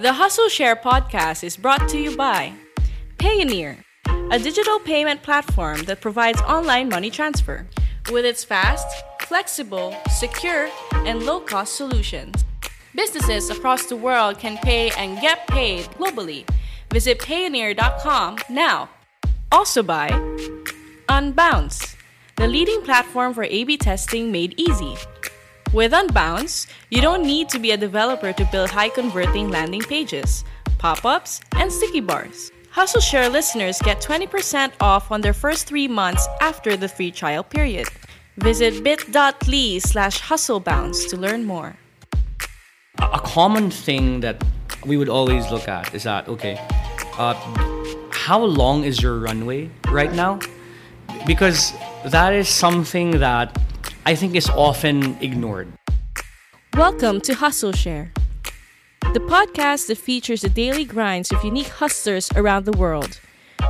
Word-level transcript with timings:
The 0.00 0.14
Hustle 0.14 0.48
Share 0.48 0.76
podcast 0.76 1.44
is 1.44 1.58
brought 1.58 1.86
to 1.90 1.98
you 1.98 2.16
by 2.16 2.54
Payoneer, 3.18 3.84
a 4.30 4.38
digital 4.38 4.78
payment 4.78 5.22
platform 5.22 5.82
that 5.84 6.00
provides 6.00 6.40
online 6.40 6.88
money 6.88 7.10
transfer. 7.10 7.66
With 8.10 8.24
its 8.24 8.42
fast, 8.42 8.86
flexible, 9.20 9.94
secure, 10.08 10.70
and 10.94 11.24
low 11.24 11.38
cost 11.38 11.76
solutions, 11.76 12.46
businesses 12.94 13.50
across 13.50 13.84
the 13.84 13.96
world 13.96 14.38
can 14.38 14.56
pay 14.62 14.90
and 14.92 15.20
get 15.20 15.46
paid 15.48 15.84
globally. 15.98 16.48
Visit 16.90 17.18
Payoneer.com 17.18 18.38
now. 18.48 18.88
Also 19.52 19.82
by 19.82 20.08
Unbounce, 21.10 21.94
the 22.36 22.48
leading 22.48 22.80
platform 22.80 23.34
for 23.34 23.44
A 23.44 23.64
B 23.64 23.76
testing 23.76 24.32
made 24.32 24.54
easy. 24.56 24.96
With 25.72 25.92
Unbounce, 25.92 26.66
you 26.90 27.00
don't 27.00 27.22
need 27.22 27.48
to 27.50 27.60
be 27.60 27.70
a 27.70 27.76
developer 27.76 28.32
to 28.32 28.44
build 28.50 28.70
high 28.70 28.88
converting 28.88 29.50
landing 29.50 29.82
pages, 29.82 30.44
pop 30.78 31.04
ups, 31.04 31.40
and 31.54 31.70
sticky 31.70 32.00
bars. 32.00 32.50
Hustle 32.70 33.00
Share 33.00 33.28
listeners 33.28 33.78
get 33.78 34.02
20% 34.02 34.72
off 34.80 35.12
on 35.12 35.20
their 35.20 35.32
first 35.32 35.68
three 35.68 35.86
months 35.86 36.26
after 36.40 36.76
the 36.76 36.88
free 36.88 37.12
trial 37.12 37.44
period. 37.44 37.86
Visit 38.38 38.82
bit.ly 38.82 39.78
slash 39.78 40.20
hustlebounce 40.20 41.08
to 41.08 41.16
learn 41.16 41.44
more. 41.44 41.76
a 42.98 43.20
common 43.20 43.70
thing 43.70 44.18
that 44.20 44.42
we 44.84 44.96
would 44.96 45.08
always 45.08 45.48
look 45.52 45.68
at 45.68 45.94
is 45.94 46.02
that 46.02 46.26
okay 46.28 46.58
uh, 47.16 47.34
how 48.10 48.42
long 48.42 48.82
is 48.82 49.00
your 49.00 49.20
runway 49.20 49.70
right 49.88 50.12
now 50.12 50.38
because 51.26 51.72
that 52.06 52.34
is 52.34 52.48
something 52.48 53.12
that 53.20 53.56
i 54.06 54.14
think 54.14 54.34
is 54.34 54.48
often 54.50 55.16
ignored 55.20 55.68
Welcome 56.74 57.20
to 57.22 57.34
Hustle 57.34 57.72
Share, 57.72 58.12
the 59.12 59.18
podcast 59.20 59.88
that 59.88 59.98
features 59.98 60.42
the 60.42 60.48
daily 60.48 60.84
grinds 60.84 61.32
of 61.32 61.42
unique 61.44 61.66
hustlers 61.68 62.30
around 62.36 62.64
the 62.64 62.76
world 62.76 63.18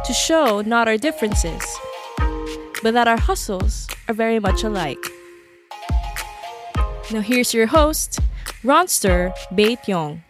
to 0.05 0.13
show 0.13 0.61
not 0.61 0.87
our 0.87 0.99
differences, 0.99 1.65
but 2.83 2.93
that 2.93 3.09
our 3.09 3.17
hustles 3.19 3.89
are 4.07 4.15
very 4.15 4.39
much 4.39 4.63
alike. 4.65 5.03
Now, 7.11 7.23
here's 7.23 7.55
your 7.55 7.67
host, 7.67 8.21
Ronster 8.63 9.33
Bait 9.55 9.81
Yong. 9.89 10.23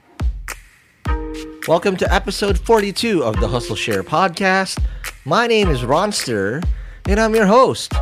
Welcome 1.66 1.96
to 1.98 2.14
episode 2.14 2.56
42 2.58 3.24
of 3.24 3.40
the 3.40 3.48
Hustle 3.48 3.76
Share 3.76 4.04
podcast. 4.04 4.78
My 5.24 5.48
name 5.48 5.68
is 5.68 5.80
Ronster, 5.82 6.64
and 7.08 7.18
I'm 7.20 7.34
your 7.34 7.46
host. 7.46 7.92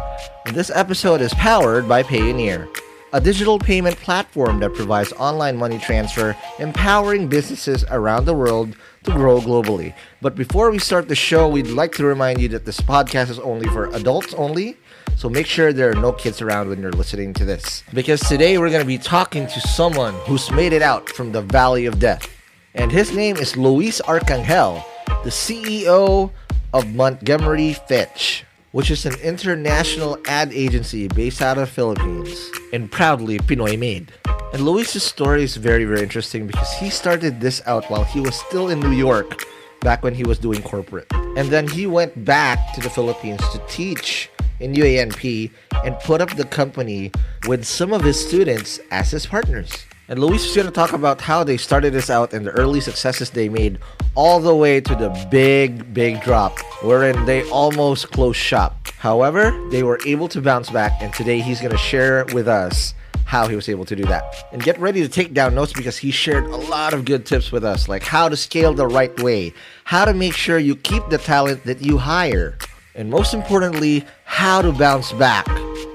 This 0.53 0.71
episode 0.71 1.21
is 1.21 1.33
powered 1.35 1.89
by 1.89 2.03
Payoneer, 2.03 2.69
a 3.13 3.21
digital 3.21 3.59
payment 3.59 3.97
platform 3.97 4.61
that 4.61 4.75
provides 4.75 5.13
online 5.15 5.57
money 5.57 5.79
transfer, 5.79 6.37
empowering 6.59 7.29
businesses 7.29 7.85
around 7.91 8.25
the 8.25 8.35
world 8.35 8.77
to 9.05 9.13
grow 9.13 9.41
globally. 9.41 9.95
But 10.21 10.35
before 10.35 10.71
we 10.71 10.79
start 10.79 11.09
the 11.09 11.15
show, 11.15 11.49
we'd 11.49 11.69
like 11.69 11.93
to 11.93 12.05
remind 12.05 12.41
you 12.41 12.49
that 12.49 12.65
this 12.65 12.81
podcast 12.81 13.31
is 13.31 13.39
only 13.39 13.69
for 13.69 13.87
adults 13.95 14.35
only. 14.35 14.77
So 15.17 15.29
make 15.29 15.47
sure 15.47 15.73
there 15.73 15.91
are 15.91 15.95
no 15.95 16.13
kids 16.13 16.41
around 16.43 16.69
when 16.69 16.81
you're 16.81 16.93
listening 16.93 17.35
to 17.35 17.45
this. 17.45 17.83
Because 17.93 18.21
today 18.21 18.59
we're 18.59 18.71
going 18.71 18.83
to 18.83 18.87
be 18.87 18.99
talking 18.99 19.47
to 19.47 19.61
someone 19.61 20.15
who's 20.27 20.51
made 20.51 20.73
it 20.73 20.83
out 20.83 21.09
from 21.09 21.33
the 21.33 21.43
valley 21.43 21.87
of 21.87 21.99
death. 21.99 22.29
And 22.75 22.93
his 22.93 23.15
name 23.15 23.37
is 23.37 23.57
Luis 23.57 24.01
Arcangel, 24.03 24.85
the 25.25 25.31
CEO 25.31 26.31
of 26.73 26.95
Montgomery 26.95 27.73
Fitch, 27.73 28.45
which 28.73 28.91
is 28.91 29.06
an 29.06 29.15
international 29.21 30.19
ad 30.27 30.53
agency 30.53 31.09
based 31.09 31.41
out 31.41 31.59
of 31.59 31.69
Philippines 31.69 32.51
and 32.73 32.91
proudly 32.91 33.39
Pinoy 33.39 33.79
made. 33.79 34.12
And 34.53 34.62
Luis's 34.62 35.03
story 35.03 35.43
is 35.43 35.56
very, 35.56 35.84
very 35.84 36.03
interesting 36.03 36.47
because 36.47 36.73
he 36.75 36.91
started 36.91 37.41
this 37.41 37.61
out 37.67 37.91
while 37.91 38.05
he 38.05 38.21
was 38.21 38.34
still 38.34 38.69
in 38.69 38.81
New 38.81 38.93
York 38.93 39.45
back 39.81 40.03
when 40.03 40.15
he 40.15 40.25
was 40.25 40.39
doing 40.39 40.62
corporate. 40.62 41.06
And 41.37 41.49
then 41.49 41.69
he 41.69 41.87
went 41.87 42.25
back 42.25 42.75
to 42.75 42.81
the 42.81 42.91
Philippines 42.91 43.41
to 43.53 43.62
teach 43.69 44.31
in 44.61 44.75
UA&P 44.75 45.50
and 45.85 45.99
put 46.00 46.21
up 46.21 46.35
the 46.37 46.45
company 46.45 47.12
with 47.47 47.65
some 47.65 47.93
of 47.93 48.03
his 48.03 48.19
students 48.19 48.81
as 48.91 49.11
his 49.11 49.26
partners. 49.26 49.70
And 50.10 50.20
Luis 50.20 50.43
is 50.46 50.56
going 50.56 50.66
to 50.66 50.72
talk 50.72 50.94
about 50.94 51.20
how 51.20 51.44
they 51.44 51.58
started 51.58 51.93
this 51.93 52.08
out 52.08 52.32
and 52.32 52.46
the 52.46 52.50
early 52.52 52.81
successes 52.81 53.28
they 53.28 53.50
made, 53.50 53.78
all 54.14 54.40
the 54.40 54.55
way 54.55 54.81
to 54.81 54.94
the 54.94 55.10
big, 55.31 55.93
big 55.93 56.22
drop, 56.22 56.58
wherein 56.82 57.26
they 57.26 57.46
almost 57.50 58.10
closed 58.10 58.38
shop. 58.38 58.88
However, 58.96 59.50
they 59.70 59.82
were 59.82 60.00
able 60.06 60.26
to 60.28 60.40
bounce 60.40 60.70
back, 60.70 60.93
and 61.02 61.12
today 61.12 61.40
he's 61.40 61.60
going 61.60 61.72
to 61.72 61.76
share 61.76 62.25
with 62.32 62.49
us 62.49 62.94
how 63.26 63.49
he 63.49 63.55
was 63.55 63.69
able 63.69 63.84
to 63.84 63.94
do 63.94 64.05
that. 64.05 64.34
And 64.50 64.62
get 64.62 64.78
ready 64.81 65.02
to 65.02 65.10
take 65.10 65.34
down 65.34 65.55
notes 65.55 65.75
because 65.75 65.99
he 65.99 66.10
shared 66.10 66.44
a 66.44 66.56
lot 66.56 66.94
of 66.94 67.05
good 67.05 67.26
tips 67.26 67.52
with 67.52 67.62
us, 67.62 67.87
like 67.87 68.02
how 68.02 68.31
to 68.31 68.37
scale 68.37 68.72
the 68.72 68.87
right 68.87 69.14
way, 69.20 69.52
how 69.84 70.06
to 70.06 70.14
make 70.14 70.32
sure 70.32 70.56
you 70.58 70.75
keep 70.75 71.06
the 71.10 71.19
talent 71.19 71.64
that 71.64 71.82
you 71.82 71.99
hire, 71.99 72.56
and 72.94 73.10
most 73.10 73.34
importantly, 73.34 74.06
how 74.25 74.62
to 74.62 74.72
bounce 74.72 75.12
back 75.12 75.46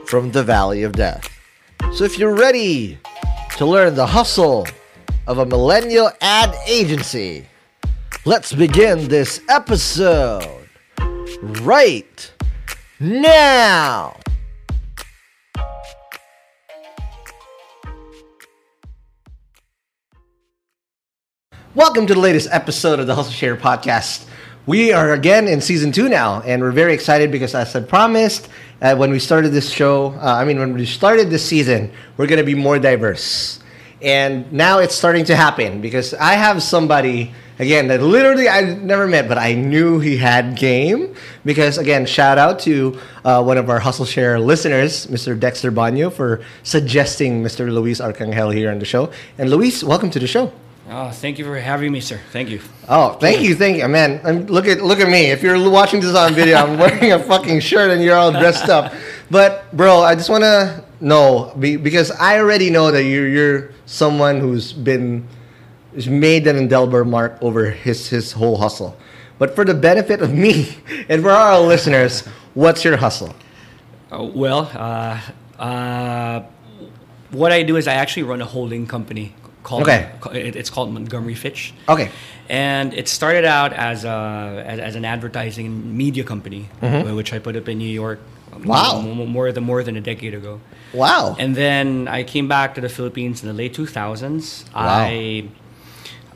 from 0.05 0.31
the 0.33 0.43
valley 0.43 0.83
of 0.83 0.91
death. 0.91 1.27
So 1.93 2.03
if 2.03 2.19
you're 2.19 2.35
ready 2.35 2.99
to 3.63 3.69
learn 3.69 3.95
the 3.95 4.05
hustle 4.05 4.67
of 5.25 5.37
a 5.37 5.45
millennial 5.45 6.11
ad 6.19 6.53
agency. 6.67 7.47
Let's 8.25 8.51
begin 8.51 9.07
this 9.07 9.39
episode 9.47 10.67
right 11.61 12.33
now. 12.99 14.17
Welcome 21.73 22.05
to 22.07 22.13
the 22.13 22.19
latest 22.19 22.49
episode 22.51 22.99
of 22.99 23.07
the 23.07 23.15
Hustle 23.15 23.31
Share 23.31 23.55
podcast. 23.55 24.27
We 24.65 24.91
are 24.91 25.13
again 25.13 25.47
in 25.47 25.61
season 25.61 25.93
two 25.93 26.09
now, 26.09 26.41
and 26.41 26.61
we're 26.61 26.71
very 26.71 26.93
excited 26.93 27.31
because, 27.31 27.55
as 27.55 27.73
I 27.77 27.81
promised, 27.81 28.49
uh, 28.83 28.95
when 28.95 29.11
we 29.11 29.19
started 29.19 29.49
this 29.49 29.69
show, 29.69 30.11
uh, 30.21 30.35
I 30.35 30.43
mean, 30.43 30.59
when 30.59 30.73
we 30.73 30.85
started 30.85 31.29
this 31.29 31.43
season, 31.45 31.89
we're 32.17 32.27
going 32.27 32.37
to 32.39 32.45
be 32.45 32.53
more 32.53 32.77
diverse. 32.77 33.61
And 34.01 34.51
now 34.51 34.79
it's 34.79 34.93
starting 34.93 35.23
to 35.25 35.35
happen 35.37 35.79
because 35.79 36.13
I 36.13 36.33
have 36.33 36.61
somebody, 36.61 37.33
again, 37.59 37.87
that 37.87 38.01
literally 38.01 38.49
I 38.49 38.75
never 38.75 39.07
met, 39.07 39.29
but 39.29 39.37
I 39.37 39.53
knew 39.53 39.99
he 39.99 40.17
had 40.17 40.57
game. 40.57 41.15
Because, 41.45 41.77
again, 41.77 42.05
shout 42.05 42.37
out 42.37 42.59
to 42.67 42.99
uh, 43.23 43.41
one 43.41 43.57
of 43.57 43.69
our 43.69 43.79
Hustle 43.79 44.05
Share 44.05 44.37
listeners, 44.37 45.07
Mr. 45.07 45.39
Dexter 45.39 45.71
Banyo, 45.71 46.11
for 46.11 46.43
suggesting 46.63 47.41
Mr. 47.41 47.71
Luis 47.71 48.01
Arcangel 48.01 48.53
here 48.53 48.69
on 48.69 48.79
the 48.79 48.85
show. 48.85 49.09
And 49.37 49.49
Luis, 49.49 49.81
welcome 49.81 50.09
to 50.09 50.19
the 50.19 50.27
show. 50.27 50.51
Oh, 50.89 51.11
thank 51.11 51.39
you 51.39 51.45
for 51.45 51.57
having 51.57 51.91
me, 51.93 52.01
sir. 52.01 52.19
Thank 52.31 52.49
you. 52.49 52.59
Oh, 52.89 53.13
thank 53.13 53.41
you, 53.41 53.55
thank 53.55 53.77
you, 53.77 53.87
man. 53.87 54.19
I'm, 54.23 54.45
look 54.47 54.67
at 54.67 54.81
look 54.81 54.99
at 54.99 55.07
me. 55.07 55.31
If 55.31 55.41
you're 55.41 55.69
watching 55.69 56.01
this 56.01 56.13
on 56.13 56.33
video, 56.33 56.57
I'm 56.57 56.77
wearing 56.77 57.13
a 57.13 57.19
fucking 57.19 57.61
shirt 57.61 57.91
and 57.91 58.03
you're 58.03 58.17
all 58.17 58.31
dressed 58.31 58.67
up. 58.69 58.93
But 59.31 59.71
bro, 59.75 60.01
I 60.01 60.15
just 60.15 60.29
want 60.29 60.43
to 60.43 60.83
know 60.99 61.53
because 61.57 62.11
I 62.11 62.37
already 62.37 62.69
know 62.69 62.91
that 62.91 63.03
you're 63.03 63.27
you're 63.27 63.71
someone 63.85 64.39
who's 64.39 64.73
been 64.73 65.25
who's 65.93 66.09
made 66.09 66.47
an 66.47 66.57
indelible 66.57 67.05
mark 67.05 67.37
over 67.41 67.69
his 67.69 68.09
his 68.09 68.33
whole 68.33 68.57
hustle. 68.57 68.97
But 69.39 69.55
for 69.55 69.63
the 69.63 69.73
benefit 69.73 70.21
of 70.21 70.33
me 70.33 70.77
and 71.09 71.21
for 71.21 71.31
our 71.31 71.61
listeners, 71.61 72.27
what's 72.55 72.83
your 72.83 72.97
hustle? 72.97 73.33
Uh, 74.11 74.23
well, 74.23 74.69
uh, 74.73 75.19
uh, 75.57 76.43
what 77.31 77.53
I 77.53 77.63
do 77.63 77.77
is 77.77 77.87
I 77.87 77.93
actually 77.93 78.23
run 78.23 78.41
a 78.41 78.45
holding 78.45 78.85
company 78.85 79.33
called 79.63 79.83
Okay. 79.83 80.09
it's 80.33 80.69
called 80.69 80.91
Montgomery 80.93 81.35
Fitch. 81.35 81.73
Okay. 81.87 82.09
And 82.49 82.93
it 82.93 83.07
started 83.07 83.45
out 83.45 83.71
as 83.73 84.03
a 84.05 84.63
as, 84.67 84.79
as 84.79 84.95
an 84.95 85.05
advertising 85.05 85.65
and 85.65 85.93
media 85.97 86.23
company, 86.23 86.69
uh, 86.81 87.03
which 87.15 87.31
I 87.33 87.39
put 87.39 87.55
up 87.55 87.67
in 87.69 87.77
New 87.77 87.89
York. 88.03 88.19
um, 88.19 88.61
Mm-hmm. 88.63 88.69
Wow. 88.69 89.01
more 89.25 89.51
than 89.51 89.63
more 89.63 89.81
than 89.83 89.95
a 89.97 90.01
decade 90.01 90.33
ago. 90.35 90.59
Wow. 90.93 91.35
And 91.39 91.55
then 91.55 92.07
I 92.07 92.23
came 92.23 92.47
back 92.47 92.75
to 92.75 92.81
the 92.81 92.89
Philippines 92.89 93.41
in 93.41 93.47
the 93.47 93.53
late 93.55 93.73
2000s. 93.75 94.65
I 94.75 95.47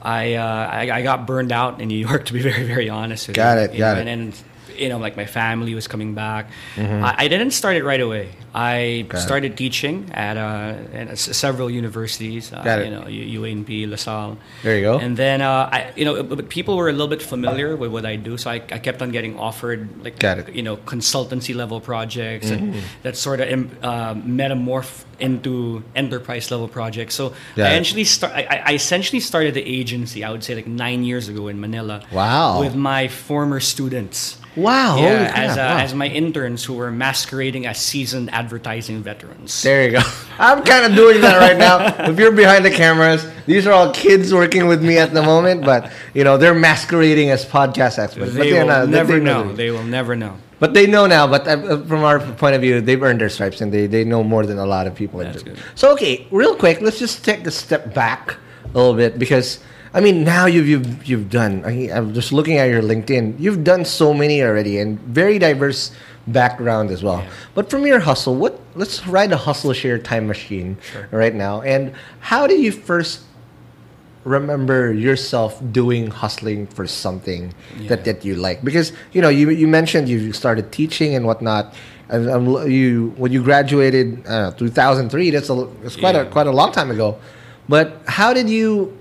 I, 0.01 0.33
uh, 0.35 0.69
I 0.79 0.81
I 0.97 1.01
got 1.03 1.25
burned 1.27 1.51
out 1.51 1.81
in 1.81 1.87
New 1.89 1.97
York 2.07 2.25
to 2.27 2.33
be 2.33 2.41
very 2.41 2.63
very 2.65 2.89
honest 2.89 3.27
with 3.27 3.35
Got 3.35 3.57
you. 3.57 3.63
it, 3.65 3.71
You 3.73 3.79
got 3.79 3.93
know, 3.95 4.01
it. 4.01 4.07
And 4.07 4.33
then 4.33 4.33
you 4.77 4.89
know 4.89 4.97
like 4.97 5.15
my 5.17 5.25
family 5.25 5.73
was 5.75 5.87
coming 5.87 6.13
back. 6.13 6.49
I, 6.77 7.25
I 7.25 7.27
didn't 7.27 7.51
start 7.51 7.75
it 7.75 7.83
right 7.83 8.01
away. 8.01 8.29
I 8.53 9.05
Got 9.09 9.17
it. 9.19 9.21
started 9.21 9.57
teaching 9.57 10.09
at 10.13 10.37
uh, 10.37 10.73
at 10.93 11.17
several 11.17 11.69
universities. 11.69 12.51
Uh, 12.51 12.63
it. 12.65 12.85
You 12.85 12.91
know 12.91 13.07
U- 13.07 13.45
UA&P, 13.45 13.85
LaSalle. 13.85 14.37
There 14.63 14.75
you 14.75 14.81
go. 14.81 14.97
And 14.99 15.15
then 15.17 15.41
uh, 15.41 15.69
I 15.71 15.91
you 15.95 16.05
know 16.05 16.23
but 16.23 16.49
people 16.49 16.77
were 16.77 16.89
a 16.89 16.91
little 16.91 17.07
bit 17.07 17.21
familiar 17.21 17.75
with 17.75 17.91
what 17.91 18.05
I 18.05 18.15
do, 18.15 18.37
so 18.37 18.49
I, 18.49 18.55
I 18.55 18.79
kept 18.79 19.01
on 19.01 19.11
getting 19.11 19.37
offered 19.37 19.89
like 20.03 20.15
it. 20.15 20.21
Mm-hmm. 20.23 20.55
you 20.55 20.63
know 20.63 20.77
consultancy 20.77 21.53
level 21.55 21.79
projects 21.81 22.49
and 22.49 22.75
that 23.03 23.15
sort 23.17 23.39
of 23.41 23.49
uh, 23.83 24.13
metamorph 24.15 25.03
into 25.19 25.83
enterprise 25.95 26.49
level 26.51 26.67
projects. 26.67 27.15
So 27.15 27.33
Got 27.55 27.67
I 27.67 27.69
it. 27.69 27.71
essentially 27.73 28.03
start. 28.03 28.33
I, 28.33 28.63
I 28.65 28.73
essentially 28.73 29.19
started 29.19 29.53
the 29.53 29.63
agency. 29.63 30.23
I 30.23 30.29
would 30.31 30.43
say 30.43 30.55
like 30.55 30.67
nine 30.67 31.03
years 31.03 31.27
ago 31.29 31.47
in 31.47 31.59
Manila. 31.59 32.01
Wow. 32.11 32.59
With 32.59 32.75
my 32.75 33.07
former 33.07 33.59
students. 33.59 34.39
Wow, 34.57 34.97
Yeah, 34.97 35.29
crap, 35.31 35.37
as, 35.37 35.57
uh, 35.57 35.59
wow. 35.61 35.77
as 35.77 35.93
my 35.93 36.07
interns 36.07 36.65
who 36.65 36.73
were 36.73 36.91
masquerading 36.91 37.67
as 37.67 37.77
seasoned 37.77 38.29
advertising 38.33 39.03
veterans. 39.03 39.61
There 39.61 39.85
you 39.85 39.91
go. 39.91 40.01
I'm 40.39 40.63
kind 40.63 40.85
of 40.85 40.95
doing 40.95 41.21
that 41.21 41.37
right 41.37 41.55
now. 41.57 42.09
If 42.09 42.17
you're 42.17 42.31
behind 42.31 42.65
the 42.65 42.71
cameras, 42.71 43.25
these 43.45 43.67
are 43.67 43.71
all 43.71 43.93
kids 43.93 44.33
working 44.33 44.67
with 44.67 44.83
me 44.83 44.97
at 44.97 45.13
the 45.13 45.21
moment, 45.21 45.63
but 45.63 45.91
you 46.13 46.23
know 46.23 46.37
they're 46.37 46.55
masquerading 46.55 47.29
as 47.29 47.45
podcast 47.45 47.99
experts. 47.99 48.33
but 48.33 48.33
They 48.33 48.49
they're 48.51 48.65
will 48.65 48.67
not- 48.67 48.89
never 48.89 49.13
they 49.19 49.23
know. 49.23 49.43
know. 49.43 49.53
They 49.53 49.69
will 49.71 49.83
never 49.83 50.15
know. 50.15 50.37
But 50.59 50.73
they 50.73 50.87
know 50.87 51.05
now. 51.05 51.27
But 51.27 51.47
uh, 51.47 51.83
from 51.85 52.03
our 52.03 52.19
point 52.19 52.55
of 52.55 52.61
view, 52.61 52.81
they've 52.81 53.01
earned 53.01 53.21
their 53.21 53.29
stripes, 53.29 53.61
and 53.61 53.71
they, 53.71 53.85
they 53.85 54.03
know 54.03 54.23
more 54.23 54.43
than 54.43 54.57
a 54.57 54.65
lot 54.65 54.87
of 54.87 54.95
people. 54.95 55.19
That's 55.19 55.43
good. 55.43 55.59
So 55.75 55.93
okay, 55.93 56.25
real 56.31 56.55
quick, 56.55 56.81
let's 56.81 56.97
just 56.97 57.23
take 57.23 57.45
a 57.45 57.51
step 57.51 57.93
back 57.93 58.37
a 58.65 58.77
little 58.77 58.95
bit 58.95 59.19
because 59.19 59.59
I 59.97 59.99
mean 59.99 60.23
now 60.23 60.45
you've 60.45 60.67
you've 60.69 61.05
you've 61.09 61.29
done. 61.31 61.65
I, 61.65 61.89
I'm 61.91 62.13
just 62.13 62.31
looking 62.31 62.57
at 62.61 62.69
your 62.69 62.83
LinkedIn. 62.83 63.39
You've 63.39 63.63
done 63.63 63.83
so 63.83 64.13
many 64.13 64.43
already, 64.43 64.77
and 64.77 64.99
very 64.99 65.39
diverse 65.39 65.89
background 66.27 66.91
as 66.91 67.01
well. 67.01 67.17
Yeah. 67.25 67.29
But 67.55 67.71
from 67.71 67.81
your 67.87 67.99
hustle, 67.99 68.35
what? 68.35 68.59
Let's 68.75 69.07
ride 69.07 69.31
a 69.31 69.37
hustle 69.37 69.73
share 69.73 69.97
time 69.97 70.27
machine 70.27 70.77
Sure. 70.91 71.09
right 71.09 71.33
now. 71.33 71.61
And 71.61 71.93
how 72.19 72.45
did 72.45 72.61
you 72.61 72.71
first 72.71 73.21
remember 74.23 74.93
yourself 74.93 75.57
doing 75.71 76.11
hustling 76.11 76.67
for 76.67 76.85
something 76.85 77.55
that, 77.89 78.05
Yeah. 78.05 78.13
that 78.13 78.25
you 78.25 78.35
like 78.35 78.61
because 78.61 78.91
you 79.13 79.21
know 79.21 79.29
you, 79.29 79.49
you 79.49 79.67
mentioned 79.67 80.09
you 80.09 80.33
started 80.33 80.69
teaching 80.69 81.15
and 81.15 81.25
whatnot 81.25 81.73
and 82.09 82.29
um, 82.29 82.69
you 82.69 83.13
when 83.15 83.31
you 83.31 83.41
graduated 83.41 84.21
uh, 84.27 84.51
2003 84.51 85.31
that's 85.31 85.49
a 85.49 85.55
that's 85.81 85.95
quite 85.95 86.15
a 86.19 86.25
quite 86.25 86.45
a 86.45 86.51
long 86.51 86.73
time 86.73 86.91
ago 86.91 87.15
but 87.69 88.03
how 88.05 88.33
did 88.33 88.49
you 88.49 88.91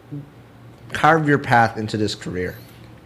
carve 0.92 1.28
your 1.28 1.38
path 1.38 1.76
into 1.76 1.96
this 1.96 2.14
career 2.14 2.54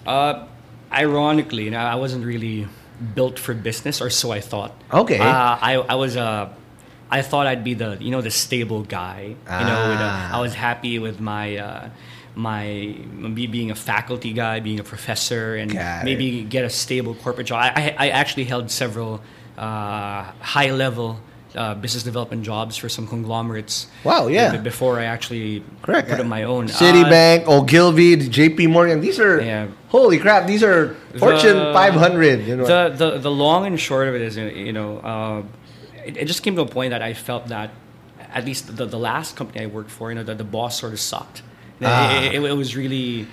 Uh, 0.07 0.47
ironically, 0.93 1.65
you 1.65 1.71
know, 1.71 1.79
I 1.79 1.95
wasn't 1.95 2.25
really 2.25 2.67
built 3.15 3.39
for 3.39 3.55
business, 3.55 4.01
or 4.01 4.11
so 4.11 4.31
I 4.33 4.41
thought. 4.41 4.73
Okay. 4.93 5.19
Uh, 5.19 5.25
I 5.71 5.73
I 5.89 5.95
was 5.95 6.17
uh, 6.17 6.49
I 7.11 7.23
thought 7.23 7.47
I'd 7.47 7.65
be 7.65 7.75
the 7.75 7.97
you 8.01 8.11
know 8.11 8.21
the 8.23 8.31
stable 8.31 8.83
guy. 8.83 9.35
You 9.59 9.65
know, 9.69 9.81
a, 9.93 9.97
Ah. 10.01 10.37
I 10.37 10.41
was 10.41 10.55
happy 10.55 10.99
with 10.99 11.21
my. 11.21 11.57
Uh, 11.57 11.89
my 12.37 12.95
me 13.35 13.47
being 13.49 13.71
a 13.73 13.75
faculty 13.75 14.33
guy, 14.33 14.61
being 14.61 14.79
a 14.81 14.85
professor, 14.85 15.57
and 15.57 15.73
Got 15.73 16.03
it. 16.03 16.05
maybe 16.05 16.45
get 16.45 16.65
a 16.65 16.71
stable 16.71 17.15
corporate 17.17 17.49
job. 17.49 17.59
I, 17.61 17.69
I, 17.99 18.07
I 18.07 18.09
actually 18.11 18.45
held 18.45 18.71
several 18.71 19.21
uh, 19.59 20.31
high 20.41 20.71
level 20.71 21.19
uh, 21.55 21.75
business 21.75 22.03
development 22.03 22.43
jobs 22.45 22.77
for 22.77 22.89
some 22.89 23.07
conglomerates. 23.07 23.87
Wow, 24.05 24.29
yeah. 24.29 24.53
be- 24.53 24.59
Before 24.63 24.99
I 25.01 25.05
actually 25.05 25.65
correct 25.83 26.09
put 26.09 26.21
up 26.21 26.27
my 26.27 26.45
own. 26.45 26.65
Uh, 26.67 26.69
Citibank, 26.75 27.47
Ogilvy, 27.49 28.17
JP 28.17 28.71
Morgan 28.71 29.01
these 29.01 29.19
are 29.19 29.41
Yeah. 29.43 29.67
holy 29.89 30.19
crap 30.19 30.47
these 30.47 30.63
are 30.63 30.95
Fortune 31.19 31.57
The- 31.57 31.73
500 31.73 32.47
you 32.47 32.57
know 32.57 32.67
the, 32.67 32.95
the 32.97 33.19
the 33.19 33.31
long 33.31 33.67
and 33.67 33.79
short 33.81 34.07
of 34.09 34.15
it 34.15 34.23
is, 34.23 34.37
you 34.37 34.73
know, 34.73 34.99
uh, 34.99 35.43
it, 36.07 36.17
it 36.17 36.25
just 36.27 36.43
came 36.43 36.55
to 36.57 36.63
a 36.63 36.67
point 36.67 36.91
that 36.93 37.03
I 37.03 37.15
felt 37.15 37.49
that 37.49 37.71
at 38.33 38.45
least 38.45 38.77
the, 38.77 38.87
the 38.87 38.99
last 38.99 39.35
company 39.37 39.65
I 39.65 39.67
worked 39.67 39.91
for, 39.91 40.11
you 40.11 40.15
know, 40.15 40.23
that 40.23 40.39
the 40.39 40.45
boss 40.45 40.79
sort 40.79 40.93
of 40.93 41.01
sucked. 41.01 41.43
Ah. 41.83 42.23
It, 42.23 42.35
it, 42.37 42.43
it 42.45 42.53
was 42.57 42.77
really, 42.77 43.27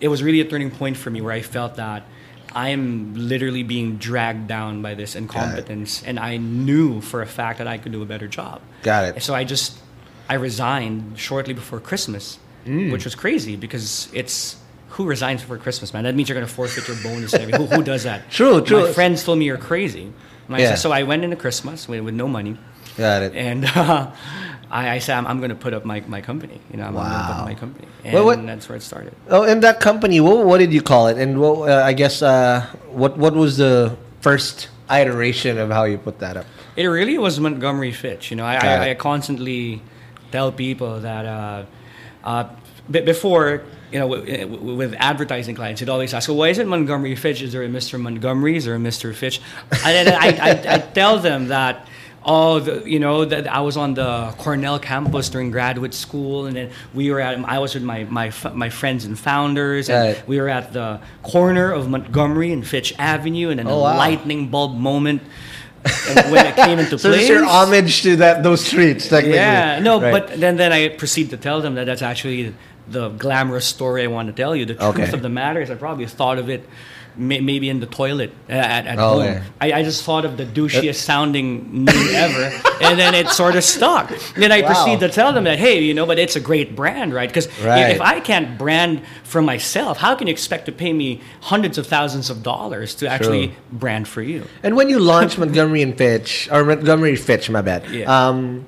it 0.00 0.08
was 0.08 0.22
really 0.22 0.40
a 0.40 0.44
turning 0.44 0.70
point 0.70 0.96
for 0.96 1.10
me 1.10 1.20
where 1.20 1.32
I 1.32 1.42
felt 1.42 1.74
that 1.76 2.04
I 2.54 2.70
am 2.70 3.14
literally 3.14 3.62
being 3.62 3.96
dragged 3.96 4.46
down 4.48 4.82
by 4.82 4.94
this 4.94 5.14
incompetence, 5.14 6.02
and 6.04 6.18
I 6.18 6.36
knew 6.38 7.00
for 7.00 7.20
a 7.22 7.26
fact 7.26 7.58
that 7.58 7.66
I 7.66 7.78
could 7.78 7.92
do 7.92 8.02
a 8.02 8.06
better 8.06 8.26
job. 8.28 8.60
Got 8.82 9.04
it. 9.16 9.22
So 9.22 9.34
I 9.34 9.44
just, 9.44 9.78
I 10.28 10.34
resigned 10.34 11.18
shortly 11.18 11.54
before 11.54 11.80
Christmas, 11.80 12.38
Mm. 12.66 12.90
which 12.90 13.04
was 13.04 13.14
crazy 13.14 13.54
because 13.56 14.08
it's. 14.12 14.56
Who 14.90 15.04
resigns 15.04 15.42
before 15.42 15.58
Christmas, 15.58 15.92
man? 15.92 16.04
That 16.04 16.14
means 16.14 16.28
you're 16.28 16.34
gonna 16.34 16.46
forfeit 16.48 16.88
your 16.88 16.96
bonus 17.02 17.32
and 17.34 17.42
everything. 17.42 17.66
Who, 17.68 17.76
who 17.76 17.82
does 17.84 18.04
that? 18.04 18.30
True, 18.30 18.60
true. 18.64 18.86
My 18.86 18.92
friends 18.92 19.22
told 19.22 19.38
me 19.38 19.44
you're 19.44 19.58
crazy. 19.58 20.12
Yeah. 20.48 20.74
so 20.76 20.90
I 20.90 21.02
went 21.02 21.22
into 21.22 21.36
Christmas 21.36 21.86
with, 21.88 22.00
with 22.00 22.14
no 22.14 22.26
money, 22.28 22.56
got 22.96 23.22
it 23.22 23.34
and 23.34 23.64
uh, 23.74 24.10
I, 24.70 24.96
I 24.96 24.98
said 24.98 25.16
I'm, 25.16 25.26
I'm 25.26 25.38
going 25.38 25.50
to 25.50 25.54
put 25.56 25.72
up 25.74 25.84
my, 25.84 26.00
my 26.08 26.20
company. 26.20 26.60
You 26.70 26.78
know, 26.78 26.84
I'm, 26.86 26.92
going 26.94 27.04
to 27.06 27.10
put 27.10 27.36
up 27.36 27.44
my 27.44 27.54
company, 27.54 27.88
and 28.04 28.14
Well, 28.14 28.24
what- 28.24 28.44
that's 28.46 28.68
where 28.68 28.76
it 28.76 28.82
started. 28.82 29.14
Oh, 29.28 29.44
in 29.44 29.60
that 29.60 29.80
company, 29.80 30.20
what, 30.20 30.44
what 30.46 30.58
did 30.58 30.72
you 30.72 30.82
call 30.82 31.06
it? 31.08 31.18
And 31.18 31.40
what, 31.40 31.68
uh, 31.70 31.82
I 31.84 31.92
guess 31.92 32.22
uh, 32.22 32.66
what 32.90 33.16
what 33.16 33.34
was 33.34 33.56
the 33.58 33.96
first 34.20 34.68
iteration 34.90 35.58
of 35.58 35.70
how 35.70 35.84
you 35.84 35.98
put 35.98 36.18
that 36.18 36.36
up? 36.36 36.46
It 36.76 36.86
really 36.86 37.16
was 37.18 37.38
Montgomery 37.40 37.92
Fitch. 37.92 38.30
You 38.30 38.36
know, 38.36 38.44
I, 38.44 38.56
I, 38.56 38.90
I 38.90 38.94
constantly 38.94 39.80
tell 40.30 40.52
people 40.52 41.00
that 41.00 41.24
uh, 41.24 41.64
uh, 42.24 42.48
b- 42.90 43.00
before, 43.00 43.62
you 43.92 43.98
know, 44.00 44.08
w- 44.14 44.46
w- 44.46 44.74
with 44.76 44.94
advertising 44.98 45.54
clients, 45.54 45.80
you'd 45.80 45.88
always 45.88 46.12
ask, 46.12 46.28
well, 46.28 46.36
why 46.38 46.48
is 46.48 46.58
it 46.58 46.66
Montgomery 46.66 47.14
Fitch? 47.16 47.40
Is 47.40 47.52
there 47.52 47.62
a 47.62 47.68
Mr. 47.68 47.98
Montgomery? 48.00 48.56
Is 48.56 48.64
there 48.66 48.74
a 48.74 48.78
Mr. 48.78 49.14
Fitch? 49.14 49.40
And 49.70 50.06
then 50.06 50.08
I, 50.20 50.28
I, 50.50 50.74
I 50.74 50.78
tell 50.78 51.18
them 51.18 51.48
that, 51.48 51.86
oh, 52.28 52.58
the, 52.58 52.82
you 52.90 52.98
know, 52.98 53.24
that 53.24 53.46
I 53.46 53.60
was 53.60 53.76
on 53.76 53.94
the 53.94 54.34
Cornell 54.38 54.78
campus 54.80 55.28
during 55.28 55.52
graduate 55.52 55.94
school, 55.94 56.46
and 56.46 56.56
then 56.56 56.70
we 56.92 57.10
were 57.12 57.20
at, 57.20 57.38
I 57.44 57.60
was 57.60 57.74
with 57.74 57.84
my, 57.84 58.02
my, 58.04 58.32
my 58.52 58.68
friends 58.68 59.04
and 59.04 59.16
founders, 59.18 59.88
and 59.88 60.16
Right. 60.16 60.28
we 60.28 60.40
were 60.40 60.48
at 60.48 60.72
the 60.72 61.00
corner 61.22 61.70
of 61.70 61.88
Montgomery 61.88 62.52
and 62.52 62.66
Fitch 62.66 62.92
Avenue, 62.98 63.50
and 63.50 63.60
then 63.60 63.68
Oh, 63.68 63.78
a 63.78 63.82
wow. 63.82 63.96
lightning 63.96 64.48
bulb 64.48 64.74
moment. 64.76 65.22
when 66.30 66.44
it 66.44 66.56
came 66.56 66.80
into 66.80 66.98
So 66.98 67.10
place. 67.10 67.20
it's 67.20 67.28
your 67.30 67.44
homage 67.44 68.02
to 68.02 68.16
that 68.16 68.42
those 68.42 68.60
streets, 68.64 69.06
technically. 69.08 69.36
Yeah, 69.38 69.78
no, 69.78 70.00
Right. 70.00 70.10
but 70.10 70.40
then 70.40 70.56
then 70.56 70.72
I 70.72 70.88
proceed 70.88 71.30
to 71.30 71.36
tell 71.36 71.60
them 71.60 71.76
that 71.76 71.84
that's 71.86 72.02
actually 72.02 72.54
the 72.88 73.10
glamorous 73.10 73.66
story 73.66 74.02
I 74.02 74.08
want 74.08 74.26
to 74.26 74.32
tell 74.32 74.56
you. 74.56 74.64
The 74.66 74.74
truth 74.74 74.98
Okay. 74.98 75.12
of 75.12 75.22
the 75.22 75.28
matter 75.28 75.60
is, 75.60 75.70
I 75.70 75.76
probably 75.76 76.06
thought 76.06 76.38
of 76.38 76.50
it 76.50 76.68
may, 77.16 77.40
maybe 77.40 77.68
in 77.68 77.80
the 77.80 77.86
toilet 77.86 78.30
uh, 78.48 78.52
at, 78.52 78.86
at 78.86 78.98
Oh, 78.98 79.14
home. 79.20 79.24
yeah. 79.24 79.42
I, 79.60 79.72
I 79.72 79.82
just 79.82 80.04
thought 80.04 80.24
of 80.24 80.36
the 80.36 80.44
douchiest 80.46 80.96
sounding 80.96 81.84
name 81.84 82.14
ever, 82.14 82.52
and 82.80 82.98
then 82.98 83.14
it 83.14 83.28
sort 83.28 83.56
of 83.56 83.64
stuck. 83.64 84.12
Then 84.36 84.52
I 84.52 84.60
Wow. 84.62 84.66
proceed 84.68 85.00
to 85.00 85.08
tell 85.08 85.32
them 85.32 85.44
that, 85.44 85.58
hey, 85.58 85.80
you 85.82 85.94
know, 85.94 86.06
but 86.06 86.18
it's 86.18 86.36
a 86.36 86.40
great 86.40 86.74
brand, 86.76 87.12
right? 87.14 87.28
Because 87.28 87.48
Right. 87.62 87.90
if 87.90 88.00
I 88.00 88.20
can't 88.20 88.58
brand 88.58 89.02
for 89.24 89.40
myself, 89.42 89.98
how 89.98 90.14
can 90.14 90.26
you 90.26 90.32
expect 90.32 90.66
to 90.66 90.72
pay 90.72 90.92
me 90.92 91.20
hundreds 91.40 91.78
of 91.78 91.86
thousands 91.86 92.30
of 92.30 92.42
dollars 92.42 92.94
to 92.96 93.08
actually 93.08 93.48
True. 93.48 93.56
brand 93.72 94.06
for 94.08 94.22
you? 94.22 94.44
And 94.62 94.76
when 94.76 94.88
you 94.88 94.98
launched 94.98 95.38
Montgomery 95.42 95.82
and 95.82 95.96
Fitch, 95.96 96.48
or 96.52 96.64
Montgomery 96.64 97.16
Fitch, 97.16 97.48
my 97.50 97.62
bad. 97.62 97.88
Yeah. 97.90 98.04
Um, 98.28 98.66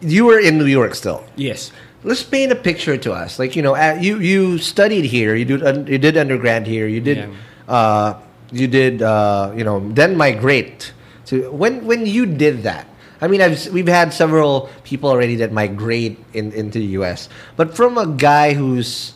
you 0.00 0.26
were 0.26 0.38
in 0.38 0.58
New 0.58 0.66
York 0.66 0.94
still. 0.94 1.24
Yes. 1.36 1.72
Let's 2.04 2.22
paint 2.22 2.52
a 2.52 2.56
picture 2.56 2.96
to 2.96 3.12
us. 3.12 3.38
Like 3.38 3.56
you 3.56 3.62
know, 3.62 3.74
uh, 3.74 3.98
you 4.00 4.18
you 4.20 4.58
studied 4.58 5.04
here. 5.04 5.34
You 5.34 5.44
did 5.44 5.62
un- 5.66 5.86
you 5.86 5.98
did 5.98 6.16
undergrad 6.16 6.66
here. 6.66 6.86
You 6.86 7.00
did 7.00 7.18
Yeah. 7.18 7.30
uh, 7.66 8.20
you 8.52 8.66
did 8.68 9.02
uh, 9.02 9.52
you 9.56 9.64
know 9.64 9.80
then 9.92 10.16
migrate 10.16 10.92
to 11.26 11.50
when 11.50 11.84
when 11.86 12.06
you 12.06 12.24
did 12.26 12.62
that. 12.62 12.86
I 13.20 13.26
mean, 13.26 13.42
I've 13.42 13.58
we've 13.74 13.88
had 13.90 14.14
several 14.14 14.70
people 14.84 15.10
already 15.10 15.34
that 15.42 15.50
migrate 15.50 16.22
in, 16.34 16.52
into 16.52 16.78
the 16.78 16.94
U.S. 17.02 17.28
But 17.56 17.74
from 17.74 17.98
a 17.98 18.06
guy 18.06 18.54
who's 18.54 19.14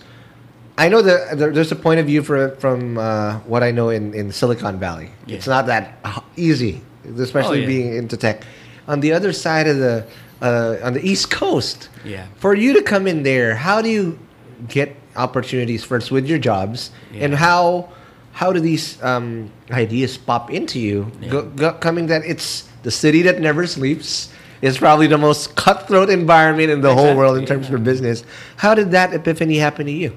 I 0.76 0.88
know 0.88 1.02
that 1.02 1.38
there, 1.38 1.52
there's 1.52 1.70
a 1.70 1.76
point 1.78 2.00
of 2.00 2.06
view 2.06 2.22
for, 2.24 2.56
from 2.56 2.98
uh, 2.98 3.38
what 3.46 3.62
I 3.62 3.70
know 3.70 3.90
in, 3.90 4.12
in 4.14 4.32
Silicon 4.32 4.80
Valley. 4.80 5.10
Yeah. 5.26 5.36
It's 5.36 5.46
not 5.46 5.66
that 5.66 6.00
easy, 6.34 6.80
especially 7.04 7.58
Oh, 7.58 7.60
yeah. 7.60 7.66
being 7.66 7.94
into 7.94 8.16
tech. 8.16 8.42
On 8.88 8.98
the 8.98 9.12
other 9.12 9.32
side 9.32 9.68
of 9.68 9.76
the, 9.78 10.04
uh, 10.42 10.76
on 10.82 10.92
the 10.94 11.00
East 11.08 11.30
Coast, 11.30 11.88
Yeah. 12.04 12.26
for 12.36 12.54
you 12.54 12.74
to 12.74 12.82
come 12.82 13.06
in 13.06 13.22
there, 13.22 13.54
how 13.54 13.80
do 13.80 13.88
you 13.88 14.18
get 14.68 14.94
opportunities 15.16 15.84
first 15.84 16.10
with 16.10 16.26
your 16.26 16.38
jobs, 16.38 16.90
Yeah. 17.14 17.24
and 17.24 17.34
how 17.34 17.88
how 18.34 18.50
do 18.50 18.60
these 18.60 18.96
um, 19.02 19.50
ideas 19.70 20.16
pop 20.16 20.50
into 20.50 20.78
you? 20.80 21.12
Go, 21.28 21.42
go, 21.42 21.72
coming 21.74 22.06
that 22.06 22.22
it's 22.24 22.64
the 22.82 22.90
city 22.90 23.20
that 23.22 23.40
never 23.40 23.66
sleeps. 23.66 24.30
It's 24.62 24.78
probably 24.78 25.06
the 25.06 25.18
most 25.18 25.54
cutthroat 25.54 26.08
environment 26.08 26.70
in 26.70 26.80
the 26.80 26.94
whole 26.94 27.14
world 27.14 27.36
in 27.36 27.42
Exactly, 27.42 27.66
terms 27.68 27.74
of 27.74 27.84
business. 27.84 28.24
How 28.56 28.74
did 28.74 28.90
that 28.92 29.12
epiphany 29.12 29.58
happen 29.58 29.84
to 29.86 29.92
you? 29.92 30.12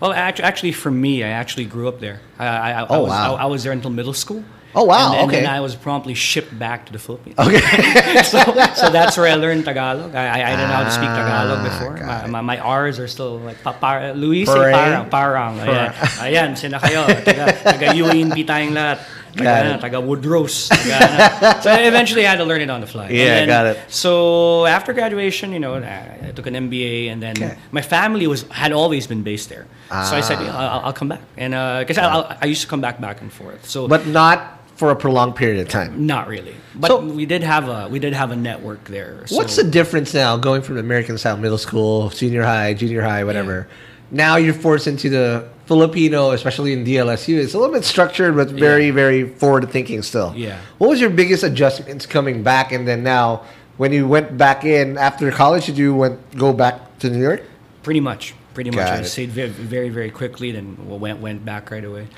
Well, 0.00 0.12
actually, 0.12 0.72
for 0.72 0.90
me, 0.90 1.24
I 1.24 1.28
actually 1.28 1.64
grew 1.64 1.88
up 1.88 2.00
there. 2.00 2.20
I, 2.38 2.46
I, 2.46 2.70
I, 2.82 2.86
Oh, 2.90 3.02
was, 3.02 3.10
wow. 3.10 3.34
I, 3.36 3.42
I 3.44 3.46
was 3.46 3.62
there 3.62 3.72
until 3.72 3.90
middle 3.90 4.12
school. 4.12 4.44
Oh, 4.74 4.84
wow, 4.84 5.12
And, 5.12 5.14
then- 5.14 5.28
okay. 5.28 5.36
and 5.38 5.46
then 5.46 5.54
I 5.54 5.60
was 5.60 5.74
promptly 5.76 6.14
shipped 6.14 6.56
back 6.58 6.86
to 6.86 6.92
the 6.92 6.98
Philippines. 6.98 7.38
Okay. 7.38 7.60
so, 8.26 8.42
so 8.74 8.90
that's 8.90 9.16
where 9.16 9.30
I 9.30 9.34
learned 9.34 9.64
Tagalog. 9.64 10.14
I, 10.14 10.26
I, 10.26 10.38
I 10.42 10.50
didn't 10.56 10.68
know 10.68 10.74
how 10.82 10.84
to 10.84 10.90
speak 10.90 11.08
Tagalog 11.14 11.58
Ah, 11.58 11.68
before. 11.70 11.94
My, 12.06 12.26
my, 12.26 12.40
my 12.40 12.58
R's 12.58 12.98
are 12.98 13.08
still 13.08 13.38
like, 13.38 13.62
pa, 13.62 13.72
par, 13.72 14.14
Luis, 14.14 14.48
Parang. 14.48 15.06
eh, 15.06 15.08
parang, 15.08 15.58
parang. 15.58 15.58
Ayan, 15.58 15.90
ayan, 16.26 16.48
sina 16.58 16.78
kayo. 16.80 17.06
Taga, 17.22 17.54
taga 17.62 17.94
UNP 17.94 18.42
tayong 18.46 18.74
lahat. 18.74 18.98
Taga, 19.34 19.98
Woodrose. 20.02 20.70
Taga, 20.70 21.62
so 21.62 21.70
eventually 21.74 22.26
I 22.26 22.30
had 22.30 22.38
to 22.38 22.44
learn 22.44 22.60
it 22.62 22.70
on 22.70 22.80
the 22.80 22.86
fly. 22.86 23.08
Yeah, 23.10 23.42
then- 23.42 23.48
got 23.48 23.66
it. 23.66 23.78
So 23.88 24.66
after 24.66 24.92
graduation, 24.92 25.52
you 25.52 25.58
know, 25.58 25.74
I 25.74 26.28
I 26.28 26.30
took 26.30 26.46
an 26.46 26.54
MBA, 26.54 27.10
and 27.10 27.22
then 27.22 27.34
Okay. 27.38 27.58
my 27.70 27.82
family 27.82 28.26
was 28.26 28.42
had 28.50 28.70
always 28.72 29.06
been 29.06 29.22
based 29.22 29.48
there. 29.50 29.66
So 29.90 30.14
I 30.18 30.22
said, 30.22 30.38
Ah. 30.38 30.44
yeah, 30.46 30.56
I'll, 30.58 30.80
I'll 30.90 30.96
come 30.96 31.08
back, 31.10 31.22
and 31.36 31.50
because 31.82 31.98
I, 31.98 32.06
I'll- 32.10 32.30
I 32.42 32.46
used 32.46 32.62
to 32.62 32.68
come 32.70 32.80
back 32.80 33.00
back 33.00 33.20
and 33.22 33.30
forth. 33.32 33.66
So 33.68 33.86
but 33.90 34.06
not 34.06 34.53
for 34.76 34.90
a 34.90 34.96
prolonged 34.96 35.36
period 35.36 35.60
of 35.60 35.68
time. 35.68 36.06
not 36.06 36.26
really, 36.28 36.54
but 36.74 36.88
So- 36.88 37.00
we 37.00 37.26
did 37.26 37.42
have 37.42 37.68
a 37.68 37.88
we 37.88 37.98
did 37.98 38.12
have 38.12 38.30
a 38.30 38.36
network 38.36 38.84
there. 38.84 39.22
So, 39.26 39.36
What's 39.36 39.56
the 39.56 39.64
difference 39.64 40.12
now 40.14 40.36
going 40.36 40.62
from 40.62 40.76
American 40.78 41.16
style 41.18 41.36
middle 41.36 41.58
school, 41.58 42.10
senior 42.10 42.42
high, 42.42 42.74
junior 42.74 43.02
high, 43.02 43.22
whatever? 43.24 43.68
Now 44.10 44.36
you're 44.36 44.54
forced 44.54 44.86
into 44.86 45.08
the 45.08 45.44
Filipino, 45.66 46.32
especially 46.32 46.72
in 46.72 46.84
DLSU. 46.84 47.38
It's 47.38 47.54
a 47.54 47.58
little 47.58 47.72
bit 47.74 47.84
structured, 47.84 48.36
but 48.36 48.50
very, 48.50 48.90
very 48.90 49.24
forward 49.28 49.70
thinking 49.70 50.02
still. 50.02 50.32
Yeah. 50.36 50.58
What 50.78 50.90
was 50.90 51.00
your 51.00 51.10
biggest 51.10 51.42
adjustments 51.42 52.04
coming 52.06 52.42
back, 52.42 52.70
and 52.70 52.86
then 52.86 53.02
now 53.02 53.42
when 53.76 53.92
you 53.92 54.06
went 54.06 54.36
back 54.36 54.64
in 54.64 54.98
after 54.98 55.30
college? 55.30 55.66
Did 55.66 55.78
you 55.78 55.94
went 55.94 56.18
go 56.36 56.52
back 56.52 56.98
to 56.98 57.08
New 57.10 57.20
York? 57.22 57.42
Pretty 57.82 58.00
much, 58.00 58.34
pretty 58.54 58.70
much. 58.70 58.86
I 58.86 59.02
stayed 59.02 59.30
very, 59.30 59.48
very, 59.48 59.88
very 59.88 60.10
quickly, 60.10 60.52
then 60.52 60.76
went 60.86 61.20
went 61.20 61.44
back 61.44 61.70
right 61.70 61.84
away. 61.84 62.08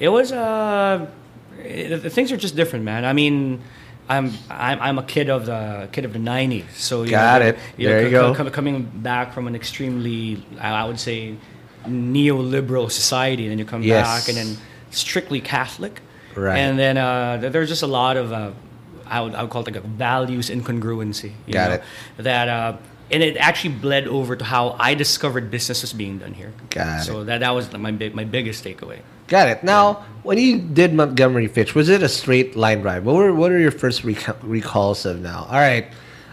It 0.00 0.08
was 0.08 0.32
uh, 0.32 1.06
it, 1.58 2.02
the 2.02 2.10
things 2.10 2.30
are 2.32 2.36
just 2.36 2.56
different, 2.56 2.84
man. 2.84 3.04
I 3.04 3.12
mean. 3.12 3.60
I'm, 4.10 4.32
I'm 4.48 4.80
I'm 4.80 4.98
a 4.98 5.02
kid 5.02 5.28
of 5.28 5.44
the 5.44 5.86
kid 5.92 6.06
of 6.06 6.14
the 6.14 6.18
'90s, 6.18 6.70
so 6.72 7.02
you 7.02 7.10
Got 7.10 7.42
know, 7.42 7.48
it. 7.48 7.58
you 7.76 7.88
There 7.88 8.00
know, 8.00 8.08
you 8.08 8.16
co- 8.16 8.32
go. 8.32 8.44
co- 8.44 8.50
coming 8.50 8.84
back 8.84 9.34
from 9.34 9.46
an 9.46 9.54
extremely, 9.54 10.42
I 10.58 10.86
would 10.86 10.98
say, 10.98 11.36
neoliberal 11.86 12.90
society, 12.90 13.44
and 13.44 13.50
then 13.52 13.58
you 13.58 13.64
come 13.66 13.82
Yes. 13.82 14.06
back 14.06 14.28
and 14.28 14.36
then 14.38 14.56
strictly 14.90 15.40
Catholic, 15.42 16.00
Right. 16.34 16.56
And 16.58 16.78
then 16.78 16.96
uh, 16.96 17.36
there's 17.50 17.68
just 17.68 17.82
a 17.82 17.86
lot 17.86 18.16
of 18.16 18.32
uh, 18.32 18.52
I 19.06 19.20
would 19.20 19.34
I 19.34 19.42
would 19.42 19.50
call 19.50 19.62
it 19.62 19.66
like 19.66 19.76
a 19.84 19.86
values 19.86 20.48
incongruency. 20.50 21.32
you 21.46 21.52
Got 21.52 21.68
know, 21.68 21.74
it. 21.74 21.82
That 22.18 22.48
uh, 22.48 22.76
and 23.10 23.22
it 23.22 23.36
actually 23.36 23.74
bled 23.74 24.06
over 24.06 24.36
to 24.36 24.44
how 24.44 24.76
I 24.78 24.94
discovered 24.94 25.50
business 25.50 25.82
was 25.82 25.92
being 25.92 26.18
done 26.18 26.32
here. 26.34 26.52
Got 26.70 27.02
so 27.04 27.24
that 27.24 27.38
that 27.40 27.50
was 27.50 27.72
my 27.72 27.90
big, 27.90 28.14
my 28.14 28.24
biggest 28.24 28.64
takeaway. 28.64 29.00
Got 29.28 29.48
it. 29.48 29.62
Now, 29.62 30.04
when 30.22 30.38
you 30.38 30.58
did 30.58 30.92
Montgomery 30.94 31.46
Fitch, 31.46 31.74
was 31.74 31.88
it 31.88 32.02
a 32.02 32.08
straight 32.08 32.56
line 32.56 32.80
drive? 32.80 33.04
What 33.04 33.14
were 33.16 33.32
what 33.34 33.52
are 33.52 33.58
your 33.58 33.70
first 33.70 34.02
reca- 34.02 34.36
recalls 34.42 35.06
of 35.06 35.20
now? 35.20 35.46
All 35.48 35.56
right, 35.58 35.86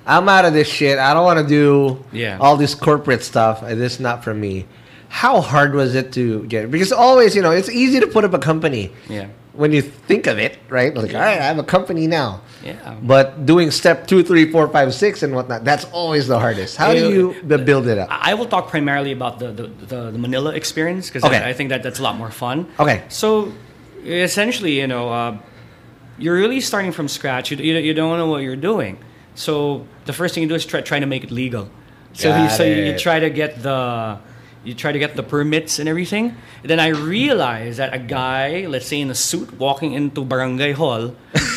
I'm 0.05 0.27
out 0.29 0.45
of 0.45 0.53
this 0.53 0.67
shit. 0.67 0.97
I 0.97 1.13
don't 1.13 1.23
want 1.25 1.39
to 1.39 1.47
do 1.47 2.03
Yeah. 2.11 2.37
all 2.39 2.57
this 2.57 2.73
corporate 2.75 3.23
stuff. 3.23 3.61
This 3.61 3.93
is 3.95 3.99
not 3.99 4.23
for 4.23 4.33
me. 4.33 4.65
How 5.09 5.39
hard 5.39 5.73
was 5.75 5.95
it 5.95 6.11
to 6.13 6.43
get? 6.45 6.71
Because 6.71 6.91
always, 6.91 7.35
you 7.35 7.41
know, 7.41 7.51
it's 7.51 7.69
easy 7.69 7.99
to 7.99 8.07
put 8.07 8.23
up 8.25 8.33
a 8.33 8.39
company. 8.39 8.91
Yeah. 9.09 9.27
When 9.55 9.71
you 9.71 9.81
think 9.81 10.27
of 10.27 10.37
it, 10.37 10.57
right? 10.69 10.93
Like, 10.95 11.11
Yeah. 11.11 11.19
all 11.19 11.25
right, 11.25 11.39
I 11.39 11.45
have 11.45 11.57
a 11.59 11.63
company 11.63 12.07
now. 12.07 12.41
Yeah. 12.63 12.95
But 13.01 13.45
doing 13.45 13.71
step 13.71 14.07
two, 14.07 14.21
three, 14.23 14.51
four, 14.51 14.67
five, 14.67 14.93
six, 14.93 15.23
and 15.23 15.33
whatnot, 15.33 15.63
that's 15.63 15.85
always 15.91 16.27
the 16.27 16.39
hardest. 16.39 16.77
How 16.77 16.93
do 16.93 17.09
you 17.09 17.33
build 17.43 17.87
it 17.87 17.97
up? 17.97 18.09
I 18.11 18.33
will 18.33 18.47
talk 18.47 18.69
primarily 18.69 19.11
about 19.11 19.39
the 19.39 19.51
the, 19.51 19.67
the, 19.91 20.11
the 20.11 20.17
Manila 20.19 20.51
experience 20.53 21.07
because 21.09 21.23
Okay. 21.23 21.37
I, 21.37 21.49
I 21.49 21.53
think 21.53 21.69
that 21.69 21.83
that's 21.83 21.99
a 21.99 22.03
lot 22.03 22.17
more 22.17 22.31
fun. 22.31 22.67
Okay. 22.79 23.03
So 23.09 23.51
essentially, 24.03 24.79
you 24.79 24.87
know, 24.87 25.09
uh, 25.09 25.37
you're 26.17 26.35
really 26.35 26.61
starting 26.61 26.91
from 26.91 27.07
scratch. 27.07 27.51
You, 27.51 27.57
you, 27.57 27.77
you 27.77 27.93
don't 27.93 28.17
know 28.17 28.27
what 28.27 28.41
you're 28.43 28.55
doing. 28.71 28.97
So 29.35 29.85
the 30.05 30.13
first 30.13 30.33
thing 30.33 30.43
you 30.43 30.49
do 30.49 30.55
is 30.55 30.65
try 30.65 30.81
try 30.81 30.99
to 30.99 31.05
make 31.05 31.23
it 31.23 31.31
legal. 31.31 31.69
So 32.13 32.31
you, 32.43 32.49
so 32.49 32.63
you 32.63 32.97
try 32.97 33.19
to 33.19 33.29
get 33.29 33.61
the 33.61 34.17
you 34.65 34.73
try 34.73 34.91
to 34.91 34.99
get 34.99 35.15
the 35.15 35.23
permits 35.23 35.79
and 35.79 35.87
everything. 35.87 36.35
And 36.61 36.69
then 36.69 36.79
I 36.79 36.89
realized 36.89 37.79
that 37.79 37.93
a 37.93 37.99
guy, 37.99 38.65
let's 38.67 38.87
say 38.87 38.99
in 39.01 39.09
a 39.09 39.15
suit, 39.15 39.53
walking 39.59 39.93
into 39.93 40.25
barangay 40.25 40.73
hall. 40.73 41.15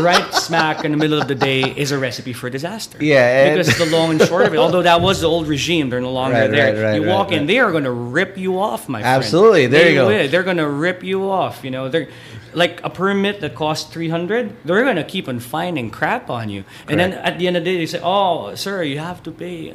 right 0.00 0.32
smack 0.34 0.84
in 0.84 0.92
the 0.92 0.96
middle 0.96 1.20
of 1.20 1.26
the 1.26 1.34
day 1.34 1.62
is 1.62 1.90
a 1.90 1.98
recipe 1.98 2.32
for 2.32 2.48
disaster. 2.48 2.96
Yeah, 3.02 3.50
because 3.56 3.76
the 3.76 3.86
long 3.86 4.12
and 4.12 4.22
short 4.22 4.46
of 4.46 4.54
it. 4.54 4.58
Although 4.58 4.82
that 4.82 5.00
was 5.00 5.20
the 5.20 5.26
old 5.28 5.48
regime, 5.48 5.90
they're 5.90 6.00
no 6.00 6.12
longer 6.12 6.38
Right, 6.38 6.50
there. 6.50 6.74
right, 6.74 6.82
right, 6.92 7.02
you 7.02 7.08
walk 7.08 7.32
in, 7.32 7.46
they 7.46 7.58
are 7.58 7.72
going 7.72 7.82
to 7.84 7.90
rip 7.90 8.38
you 8.38 8.60
off, 8.60 8.88
my 8.88 9.00
friend. 9.00 9.16
Absolutely, 9.16 9.66
there 9.66 9.84
They 9.84 9.90
you 9.90 9.94
go. 9.96 10.06
will. 10.06 10.28
They're 10.28 10.44
going 10.44 10.58
to 10.58 10.68
rip 10.68 11.02
you 11.02 11.28
off. 11.28 11.64
You 11.64 11.72
know, 11.72 11.88
they're 11.88 12.08
like 12.54 12.80
a 12.84 12.90
permit 12.90 13.40
that 13.40 13.56
costs 13.56 13.92
three 13.92 14.08
hundred. 14.08 14.54
They're 14.64 14.84
going 14.84 14.96
to 14.96 15.04
keep 15.04 15.26
on 15.28 15.40
finding 15.40 15.90
crap 15.90 16.30
on 16.30 16.50
you, 16.50 16.62
and 16.88 16.98
then 17.00 17.12
at 17.14 17.38
the 17.40 17.48
end 17.48 17.56
of 17.56 17.64
the 17.64 17.72
day, 17.72 17.78
they 17.78 17.86
say, 17.86 18.00
"Oh, 18.02 18.54
sir, 18.54 18.82
you 18.84 18.98
have 19.00 19.22
to 19.24 19.32
pay." 19.32 19.74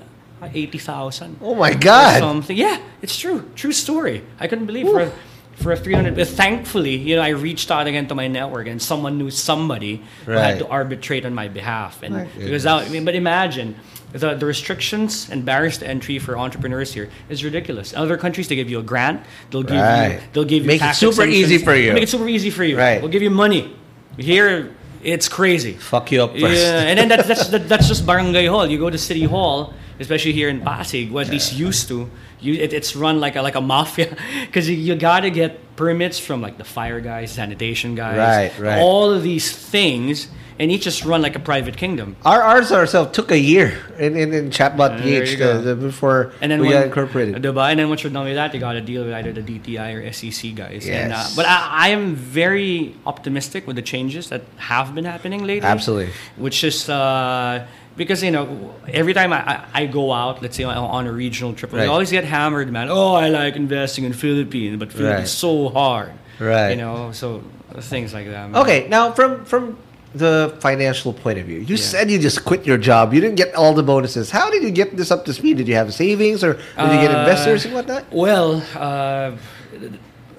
Eighty 0.53 0.77
thousand. 0.77 1.37
Oh 1.41 1.55
my 1.55 1.73
God. 1.73 2.19
Something. 2.19 2.57
Yeah, 2.57 2.79
it's 3.01 3.17
true. 3.17 3.49
True 3.55 3.71
story. 3.71 4.23
I 4.39 4.47
couldn't 4.47 4.65
believe 4.65 4.87
for 4.87 5.01
a, 5.01 5.11
for 5.55 5.71
a 5.71 5.77
three 5.77 5.93
hundred. 5.93 6.15
But 6.15 6.27
thankfully, 6.27 6.95
you 6.95 7.15
know, 7.15 7.21
I 7.21 7.29
reached 7.29 7.71
out 7.71 7.87
again 7.87 8.07
to 8.07 8.15
my 8.15 8.27
network, 8.27 8.67
and 8.67 8.81
someone 8.81 9.17
knew 9.17 9.31
somebody 9.31 10.03
who 10.25 10.31
had 10.31 10.59
to 10.59 10.67
arbitrate 10.67 11.25
on 11.25 11.33
my 11.33 11.47
behalf. 11.47 12.03
And 12.03 12.15
My 12.15 12.27
because 12.37 12.63
that, 12.63 12.85
I 12.85 12.89
mean, 12.89 13.05
but 13.05 13.15
imagine 13.15 13.75
the, 14.11 14.33
the 14.35 14.45
restrictions 14.45 15.29
and 15.29 15.43
barriers 15.43 15.77
to 15.79 15.87
entry 15.87 16.19
for 16.19 16.37
entrepreneurs 16.37 16.93
here 16.93 17.09
is 17.29 17.43
ridiculous. 17.43 17.91
In 17.93 17.99
other 17.99 18.17
countries, 18.17 18.47
they 18.47 18.55
give 18.55 18.69
you 18.69 18.79
a 18.79 18.83
grant. 18.83 19.21
They'll 19.51 19.63
give 19.63 19.75
Right. 19.81 20.13
you. 20.13 20.19
They'll 20.33 20.45
give 20.45 20.63
you 20.63 20.67
Make 20.67 20.77
it 20.81 20.85
tax 20.85 20.97
super 20.99 21.25
easy 21.25 21.57
for 21.57 21.75
you. 21.75 21.91
Make 21.93 22.03
it 22.03 22.09
super 22.09 22.27
easy 22.29 22.49
for 22.49 22.63
you. 22.63 22.77
Right. 22.77 23.01
We'll 23.01 23.11
give 23.11 23.21
you 23.23 23.29
money. 23.29 23.75
Here, 24.17 24.73
it's 25.03 25.27
crazy. 25.27 25.73
Fuck 25.73 26.11
you 26.13 26.23
up 26.23 26.31
first. 26.31 26.43
Yeah, 26.63 26.81
and 26.87 26.97
then 26.97 27.09
that, 27.09 27.27
that's 27.27 27.49
that, 27.49 27.67
that's 27.67 27.87
just 27.89 28.05
barangay 28.05 28.45
hall. 28.47 28.65
You 28.65 28.79
go 28.79 28.89
to 28.89 28.97
city 28.97 29.25
hall, 29.25 29.73
especially 29.99 30.33
here 30.33 30.49
in 30.49 30.61
Pasig, 30.61 31.13
or 31.13 31.21
at 31.21 31.29
least 31.29 31.53
used 31.53 31.87
to. 31.89 32.09
You, 32.39 32.53
it, 32.55 32.73
it's 32.73 32.95
run 32.95 33.19
like 33.19 33.35
a 33.35 33.41
like 33.41 33.55
a 33.55 33.61
mafia 33.61 34.15
because 34.45 34.69
you, 34.69 34.75
you 34.75 34.95
got 34.95 35.21
to 35.21 35.29
get 35.31 35.75
permits 35.75 36.19
from 36.19 36.41
like 36.41 36.57
the 36.57 36.63
fire 36.63 36.99
guys, 37.01 37.31
sanitation 37.31 37.95
guys, 37.95 38.17
Right, 38.17 38.59
right. 38.59 38.79
all 38.79 39.09
of 39.11 39.23
these 39.23 39.51
things, 39.51 40.27
and 40.59 40.69
each 40.71 40.83
just 40.83 41.03
run 41.05 41.21
like 41.21 41.35
a 41.35 41.39
private 41.39 41.75
kingdom. 41.77 42.15
Our 42.23 42.41
ours 42.43 42.71
ourselves 42.71 43.11
took 43.15 43.31
a 43.31 43.39
year 43.39 43.79
in 43.97 44.15
in, 44.15 44.33
in 44.33 44.49
Chatbot 44.51 45.01
PH 45.01 45.39
go. 45.39 45.61
the, 45.61 45.75
before 45.75 46.33
And 46.41 46.51
then 46.51 46.59
we 46.61 46.67
when, 46.67 46.77
got 46.77 46.85
incorporated. 46.85 47.41
Diba? 47.41 47.71
And 47.71 47.79
then 47.79 47.89
once 47.89 48.03
you're 48.03 48.11
done 48.13 48.25
with 48.25 48.35
that, 48.35 48.53
you 48.53 48.59
got 48.59 48.73
to 48.73 48.81
deal 48.81 49.03
with 49.05 49.13
either 49.13 49.31
the 49.33 49.41
DTI 49.41 49.95
or 49.95 50.11
SEC 50.13 50.53
guys. 50.55 50.85
And, 50.87 51.13
uh, 51.13 51.15
Yes. 51.15 51.35
but 51.35 51.45
I, 51.47 51.69
I 51.71 51.87
am 51.89 52.15
very 52.15 52.95
optimistic 53.07 53.65
with 53.65 53.75
the 53.77 53.81
changes 53.81 54.29
that 54.29 54.43
have 54.57 54.93
been 54.93 55.05
happening 55.05 55.43
lately. 55.47 55.67
Absolutely. 55.67 56.13
Which 56.37 56.63
is, 56.63 56.89
uh, 56.89 57.65
because 57.97 58.21
you 58.23 58.31
know 58.31 58.73
every 58.91 59.13
time 59.13 59.31
I, 59.33 59.39
I, 59.53 59.65
I 59.81 59.85
go 59.85 60.11
out, 60.11 60.41
let's 60.41 60.55
say 60.57 60.63
on, 60.63 60.75
on 60.77 61.07
a 61.07 61.11
regional 61.11 61.53
trip, 61.53 61.71
Right. 61.73 61.81
we 61.83 61.87
always 61.87 62.11
get 62.11 62.23
hammered, 62.23 62.71
man. 62.71 62.89
Oh, 62.89 63.13
I 63.13 63.29
like 63.29 63.55
investing 63.55 64.03
in 64.05 64.13
Philippines, 64.13 64.77
but 64.77 64.91
Philippines 64.91 65.15
Right. 65.15 65.23
is 65.23 65.31
so 65.31 65.69
hard, 65.69 66.11
Right. 66.39 66.71
You 66.71 66.77
know, 66.77 67.11
so 67.13 67.41
things 67.79 68.13
like 68.13 68.27
that. 68.27 68.49
man. 68.51 68.61
Okay, 68.61 68.87
now 68.89 69.11
from 69.11 69.45
from 69.45 69.77
the 70.13 70.53
financial 70.59 71.11
point 71.11 71.37
of 71.39 71.45
view, 71.45 71.59
you 71.59 71.75
Yeah. 71.75 71.91
said 71.91 72.09
you 72.09 72.17
just 72.19 72.45
quit 72.45 72.65
your 72.65 72.77
job. 72.77 73.13
You 73.13 73.19
didn't 73.19 73.35
get 73.35 73.53
all 73.53 73.73
the 73.73 73.83
bonuses. 73.83 74.31
How 74.31 74.49
did 74.49 74.63
you 74.63 74.71
get 74.71 74.95
this 74.95 75.11
up 75.11 75.25
to 75.25 75.33
speed? 75.33 75.57
Did 75.57 75.67
you 75.67 75.75
have 75.75 75.93
savings 75.93 76.41
or 76.43 76.53
did 76.53 76.91
you 76.95 77.01
get 77.05 77.11
Uh, 77.13 77.19
investors 77.19 77.65
and 77.65 77.73
whatnot? 77.73 78.03
Well, 78.11 78.63
uh, 78.75 79.31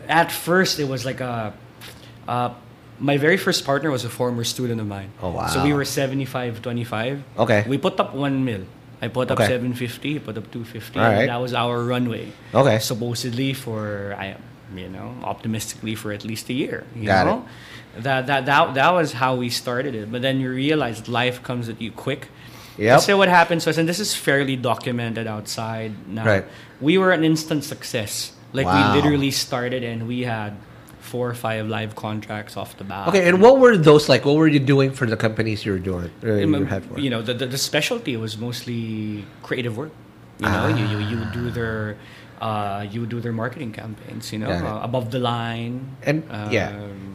at 0.09 0.33
first 0.33 0.79
it 0.81 0.89
was 0.89 1.05
like 1.05 1.21
a. 1.21 1.53
Uh, 2.29 2.51
my 2.99 3.17
very 3.19 3.37
first 3.37 3.65
partner 3.65 3.91
was 3.91 4.05
a 4.05 4.09
former 4.09 4.45
student 4.45 4.81
of 4.81 4.87
mine. 4.87 5.11
Oh, 5.23 5.31
wow. 5.31 5.47
So 5.49 5.63
we 5.63 5.73
were 5.73 5.85
75 5.85 6.63
25. 6.63 7.23
Okay. 7.39 7.65
We 7.69 7.79
put 7.79 7.99
up 8.01 8.15
one 8.15 8.45
mil. 8.45 8.63
I 9.03 9.09
put 9.09 9.31
up 9.31 9.39
Okay. 9.39 9.49
750, 9.49 10.13
he 10.15 10.19
put 10.19 10.39
up 10.39 10.51
250. 10.51 10.99
All 10.99 11.05
right. 11.05 11.27
That 11.27 11.37
was 11.37 11.53
our 11.53 11.83
runway. 11.85 12.33
Okay. 12.55 12.79
Supposedly 12.79 13.53
for, 13.53 14.15
I 14.19 14.37
you 14.75 14.89
know, 14.89 15.15
optimistically 15.23 15.95
for 15.95 16.13
at 16.13 16.25
least 16.25 16.49
a 16.49 16.53
year. 16.53 16.85
You 16.95 17.07
Got 17.07 17.27
know? 17.27 17.47
That, 17.99 18.27
that, 18.27 18.47
that, 18.47 18.75
that 18.75 18.91
was 18.91 19.13
how 19.13 19.37
we 19.37 19.49
started 19.51 19.95
it. 19.95 20.11
But 20.11 20.23
then 20.23 20.41
you 20.41 20.51
realize 20.51 21.09
life 21.09 21.43
comes 21.43 21.69
at 21.69 21.81
you 21.81 21.93
quick. 21.93 22.29
Yep. 22.79 22.93
Let's 22.93 23.05
say 23.07 23.15
what 23.15 23.29
happens 23.29 23.65
was, 23.65 23.79
and 23.79 23.89
this 23.89 24.01
is 24.01 24.15
fairly 24.15 24.57
documented 24.57 25.27
outside 25.27 25.93
now. 26.09 26.25
Right. 26.27 26.45
We 26.81 26.99
were 26.99 27.13
an 27.13 27.25
instant 27.25 27.65
success. 27.65 28.33
Like 28.53 28.67
Wow. 28.67 28.95
we 28.95 29.01
literally 29.01 29.31
started 29.31 29.83
and 29.85 30.07
we 30.09 30.23
had 30.23 30.57
four 31.07 31.31
or 31.31 31.35
five 31.35 31.69
live 31.69 31.95
contracts 31.95 32.57
off 32.57 32.77
the 32.77 32.85
bat. 32.85 33.09
Okay, 33.09 33.29
and 33.29 33.41
what 33.41 33.59
were 33.59 33.77
those 33.77 34.09
like? 34.09 34.25
What 34.25 34.37
were 34.37 34.49
you 34.49 34.59
doing 34.59 34.91
for 34.91 35.07
the 35.07 35.17
companies 35.17 35.65
you 35.65 35.73
were 35.73 35.79
doing? 35.79 36.11
uh, 36.23 36.35
you 36.35 36.55
Um, 36.55 36.67
for? 36.67 36.99
you 36.99 37.11
know, 37.11 37.23
the, 37.23 37.35
the, 37.35 37.47
the 37.47 37.59
specialty 37.59 38.17
was 38.17 38.37
mostly 38.37 39.25
creative 39.43 39.77
work. 39.77 39.93
You 40.39 40.49
know, 40.51 40.69
you, 40.69 40.85
you, 40.93 40.99
you 41.11 41.17
would 41.21 41.33
do 41.33 41.49
their 41.51 41.97
uh, 42.41 42.85
you 42.91 43.07
do 43.07 43.21
their 43.21 43.33
marketing 43.33 43.73
campaigns. 43.73 44.33
You 44.33 44.41
know, 44.41 44.51
uh, 44.51 44.85
above 44.85 45.11
the 45.11 45.19
line. 45.19 45.97
And- 46.03 46.25
yeah. 46.53 46.77
um, 46.77 47.15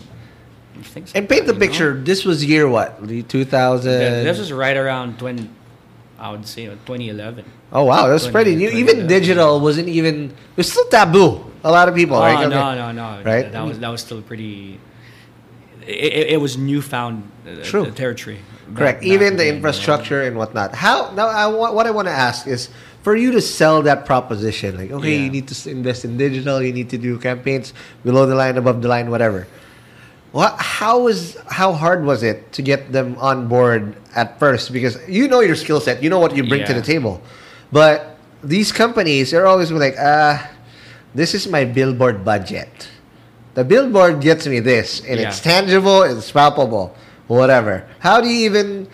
things 0.83 1.13
and 1.13 1.23
like 1.23 1.29
paint 1.29 1.45
the 1.45 1.53
you 1.53 1.59
know? 1.59 1.65
picture. 1.65 1.93
This 1.93 2.25
was 2.25 2.43
year 2.43 2.67
what? 2.67 3.05
The 3.05 3.21
two 3.23 3.45
thousand. 3.45 4.25
This 4.25 4.39
was 4.39 4.51
right 4.51 4.77
around 4.77 5.19
20, 5.19 5.49
I 6.17 6.31
would 6.31 6.47
say 6.47 6.65
uh, 6.67 6.71
2011. 6.85 7.45
Oh 7.71 7.83
wow, 7.83 8.07
that's 8.07 8.23
20, 8.25 8.33
pretty 8.33 8.55
new. 8.55 8.69
Even 8.69 9.05
digital 9.07 9.59
wasn't 9.59 9.89
even. 9.89 10.31
It 10.31 10.57
was 10.57 10.71
still 10.71 10.87
taboo. 10.87 11.50
A 11.63 11.71
lot 11.71 11.87
of 11.87 11.95
people. 11.95 12.17
Oh 12.17 12.21
right? 12.21 12.49
no, 12.49 12.69
Okay. 12.69 12.75
no, 12.77 12.91
no! 12.91 13.23
Right? 13.23 13.51
That 13.51 13.65
was 13.65 13.79
that 13.79 13.89
was 13.89 14.01
still 14.01 14.21
pretty. 14.21 14.79
It, 15.85 16.37
it, 16.37 16.39
was 16.39 16.57
newfound 16.57 17.29
uh, 17.47 17.63
True. 17.63 17.89
territory. 17.89 18.37
Correct. 18.75 19.03
Even 19.03 19.35
the 19.35 19.49
infrastructure 19.49 20.21
and 20.21 20.37
whatnot. 20.37 20.75
How 20.75 21.11
now? 21.11 21.27
I, 21.27 21.47
what 21.47 21.87
I 21.87 21.91
want 21.91 22.07
to 22.07 22.13
ask 22.13 22.45
is 22.47 22.69
for 23.01 23.15
you 23.15 23.31
to 23.31 23.41
sell 23.41 23.81
that 23.81 24.05
proposition. 24.05 24.77
Like, 24.77 24.91
okay, 24.91 25.17
Yeah. 25.17 25.23
you 25.25 25.29
need 25.31 25.47
to 25.47 25.69
invest 25.69 26.05
in 26.05 26.17
digital. 26.17 26.61
You 26.61 26.71
need 26.71 26.89
to 26.91 26.97
do 26.97 27.17
campaigns 27.17 27.73
below 28.05 28.25
the 28.27 28.35
line, 28.35 28.57
above 28.57 28.81
the 28.81 28.87
line, 28.87 29.09
whatever. 29.09 29.47
What? 30.31 30.55
How 30.59 30.99
was? 31.01 31.35
How 31.49 31.73
hard 31.73 32.05
was 32.05 32.23
it 32.23 32.53
to 32.53 32.61
get 32.61 32.91
them 32.93 33.17
on 33.19 33.47
board 33.49 33.95
at 34.15 34.39
first? 34.39 34.71
Because 34.71 34.97
you 35.09 35.27
know 35.27 35.41
your 35.41 35.55
skill 35.55 35.81
set. 35.81 36.01
You 36.01 36.09
know 36.09 36.19
what 36.19 36.35
you 36.35 36.47
bring 36.47 36.63
to 36.65 36.73
the 36.73 36.81
table. 36.81 37.21
But 37.71 38.17
these 38.43 38.71
companies, 38.71 39.31
they're 39.31 39.47
always 39.47 39.71
like, 39.71 39.95
ah, 39.99 40.47
this 41.13 41.33
is 41.33 41.47
my 41.47 41.65
billboard 41.65 42.23
budget. 42.23 42.89
The 43.53 43.63
billboard 43.63 44.21
gets 44.21 44.47
me 44.47 44.59
this, 44.61 45.01
and 45.01 45.19
it's 45.19 45.39
tangible, 45.41 46.03
it's 46.03 46.31
palpable, 46.31 46.95
whatever. 47.27 47.85
How 47.99 48.21
do 48.21 48.27
you 48.29 48.45
even 48.45 48.87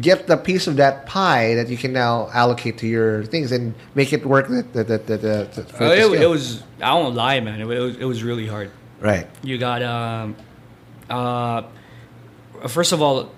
get 0.00 0.26
the 0.26 0.36
piece 0.36 0.66
of 0.66 0.76
that 0.76 1.06
pie 1.06 1.54
that 1.54 1.68
you 1.68 1.76
can 1.76 1.92
now 1.92 2.28
allocate 2.32 2.78
to 2.78 2.86
your 2.86 3.24
things 3.24 3.52
and 3.52 3.74
make 3.94 4.12
it 4.12 4.26
work? 4.26 4.48
That, 4.48 4.72
that, 4.72 4.88
that, 4.88 5.06
that, 5.06 5.22
that, 5.22 5.52
that- 5.54 5.70
for 5.70 5.84
Uh, 5.84 5.90
it, 5.90 6.22
it 6.22 6.26
was. 6.28 6.64
I 6.82 6.94
won't 6.94 7.14
lie, 7.14 7.38
man. 7.40 7.60
It, 7.60 7.64
was. 7.66 7.96
It 7.96 8.04
was 8.04 8.22
really 8.24 8.46
hard. 8.46 8.70
right. 9.00 9.28
You 9.42 9.56
got. 9.58 9.82
Um, 9.82 10.34
uh, 11.08 11.62
first 12.66 12.92
of 12.92 13.00
all, 13.02 13.30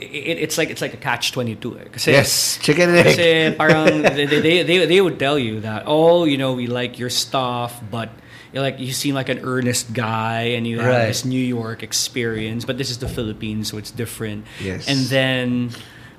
it, 0.00 0.38
it's 0.40 0.56
like 0.58 0.70
it's 0.70 0.80
like 0.80 0.94
a 0.94 0.96
catch 0.96 1.32
twenty 1.32 1.54
two. 1.54 1.78
Yes, 2.06 2.58
chicken 2.62 2.88
and 2.90 2.98
egg. 2.98 3.06
Kasi 3.16 3.54
parang 3.60 4.02
they, 4.02 4.26
they, 4.26 4.62
they, 4.62 4.86
they 4.86 5.00
would 5.00 5.18
tell 5.18 5.38
you 5.38 5.60
that 5.60 5.84
oh 5.86 6.24
you 6.24 6.38
know 6.38 6.54
we 6.54 6.66
like 6.66 6.98
your 6.98 7.10
stuff 7.10 7.80
but 7.90 8.08
you're 8.52 8.62
like 8.62 8.80
you 8.80 8.92
seem 8.92 9.14
like 9.14 9.28
an 9.28 9.40
earnest 9.44 9.92
guy 9.92 10.56
and 10.58 10.66
you 10.66 10.80
have 10.80 10.88
Right. 10.90 11.06
this 11.06 11.24
New 11.24 11.38
York 11.42 11.82
experience 11.84 12.64
but 12.64 12.78
this 12.78 12.90
is 12.90 12.98
the 12.98 13.08
Philippines 13.08 13.68
so 13.70 13.78
it's 13.78 13.90
different 13.92 14.46
Yes. 14.58 14.88
and 14.88 15.06
then 15.06 15.70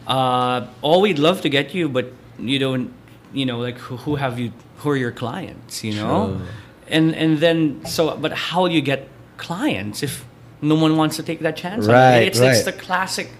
uh, 0.07 0.67
all 0.81 1.01
we'd 1.01 1.19
love 1.19 1.41
to 1.41 1.49
get 1.49 1.73
you 1.73 1.89
but 1.89 2.13
you 2.39 2.57
don't 2.59 2.93
you 3.33 3.45
know 3.45 3.59
like 3.59 3.77
who, 3.77 3.97
who 3.97 4.15
have 4.15 4.39
you 4.39 4.51
who 4.77 4.89
are 4.89 4.97
your 4.97 5.11
clients 5.11 5.83
you 5.83 5.93
know 5.93 6.39
and 6.87 7.13
and 7.15 7.37
then 7.39 7.83
so 7.85 8.15
but 8.17 8.31
how 8.33 8.67
do 8.67 8.73
you 8.73 8.81
get 8.81 9.07
clients 9.37 10.03
if 10.03 10.25
no 10.61 10.75
one 10.75 10.95
wants 10.95 11.15
to 11.17 11.23
take 11.23 11.39
that 11.41 11.57
chance 11.57 11.87
on 11.87 11.89
you? 11.89 11.95
Right, 11.97 12.27
it's, 12.29 12.39
it's 12.39 12.63
the 12.63 12.71
classic 12.73 13.31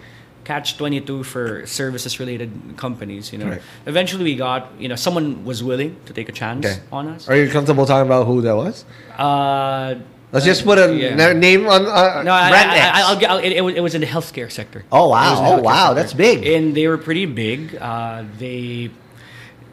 catch 0.44 0.78
22 0.78 1.24
for 1.24 1.66
services 1.66 2.20
related 2.20 2.50
companies 2.78 3.32
you 3.32 3.38
know 3.38 3.46
Correct. 3.46 3.64
eventually 3.86 4.24
we 4.24 4.36
got 4.36 4.70
you 4.80 4.88
know 4.88 4.96
someone 4.96 5.46
was 5.46 5.64
willing 5.64 5.96
to 6.06 6.14
take 6.14 6.30
a 6.30 6.32
chance 6.32 6.66
Okay. 6.66 6.80
on 6.92 7.08
us 7.10 7.30
Are 7.30 7.36
you 7.36 7.50
comfortable 7.50 7.86
talking 7.86 8.08
about 8.08 8.26
who 8.26 8.42
that 8.42 8.56
was? 8.56 8.86
uh 9.18 9.96
Let's 10.34 10.46
just 10.46 10.64
put 10.64 10.78
a 10.80 10.96
yeah. 10.96 11.34
name 11.34 11.68
on 11.68 11.86
uh, 11.86 12.24
no, 12.24 12.32
I, 12.32 12.48
I, 12.50 12.60
X. 12.64 12.98
I, 12.98 13.02
I'll. 13.04 13.20
I'll, 13.32 13.38
it, 13.44 13.52
it, 13.52 13.82
was, 13.84 13.94
in 13.96 14.00
the 14.00 14.08
healthcare 14.08 14.50
sector. 14.50 14.86
Oh, 14.90 15.10
wow. 15.10 15.28
It 15.28 15.32
was 15.32 15.40
in 15.40 15.46
the 15.46 15.52
Oh, 15.52 15.62
wow. 15.62 15.88
sector. 15.88 15.96
That's 15.96 16.14
big. 16.14 16.48
And 16.48 16.74
they 16.74 16.88
were 16.88 16.98
pretty 16.98 17.26
big. 17.26 17.76
Uh, 17.76 18.24
they, 18.40 18.92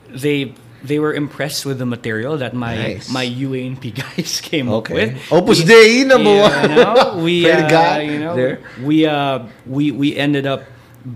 they, 0.08 0.52
they 0.82 0.98
were 0.98 1.12
impressed 1.14 1.66
with 1.66 1.78
the 1.78 1.86
material 1.86 2.38
that 2.38 2.54
my 2.54 2.76
Nice. 2.76 3.10
my 3.10 3.22
UA&P 3.22 3.90
guys 4.02 4.40
came 4.40 4.68
up 4.68 4.74
Okay. 4.86 4.94
with. 4.94 5.32
Opus 5.32 5.60
We- 5.60 5.64
Dei 5.66 6.04
number 6.04 6.30
yeah, 6.34 6.94
one. 7.14 7.22
We, 7.24 7.50
uh, 7.50 7.68
God 7.68 8.02
you 8.02 8.18
know, 8.20 8.36
there. 8.36 8.60
we 8.82 9.06
uh, 9.06 9.46
we 9.66 9.90
we 9.90 10.16
ended 10.16 10.46
up 10.46 10.64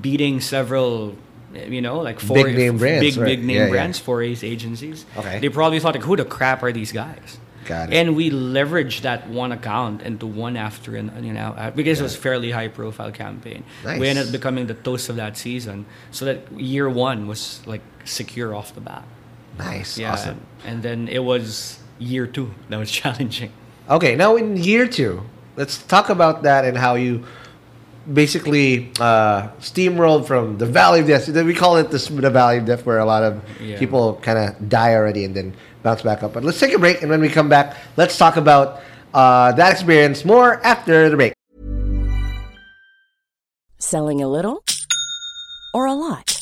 beating 0.01 0.40
several. 0.40 1.16
You 1.55 1.83
know, 1.83 2.01
like 2.01 2.18
four 2.18 2.44
Big 2.44 2.57
name 2.57 2.79
brands, 2.79 3.05
big 3.05 3.16
right. 3.20 3.27
big 3.27 3.44
name 3.44 3.57
Yeah, 3.57 3.64
yeah. 3.64 3.70
brands, 3.70 3.98
four 3.98 4.22
A's 4.22 4.42
agencies. 4.42 5.05
Okay. 5.18 5.38
They 5.38 5.51
probably 5.51 5.81
thought, 5.81 5.94
like, 5.94 6.03
who 6.03 6.16
the 6.16 6.25
crap 6.25 6.62
are 6.62 6.72
these 6.72 6.92
guys? 6.92 7.37
Got 7.66 7.92
it. 7.92 7.94
And 7.94 8.16
we 8.16 8.31
leveraged 8.31 9.03
that 9.03 9.29
one 9.29 9.53
account 9.53 10.01
into 10.01 10.25
one 10.27 10.57
after 10.57 10.96
an 10.96 11.12
you 11.22 11.35
know 11.35 11.53
uh, 11.53 11.70
because 11.70 12.01
it 12.01 12.03
was 12.03 12.16
fairly 12.16 12.51
high 12.53 12.68
profile 12.68 13.12
campaign. 13.12 13.64
Nice. 13.85 14.01
We 14.01 14.09
ended 14.09 14.27
up 14.27 14.33
becoming 14.33 14.66
the 14.66 14.72
toast 14.75 15.11
of 15.11 15.16
that 15.16 15.37
season, 15.37 15.85
so 16.11 16.25
that 16.25 16.51
year 16.59 16.88
one 16.88 17.29
was 17.29 17.61
like 17.66 17.83
secure 18.07 18.55
off 18.55 18.72
the 18.75 18.81
bat. 18.81 19.05
Nice. 19.58 19.98
Yeah, 19.98 20.12
Awesome. 20.12 20.40
and 20.64 20.82
then 20.82 21.08
it 21.08 21.22
was 21.24 21.78
year 21.98 22.26
two 22.26 22.52
that 22.68 22.78
was 22.78 22.90
challenging. 23.00 23.52
Okay, 23.88 24.16
now 24.16 24.36
in 24.36 24.56
year 24.56 24.86
two, 24.86 25.22
let's 25.56 25.78
talk 25.82 26.08
about 26.08 26.42
that 26.44 26.64
and 26.64 26.76
how 26.76 26.94
you 26.94 27.24
basically 28.12 28.90
uh, 28.98 29.48
steamrolled 29.60 30.26
from 30.26 30.58
the 30.58 30.66
Valley 30.66 31.00
of 31.00 31.06
Death. 31.06 31.28
We 31.28 31.54
call 31.54 31.76
it 31.76 31.90
the, 31.90 31.98
the 31.98 32.30
Valley 32.30 32.58
of 32.58 32.64
Death, 32.66 32.84
where 32.86 32.98
a 32.98 33.04
lot 33.04 33.22
of 33.22 33.40
Yeah. 33.60 33.78
people 33.78 34.18
kind 34.22 34.38
of 34.38 34.68
die 34.68 34.94
already 34.94 35.24
and 35.24 35.34
then 35.34 35.54
bounce 35.82 36.02
back 36.02 36.22
up. 36.22 36.32
But 36.32 36.42
let's 36.44 36.58
take 36.58 36.72
a 36.74 36.78
break, 36.78 37.02
and 37.02 37.10
when 37.10 37.20
we 37.20 37.28
come 37.28 37.48
back, 37.48 37.76
let's 37.96 38.16
talk 38.18 38.36
about 38.36 38.80
uh, 39.14 39.52
that 39.52 39.72
experience 39.72 40.24
more 40.24 40.58
after 40.64 41.10
the 41.10 41.16
break. 41.16 41.32
Selling 43.78 44.22
a 44.22 44.28
little 44.28 44.64
or 45.74 45.86
a 45.86 45.94
lot? 45.94 46.41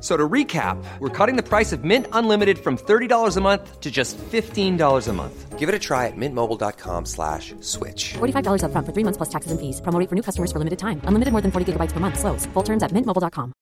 F- 0.00 0.04
So 0.04 0.16
to 0.16 0.28
recap, 0.28 0.82
we're 0.98 1.10
cutting 1.10 1.36
the 1.36 1.42
price 1.42 1.72
of 1.74 1.84
Mint 1.84 2.06
Unlimited 2.12 2.58
from 2.58 2.78
$30 2.78 3.36
a 3.36 3.40
month 3.42 3.80
to 3.80 3.90
just 3.90 4.16
$15 4.32 5.08
a 5.08 5.12
month. 5.12 5.58
Give 5.58 5.68
it 5.68 5.74
a 5.74 5.78
try 5.78 6.06
at 6.06 6.16
mintmobile.com 6.16 7.04
slash 7.04 7.54
switch. 7.60 8.14
$45 8.14 8.62
upfront 8.64 8.86
for 8.86 8.92
three 8.94 9.04
months 9.04 9.18
plus 9.18 9.28
taxes 9.28 9.52
and 9.52 9.60
fees. 9.60 9.82
Promo 9.82 10.08
for 10.08 10.14
new 10.14 10.22
customers 10.22 10.50
for 10.52 10.58
limited 10.58 10.78
time. 10.78 11.02
Unlimited 11.04 11.32
more 11.32 11.42
than 11.42 11.50
40 11.52 11.72
gigabytes 11.74 11.92
per 11.92 12.00
month. 12.00 12.18
Slows. 12.18 12.46
Full 12.54 12.62
terms 12.62 12.82
at 12.82 12.92
mintmobile.com. 12.92 13.52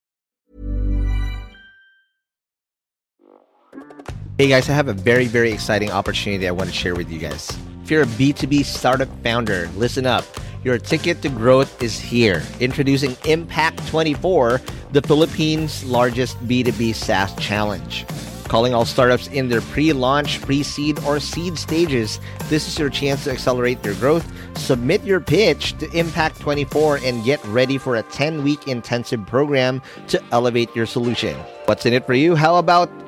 Hey 4.38 4.46
guys, 4.46 4.70
I 4.70 4.74
have 4.74 4.86
a 4.86 4.92
very, 4.92 5.26
very 5.26 5.50
exciting 5.50 5.90
opportunity 5.90 6.46
I 6.46 6.52
want 6.52 6.70
to 6.70 6.74
share 6.74 6.94
with 6.94 7.10
you 7.10 7.18
guys. 7.18 7.50
If 7.82 7.90
you're 7.90 8.02
a 8.04 8.06
B2B 8.06 8.64
startup 8.64 9.08
founder, 9.24 9.68
listen 9.76 10.06
up. 10.06 10.22
Your 10.64 10.78
ticket 10.78 11.22
to 11.22 11.28
growth 11.28 11.82
is 11.82 11.98
here. 11.98 12.42
Introducing 12.58 13.16
Impact 13.24 13.86
24, 13.86 14.60
the 14.92 15.02
Philippines' 15.02 15.84
largest 15.84 16.36
B2B 16.48 16.94
SaaS 16.94 17.34
challenge. 17.36 18.04
Calling 18.48 18.74
all 18.74 18.84
startups 18.84 19.28
in 19.28 19.48
their 19.48 19.60
pre 19.60 19.92
launch, 19.92 20.40
pre 20.40 20.62
seed, 20.62 20.98
or 21.00 21.20
seed 21.20 21.58
stages, 21.58 22.18
this 22.48 22.66
is 22.66 22.78
your 22.78 22.88
chance 22.88 23.24
to 23.24 23.30
accelerate 23.30 23.84
your 23.84 23.94
growth. 23.96 24.26
Submit 24.56 25.04
your 25.04 25.20
pitch 25.20 25.76
to 25.78 25.90
Impact 25.92 26.40
24 26.40 27.00
and 27.04 27.24
get 27.24 27.44
ready 27.44 27.78
for 27.78 27.96
a 27.96 28.02
10 28.04 28.42
week 28.42 28.66
intensive 28.66 29.24
program 29.26 29.82
to 30.08 30.20
elevate 30.32 30.74
your 30.74 30.86
solution. 30.86 31.36
What's 31.66 31.86
in 31.86 31.92
it 31.92 32.06
for 32.06 32.14
you? 32.14 32.34
How 32.34 32.56
about 32.56 32.90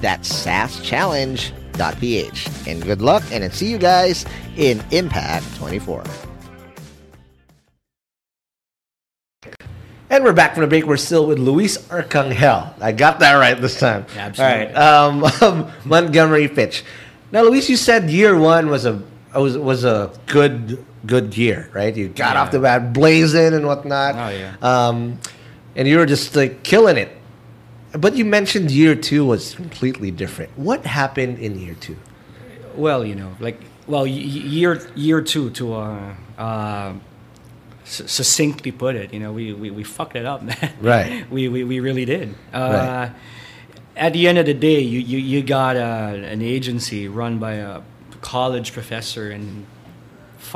That's 0.00 0.28
saaschallenge.ph. 0.46 2.68
And 2.68 2.82
good 2.82 3.02
luck, 3.02 3.22
and 3.32 3.52
see 3.52 3.70
you 3.70 3.78
guys 3.78 4.24
in 4.56 4.82
Impact 4.90 5.44
24. 5.56 6.04
And 10.08 10.22
we're 10.22 10.32
back 10.32 10.54
from 10.54 10.60
the 10.62 10.68
break. 10.68 10.86
We're 10.86 10.96
still 10.98 11.26
with 11.26 11.38
Luis 11.40 11.78
Arcangel. 11.88 12.72
I 12.80 12.92
got 12.92 13.18
that 13.20 13.34
right 13.34 13.60
this 13.60 13.78
time. 13.80 14.06
Absolutely. 14.16 14.72
All 14.74 15.10
right. 15.10 15.42
Um, 15.52 15.72
Montgomery 15.84 16.46
Fitch. 16.46 16.84
Now, 17.32 17.42
Luis, 17.42 17.68
you 17.68 17.76
said 17.76 18.08
year 18.08 18.38
one 18.38 18.70
was 18.70 18.86
a 18.86 19.02
was 19.34 19.58
was 19.58 19.84
a 19.84 20.12
good 20.26 20.84
good 21.06 21.36
year, 21.36 21.68
right? 21.74 21.94
You 21.94 22.08
got 22.08 22.34
Yeah. 22.36 22.42
off 22.42 22.50
the 22.52 22.60
bat 22.60 22.92
blazing 22.92 23.52
and 23.52 23.66
whatnot. 23.66 24.14
Oh, 24.14 24.28
yeah. 24.28 24.54
Um, 24.62 25.18
and 25.74 25.88
you 25.88 25.98
were 25.98 26.06
just 26.06 26.36
like 26.36 26.62
killing 26.62 26.96
it. 26.96 27.10
But 27.98 28.16
you 28.16 28.24
mentioned 28.24 28.70
year 28.70 28.94
two 28.94 29.24
was 29.24 29.54
completely 29.54 30.10
different. 30.10 30.50
What 30.56 30.84
happened 30.84 31.38
in 31.38 31.58
year 31.58 31.74
two? 31.74 31.96
Well, 32.74 33.04
you 33.04 33.14
know, 33.14 33.34
like 33.40 33.60
well, 33.86 34.06
year 34.06 34.80
year 34.94 35.20
two 35.22 35.50
to 35.50 35.74
uh, 35.74 36.14
uh, 36.36 36.92
succinctly 37.84 38.72
put 38.72 38.96
it, 38.96 39.14
you 39.14 39.20
know, 39.20 39.32
we, 39.32 39.52
we, 39.52 39.70
we 39.70 39.84
fucked 39.84 40.16
it 40.16 40.26
up, 40.26 40.42
man. 40.48 40.72
Right. 40.80 41.30
we, 41.30 41.48
we 41.48 41.64
we 41.64 41.80
really 41.80 42.04
did. 42.04 42.34
Uh, 42.52 42.58
Right. 42.58 43.12
At 43.96 44.12
the 44.12 44.28
end 44.28 44.36
of 44.36 44.44
the 44.44 44.52
day, 44.52 44.80
you 44.80 45.00
you, 45.00 45.16
you 45.16 45.42
got 45.42 45.76
uh, 45.76 46.12
an 46.14 46.42
agency 46.42 47.08
run 47.08 47.38
by 47.38 47.54
a 47.54 47.80
college 48.20 48.74
professor 48.74 49.30
and 49.30 49.64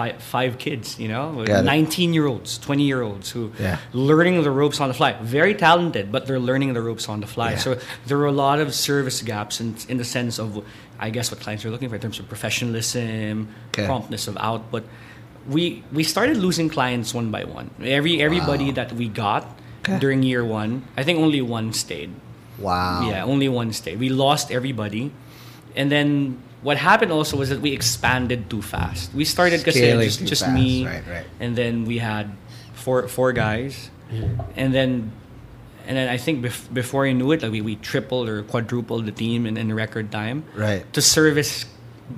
five 0.00 0.16
five 0.36 0.52
kids, 0.66 0.86
you 1.02 1.08
know, 1.14 1.24
Got 1.44 1.60
it. 1.60 1.64
nineteen 1.74 2.10
year 2.16 2.26
olds, 2.32 2.50
twenty 2.66 2.84
year 2.90 3.02
olds 3.08 3.26
who 3.34 3.42
Yeah. 3.58 3.76
learning 3.92 4.36
the 4.48 4.50
ropes 4.60 4.78
on 4.82 4.88
the 4.92 4.94
fly. 5.00 5.10
Very 5.38 5.54
talented, 5.66 6.04
but 6.14 6.20
they're 6.26 6.44
learning 6.50 6.70
the 6.78 6.82
ropes 6.88 7.06
on 7.12 7.18
the 7.20 7.26
fly. 7.26 7.50
Yeah. 7.52 7.64
So 7.64 7.68
there 8.08 8.18
are 8.22 8.30
a 8.36 8.38
lot 8.46 8.58
of 8.64 8.68
service 8.74 9.18
gaps 9.32 9.60
in, 9.60 9.68
in 9.88 9.96
the 10.02 10.04
sense 10.16 10.34
of, 10.44 10.48
I 11.06 11.10
guess, 11.14 11.30
what 11.30 11.40
clients 11.44 11.62
are 11.64 11.70
looking 11.74 11.88
for 11.90 11.96
in 11.96 12.00
terms 12.06 12.18
of 12.22 12.26
professionalism, 12.34 13.48
Okay. 13.68 13.86
promptness 13.86 14.28
of 14.28 14.36
output. 14.50 14.84
We 15.48 15.82
we 15.92 16.02
started 16.04 16.36
losing 16.36 16.68
clients 16.76 17.14
one 17.14 17.30
by 17.30 17.42
one. 17.44 17.68
Every 17.82 18.14
everybody 18.22 18.68
that 18.78 18.92
we 19.00 19.06
got 19.08 19.42
Okay. 19.82 19.98
during 19.98 20.22
year 20.22 20.44
one, 20.44 20.72
I 21.00 21.02
think 21.06 21.18
only 21.18 21.40
one 21.42 21.72
stayed. 21.72 22.10
Wow. 22.58 23.08
Yeah, 23.10 23.24
only 23.32 23.48
one 23.48 23.72
stayed. 23.72 23.98
We 23.98 24.08
lost 24.26 24.50
everybody, 24.58 25.04
and 25.74 25.90
then 25.90 26.36
what 26.62 26.76
happened 26.76 27.12
also 27.12 27.36
was 27.36 27.48
that 27.48 27.60
we 27.60 27.72
expanded 27.72 28.50
too 28.50 28.62
fast. 28.62 29.14
We 29.14 29.24
started 29.24 29.64
just 29.64 30.24
just 30.26 30.42
fast, 30.42 30.54
me, 30.54 30.86
right, 30.86 31.02
right. 31.08 31.26
and 31.40 31.56
then 31.56 31.84
we 31.84 31.98
had 31.98 32.30
four 32.74 33.08
four 33.08 33.32
guys, 33.32 33.90
and 34.56 34.74
then 34.74 35.12
and 35.86 35.96
then 35.96 36.08
I 36.08 36.18
think 36.18 36.44
bef- 36.44 36.72
before 36.72 37.06
you 37.06 37.14
knew 37.14 37.32
it, 37.32 37.42
like 37.42 37.52
we, 37.52 37.60
we 37.60 37.76
tripled 37.76 38.28
or 38.28 38.42
quadrupled 38.42 39.06
the 39.06 39.12
team 39.12 39.46
in, 39.46 39.56
in 39.56 39.72
record 39.74 40.12
time 40.12 40.44
Right. 40.54 40.84
to 40.92 41.00
service 41.02 41.64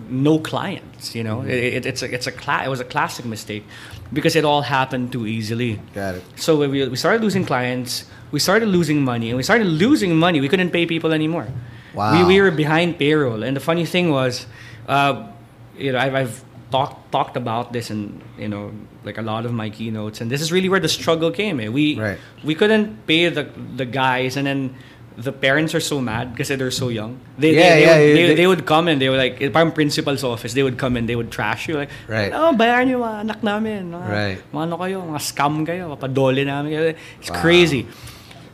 no 0.08 0.38
clients. 0.38 1.14
You 1.14 1.24
know, 1.24 1.38
mm-hmm. 1.38 1.50
it, 1.50 1.74
it, 1.74 1.86
it's 1.86 2.02
a 2.02 2.12
it's 2.12 2.26
a 2.26 2.32
cla- 2.32 2.64
it 2.64 2.68
was 2.68 2.80
a 2.80 2.84
classic 2.84 3.24
mistake 3.24 3.64
because 4.12 4.36
it 4.36 4.44
all 4.44 4.62
happened 4.62 5.12
too 5.12 5.26
easily. 5.26 5.80
Got 5.94 6.16
it. 6.16 6.24
So 6.36 6.58
we, 6.58 6.88
we 6.88 6.96
started 6.96 7.22
losing 7.22 7.46
clients, 7.46 8.04
we 8.30 8.40
started 8.40 8.68
losing 8.68 9.02
money, 9.02 9.30
and 9.30 9.36
we 9.36 9.42
started 9.42 9.66
losing 9.66 10.16
money. 10.16 10.40
We 10.40 10.48
couldn't 10.48 10.70
pay 10.70 10.86
people 10.86 11.12
anymore. 11.12 11.46
Wow. 11.94 12.16
We, 12.26 12.34
we 12.34 12.40
were 12.40 12.50
behind 12.50 12.98
payroll. 12.98 13.42
And 13.42 13.56
the 13.56 13.60
funny 13.60 13.84
thing 13.84 14.10
was, 14.10 14.46
uh, 14.88 15.28
you 15.76 15.92
know, 15.92 15.98
I've, 15.98 16.14
I've 16.14 16.44
talked 16.70 17.12
talked 17.12 17.36
about 17.36 17.72
this 17.76 17.90
in 17.92 18.16
you 18.40 18.48
know 18.48 18.72
like 19.04 19.18
a 19.18 19.22
lot 19.22 19.44
of 19.44 19.52
my 19.52 19.68
keynotes, 19.68 20.20
and 20.24 20.30
this 20.30 20.40
is 20.40 20.50
really 20.50 20.68
where 20.72 20.80
the 20.80 20.88
struggle 20.88 21.30
came. 21.30 21.60
Eh. 21.60 21.68
We 21.68 22.00
Right. 22.00 22.18
we 22.42 22.54
couldn't 22.56 23.04
pay 23.06 23.28
the 23.28 23.44
the 23.76 23.84
guys, 23.84 24.36
and 24.40 24.46
then 24.48 24.72
the 25.12 25.32
parents 25.32 25.74
are 25.76 25.84
so 25.84 26.00
mad 26.00 26.32
because 26.32 26.48
they're 26.48 26.70
so 26.72 26.88
young. 26.88 27.20
They, 27.36 27.52
Yeah, 27.52 27.60
they, 27.60 27.68
they, 27.68 27.84
yeah, 27.84 27.92
would, 27.92 28.08
you- 28.08 28.26
they, 28.28 28.34
they- 28.40 28.46
would 28.48 28.64
come 28.64 28.88
and 28.88 28.96
they 28.96 29.10
were 29.12 29.20
like, 29.20 29.36
parang 29.52 29.68
principal's 29.76 30.24
office, 30.24 30.54
they 30.56 30.62
would 30.64 30.78
come 30.80 30.96
and 30.96 31.04
they 31.06 31.12
would 31.14 31.28
trash 31.30 31.68
you. 31.68 31.76
Like, 31.76 31.90
Right. 32.08 32.32
oh, 32.32 32.56
bayaran 32.56 32.88
niyo 32.88 33.04
mga 33.04 33.20
anak 33.28 33.44
namin. 33.44 33.92
Mga, 33.92 34.08
Right. 34.08 34.38
mga 34.48 34.62
ano 34.64 34.74
kayo, 34.80 34.96
mga 35.04 35.20
scam 35.20 35.68
kayo, 35.68 35.92
papadole 35.92 36.40
namin. 36.48 36.96
It's 37.20 37.28
crazy. 37.28 37.84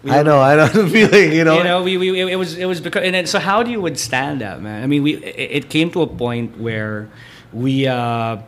We 0.02 0.10
I 0.12 0.22
know, 0.22 0.38
I 0.40 0.54
know 0.54 0.68
the 0.68 0.86
feeling, 0.94 1.32
you 1.32 1.44
know. 1.44 1.58
you 1.58 1.64
know, 1.64 1.82
we, 1.82 1.98
we 1.98 2.20
it 2.20 2.36
was 2.36 2.56
it 2.56 2.66
was 2.66 2.80
because 2.80 3.02
and 3.02 3.14
then, 3.14 3.26
so 3.26 3.38
how 3.38 3.62
do 3.62 3.70
you 3.70 3.80
withstand 3.80 4.40
that, 4.40 4.62
man? 4.62 4.82
I 4.82 4.86
mean, 4.86 5.02
we 5.02 5.16
it, 5.16 5.64
it 5.64 5.70
came 5.70 5.90
to 5.90 6.02
a 6.02 6.06
point 6.06 6.56
where 6.58 7.10
we 7.52 7.86
uh, 7.86 8.38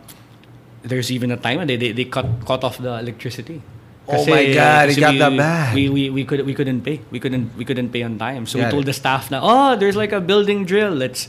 there's 0.83 1.11
even 1.11 1.31
a 1.31 1.37
time 1.37 1.59
when 1.59 1.67
they, 1.67 1.77
they, 1.77 1.93
they 1.93 2.05
cut 2.05 2.27
cut 2.47 2.63
off 2.63 2.79
the 2.79 2.95
electricity. 2.99 3.63
Oh 4.07 4.27
my 4.27 4.53
God, 4.53 4.91
it 4.91 4.99
got 4.99 5.13
we, 5.13 5.19
that 5.19 5.37
bad. 5.37 5.75
We, 5.75 5.89
we 5.89 6.11
we 6.11 6.25
could 6.25 6.47
we 6.47 6.55
couldn't 6.55 6.83
pay. 6.83 7.01
We 7.11 7.21
couldn't 7.21 7.57
we 7.57 7.65
couldn't 7.65 7.91
pay 7.91 8.03
on 8.03 8.19
time. 8.19 8.47
So 8.47 8.59
Got 8.59 8.67
we 8.67 8.71
told 8.71 8.83
it. 8.85 8.87
the 8.87 8.93
staff 8.93 9.31
now, 9.31 9.41
oh, 9.43 9.77
there's 9.77 9.97
like 9.97 10.13
a 10.13 10.21
building 10.21 10.65
drill. 10.65 10.91
Let's 10.91 11.29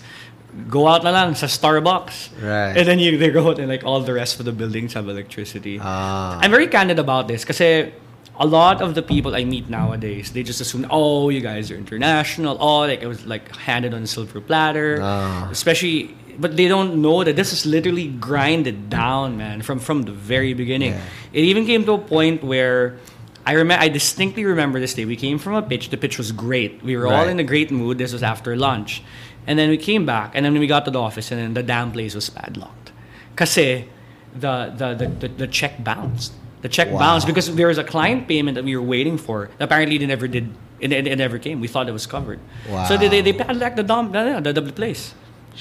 go 0.69 0.87
out 0.87 1.03
na 1.03 1.11
lang 1.11 1.35
sa 1.35 1.47
Starbucks. 1.47 2.41
Right. 2.41 2.77
And 2.77 2.87
then 2.87 2.99
you 2.99 3.17
they 3.17 3.29
go 3.29 3.49
out 3.49 3.59
and 3.59 3.69
like 3.69 3.83
all 3.83 4.01
the 4.01 4.13
rest 4.13 4.39
of 4.39 4.45
the 4.45 4.51
buildings 4.51 4.93
have 4.93 5.07
electricity. 5.07 5.79
Ah. 5.81 6.39
I'm 6.41 6.51
very 6.51 6.67
candid 6.67 6.99
about 6.99 7.27
this 7.27 7.45
kasi 7.45 7.93
a 8.41 8.45
lot 8.45 8.81
of 8.81 8.95
the 8.95 9.03
people 9.03 9.35
I 9.35 9.43
meet 9.45 9.69
nowadays, 9.69 10.31
they 10.31 10.41
just 10.41 10.59
assume, 10.61 10.87
oh, 10.89 11.29
you 11.29 11.41
guys 11.41 11.69
are 11.69 11.75
international. 11.75 12.57
Oh, 12.59 12.79
like 12.79 13.01
it 13.03 13.07
was 13.07 13.23
like 13.27 13.55
handed 13.55 13.93
on 13.93 14.01
a 14.01 14.07
silver 14.07 14.41
platter. 14.41 14.97
Ah. 14.99 15.47
Especially, 15.51 16.17
but 16.39 16.57
they 16.57 16.67
don't 16.67 17.03
know 17.03 17.23
that 17.23 17.35
this 17.35 17.53
is 17.53 17.67
literally 17.67 18.07
grinded 18.07 18.89
down, 18.89 19.37
man, 19.37 19.61
from 19.61 19.77
from 19.77 20.03
the 20.09 20.11
very 20.11 20.55
beginning. 20.55 20.93
Yeah. 20.93 21.37
It 21.37 21.43
even 21.45 21.65
came 21.65 21.85
to 21.85 21.93
a 21.93 22.01
point 22.01 22.43
where. 22.43 22.97
I 23.43 23.53
remember. 23.53 23.81
I 23.81 23.89
distinctly 23.89 24.45
remember 24.45 24.79
this 24.79 24.93
day. 24.93 25.05
We 25.05 25.15
came 25.15 25.39
from 25.39 25.55
a 25.55 25.63
pitch. 25.63 25.89
The 25.89 25.97
pitch 25.97 26.17
was 26.17 26.31
great. 26.31 26.83
We 26.83 26.95
were 26.95 27.07
all 27.09 27.27
in 27.27 27.39
a 27.39 27.43
great 27.43 27.71
mood. 27.71 27.97
This 27.97 28.13
was 28.13 28.21
after 28.21 28.55
lunch, 28.55 29.01
and 29.47 29.57
then 29.57 29.69
we 29.73 29.77
came 29.77 30.05
back, 30.05 30.33
and 30.35 30.45
then 30.45 30.53
we 30.53 30.67
got 30.67 30.85
to 30.85 30.91
the 30.91 31.01
office, 31.01 31.31
and 31.31 31.41
then 31.41 31.53
the 31.57 31.65
damn 31.65 31.91
place 31.91 32.13
was 32.13 32.29
padlocked. 32.29 32.91
Kasi 33.35 33.89
the 34.37 34.69
the 34.77 34.93
the, 34.93 35.07
the, 35.07 35.27
the 35.45 35.47
check 35.47 35.83
bounced. 35.83 36.33
The 36.61 36.69
check 36.69 36.91
Wow. 36.91 36.99
bounced 36.99 37.25
because 37.27 37.53
there 37.55 37.67
was 37.67 37.77
a 37.77 37.83
client 37.83 38.27
payment 38.27 38.55
that 38.55 38.63
we 38.63 38.75
were 38.75 38.85
waiting 38.85 39.17
for. 39.17 39.49
that 39.57 39.65
Apparently, 39.65 39.97
they 39.97 40.05
never 40.05 40.27
did. 40.27 40.49
It, 40.79 40.91
it, 40.91 41.07
it 41.07 41.17
never 41.17 41.37
came. 41.37 41.59
We 41.61 41.67
thought 41.67 41.89
it 41.89 41.91
was 41.93 42.05
covered. 42.05 42.39
Wow. 42.69 42.85
So 42.85 42.97
they, 42.97 43.07
they, 43.07 43.21
they 43.21 43.33
padlocked 43.33 43.75
the 43.77 43.83
dump, 43.83 44.13
the, 44.13 44.39
the, 44.41 44.53
the 44.61 44.73
place. 44.73 45.13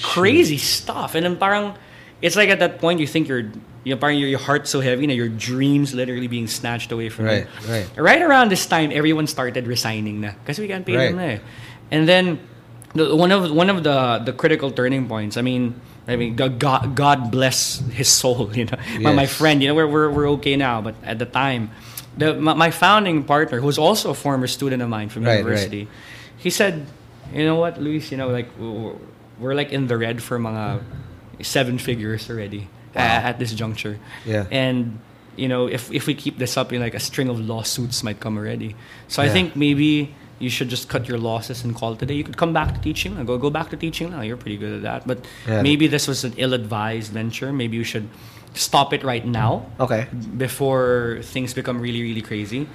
Crazy 0.02 0.56
stuff. 0.56 1.14
And 1.14 1.24
then 1.24 1.36
parang, 1.36 1.74
it's 2.22 2.36
like 2.36 2.48
at 2.48 2.58
that 2.60 2.78
point 2.80 3.00
you 3.00 3.06
think 3.06 3.28
you're, 3.28 3.48
you 3.84 3.94
know, 3.94 3.96
parang 3.96 4.18
your, 4.18 4.28
your 4.28 4.38
heart's 4.38 4.70
so 4.70 4.80
heavy, 4.80 5.06
na 5.06 5.12
your 5.12 5.28
dreams 5.28 5.92
literally 5.94 6.26
being 6.28 6.46
snatched 6.46 6.92
away 6.92 7.08
from 7.08 7.26
Right, 7.26 7.46
you. 7.66 7.68
right. 7.72 7.86
Right 7.96 8.22
around 8.22 8.50
this 8.50 8.64
time, 8.66 8.92
everyone 8.92 9.26
started 9.26 9.66
resigning 9.66 10.20
na. 10.20 10.32
Kasi 10.46 10.62
we 10.62 10.68
can't 10.68 10.84
pay 10.86 10.96
them 10.96 11.16
Right. 11.16 11.40
na 11.40 11.40
eh. 11.40 11.90
And 11.90 12.08
then, 12.08 12.40
the, 12.94 13.14
one 13.14 13.30
of 13.32 13.50
one 13.52 13.70
of 13.70 13.84
the 13.84 14.18
the 14.24 14.32
critical 14.32 14.70
turning 14.70 15.06
points. 15.06 15.36
I 15.36 15.42
mean, 15.42 15.80
I 16.08 16.16
mean, 16.16 16.36
God 16.36 16.58
God 16.94 17.30
bless 17.30 17.78
his 17.92 18.08
soul. 18.08 18.50
You 18.56 18.64
know, 18.66 18.78
my, 19.00 19.12
my 19.12 19.26
friend. 19.26 19.62
You 19.62 19.68
know, 19.68 19.74
we're, 19.74 19.86
we're 19.86 20.10
we're 20.10 20.28
okay 20.40 20.56
now, 20.56 20.80
but 20.82 20.94
at 21.04 21.18
the 21.18 21.26
time, 21.26 21.70
the 22.16 22.34
my, 22.34 22.54
my 22.54 22.70
founding 22.70 23.24
partner, 23.24 23.60
who's 23.60 23.78
also 23.78 24.10
a 24.10 24.14
former 24.14 24.46
student 24.46 24.82
of 24.82 24.88
mine 24.88 25.08
from 25.08 25.24
Right, 25.24 25.38
university, 25.38 25.88
he 26.38 26.50
said, 26.50 26.86
you 27.32 27.44
know 27.44 27.56
what, 27.56 27.80
Luis, 27.80 28.10
you 28.10 28.16
know, 28.16 28.28
like 28.28 28.48
we're, 28.58 28.94
we're 29.38 29.54
like 29.54 29.72
in 29.72 29.86
the 29.86 29.96
red 29.96 30.22
for 30.22 30.38
mga 30.38 30.82
seven 31.42 31.78
figures 31.78 32.28
already 32.28 32.68
a- 32.94 32.98
at 33.30 33.38
this 33.38 33.52
juncture. 33.54 33.98
Yeah. 34.26 34.46
And 34.50 34.98
you 35.36 35.48
know, 35.48 35.68
if 35.68 35.92
if 35.92 36.06
we 36.06 36.14
keep 36.14 36.38
this 36.38 36.56
up, 36.56 36.72
you 36.72 36.78
know, 36.78 36.84
like 36.84 36.94
a 36.94 37.00
string 37.00 37.28
of 37.28 37.38
lawsuits 37.38 38.02
might 38.02 38.18
come 38.20 38.36
already. 38.36 38.74
So 39.08 39.22
I 39.22 39.28
think 39.28 39.54
maybe 39.54 40.14
you 40.40 40.50
should 40.50 40.68
just 40.68 40.88
cut 40.88 41.06
your 41.06 41.18
losses 41.18 41.62
and 41.64 41.74
call 41.76 41.92
it 41.92 42.02
a 42.02 42.06
day. 42.06 42.14
You 42.14 42.24
could 42.24 42.36
come 42.36 42.52
back 42.52 42.74
to 42.74 42.80
teaching. 42.80 43.12
Go 43.24 43.38
go 43.38 43.50
back 43.50 43.70
to 43.70 43.76
teaching 43.76 44.10
now. 44.10 44.22
You're 44.22 44.36
pretty 44.44 44.56
good 44.56 44.72
at 44.78 44.82
that. 44.82 45.06
But 45.06 45.18
Yeah. 45.46 45.62
maybe 45.62 45.86
this 45.86 46.08
was 46.08 46.24
an 46.24 46.32
ill-advised 46.36 47.12
venture. 47.12 47.52
Maybe 47.52 47.76
you 47.76 47.84
should 47.84 48.08
stop 48.54 48.92
it 48.92 49.04
right 49.04 49.24
now 49.26 49.66
Okay. 49.78 50.06
before 50.36 51.20
things 51.22 51.54
become 51.54 51.78
really 51.80 52.02
really 52.02 52.22
crazy. 52.22 52.66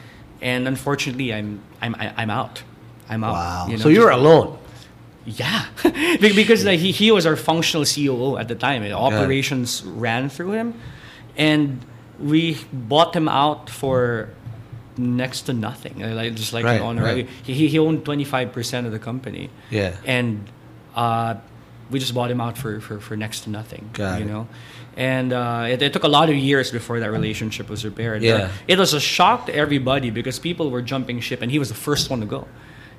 And 0.41 0.67
unfortunately, 0.67 1.34
I'm 1.34 1.60
I'm 1.82 1.95
I'm 2.21 2.30
out. 2.30 2.63
I'm 3.10 3.23
out. 3.23 3.34
Wow. 3.34 3.65
you 3.69 3.78
know, 3.78 3.84
so 3.84 3.89
you 3.89 4.01
were 4.01 4.13
just- 4.13 4.19
alone. 4.21 4.58
yeah, 5.25 5.65
because 6.21 6.63
like, 6.65 6.80
he 6.80 6.91
he 6.91 7.12
was 7.12 7.25
our 7.25 7.36
functional 7.36 7.84
COO 7.86 8.38
at 8.38 8.47
the 8.47 8.56
time. 8.56 8.84
and 8.84 8.93
Operations 8.93 9.84
ran 9.84 10.30
through 10.30 10.51
him, 10.62 10.73
and 11.36 11.82
we 12.19 12.58
bought 12.71 13.15
him 13.15 13.28
out 13.28 13.69
for 13.69 14.30
next 14.97 15.43
to 15.43 15.53
nothing. 15.53 15.99
Like 15.99 16.36
just 16.36 16.53
like 16.53 16.65
Right, 16.65 16.75
an 16.79 16.81
honor. 16.88 17.03
right. 17.03 17.27
He 17.43 17.67
he 17.67 17.79
owned 17.79 18.05
twenty 18.05 18.23
five 18.23 18.51
percent 18.51 18.86
of 18.88 18.91
the 18.93 18.99
company. 18.99 19.49
Yeah. 19.69 19.95
and 20.05 20.47
uh, 20.95 21.36
we 21.91 21.99
just 21.99 22.13
bought 22.13 22.31
him 22.31 22.41
out 22.41 22.58
for 22.58 22.79
for, 22.79 22.99
for 22.99 23.15
next 23.17 23.41
to 23.41 23.49
nothing. 23.49 23.89
Got 23.93 24.19
you 24.19 24.25
it. 24.25 24.29
know. 24.29 24.47
And 24.97 25.34
uh, 25.34 25.65
it, 25.69 25.81
it 25.81 25.91
took 25.91 26.03
a 26.05 26.08
lot 26.08 26.29
of 26.29 26.36
years 26.36 26.71
before 26.71 27.01
that 27.01 27.12
relationship 27.12 27.69
was 27.69 27.84
repaired. 27.84 28.23
Yeah. 28.23 28.49
It 28.65 28.79
was 28.79 28.93
a 28.93 28.99
shock 29.01 29.47
to 29.47 29.53
everybody 29.53 30.10
because 30.10 30.39
people 30.39 30.71
were 30.71 30.81
jumping 30.81 31.19
ship, 31.19 31.41
and 31.41 31.51
he 31.51 31.60
was 31.60 31.67
the 31.67 31.75
first 31.75 32.10
one 32.10 32.21
to 32.21 32.25
go. 32.25 32.47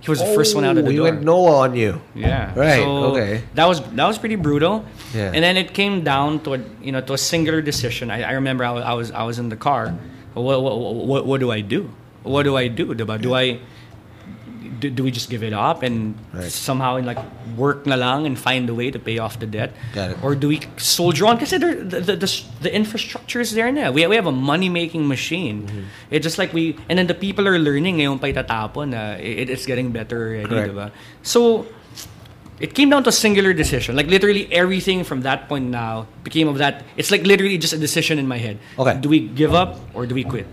He 0.01 0.11
was 0.11 0.19
the 0.21 0.27
first 0.35 0.55
one 0.55 0.63
out 0.65 0.77
of 0.77 0.85
the 0.85 0.89
Oh, 0.89 0.91
he 0.91 0.97
door. 0.99 1.05
went 1.11 1.23
Noah 1.25 1.57
on 1.65 1.75
you. 1.75 2.03
Yeah. 2.15 2.53
Right, 2.55 2.83
So 2.83 3.17
okay. 3.17 3.43
That 3.55 3.65
was 3.65 3.81
that 3.81 4.07
was 4.07 4.19
pretty 4.19 4.37
brutal. 4.37 4.85
Yeah. 5.15 5.33
And 5.35 5.43
then 5.43 5.57
it 5.57 5.73
came 5.73 6.05
down 6.05 6.41
to 6.45 6.55
a 6.55 6.61
you 6.83 6.93
know 6.93 7.01
to 7.01 7.15
a 7.15 7.19
singular 7.19 7.63
decision. 7.63 8.11
I, 8.11 8.23
I 8.23 8.33
remember 8.33 8.63
I 8.65 8.73
was, 8.73 8.85
I 8.85 8.93
was 8.93 9.11
I 9.11 9.23
was 9.25 9.39
in 9.39 9.49
the 9.49 9.57
car. 9.57 9.95
What 10.37 10.61
what, 10.63 10.77
what 10.77 11.27
what 11.27 11.41
do 11.41 11.51
I 11.51 11.61
do? 11.65 11.89
What 12.23 12.45
do 12.45 12.57
I 12.57 12.69
do? 12.69 12.93
Diba? 12.93 13.17
Do 13.17 13.33
I 13.33 13.59
do, 14.81 14.91
do 14.91 15.03
we 15.03 15.11
just 15.11 15.31
give 15.31 15.43
it 15.43 15.53
up 15.53 15.83
and 15.83 16.15
Right. 16.35 16.53
somehow 16.53 17.01
like 17.01 17.19
work 17.57 17.87
na 17.87 17.97
lang 17.97 18.27
and 18.27 18.37
find 18.39 18.69
a 18.69 18.75
way 18.75 18.91
to 18.91 18.99
pay 18.99 19.17
off 19.17 19.41
the 19.41 19.47
debt? 19.47 19.73
Got 19.95 20.11
it. 20.11 20.17
Or 20.23 20.35
do 20.35 20.49
we 20.49 20.61
soldier 20.77 21.27
on? 21.27 21.37
Because 21.37 21.51
the, 21.57 21.73
the, 21.81 22.17
the, 22.17 22.43
the 22.61 22.75
infrastructure 22.75 23.41
is 23.41 23.53
there 23.57 23.73
now. 23.73 23.93
We, 23.93 24.07
we 24.07 24.17
have 24.17 24.27
a 24.27 24.33
money 24.33 24.69
making 24.69 25.09
machine. 25.09 25.67
Mm-hmm. 25.67 25.83
It's 26.11 26.23
just 26.25 26.37
like 26.37 26.53
we, 26.53 26.77
and 26.89 26.99
then 26.99 27.07
the 27.07 27.15
people 27.17 27.49
are 27.49 27.59
learning 27.59 27.99
ngayon 27.99 28.21
pa 28.21 28.27
itatapon 28.29 28.91
na 28.93 29.17
it, 29.17 29.49
it's 29.49 29.65
getting 29.65 29.93
better 29.93 30.45
already, 30.45 30.69
diba? 30.71 30.91
So, 31.23 31.65
it 32.61 32.75
came 32.75 32.89
down 32.91 33.03
to 33.05 33.11
a 33.11 33.13
singular 33.13 33.53
decision. 33.53 33.97
Like 33.97 34.07
literally 34.07 34.51
everything 34.53 35.05
from 35.05 35.23
that 35.23 35.49
point 35.49 35.67
now 35.67 36.07
became 36.25 36.49
of 36.49 36.59
that. 36.59 36.85
It's 36.97 37.11
like 37.11 37.23
literally 37.25 37.59
just 37.59 37.73
a 37.73 37.79
decision 37.79 38.19
in 38.19 38.27
my 38.27 38.39
head. 38.39 38.59
Okay. 38.79 38.99
Do 39.01 39.09
we 39.09 39.21
give 39.29 39.55
up 39.55 39.79
or 39.95 40.07
do 40.07 40.15
we 40.15 40.25
quit? 40.25 40.47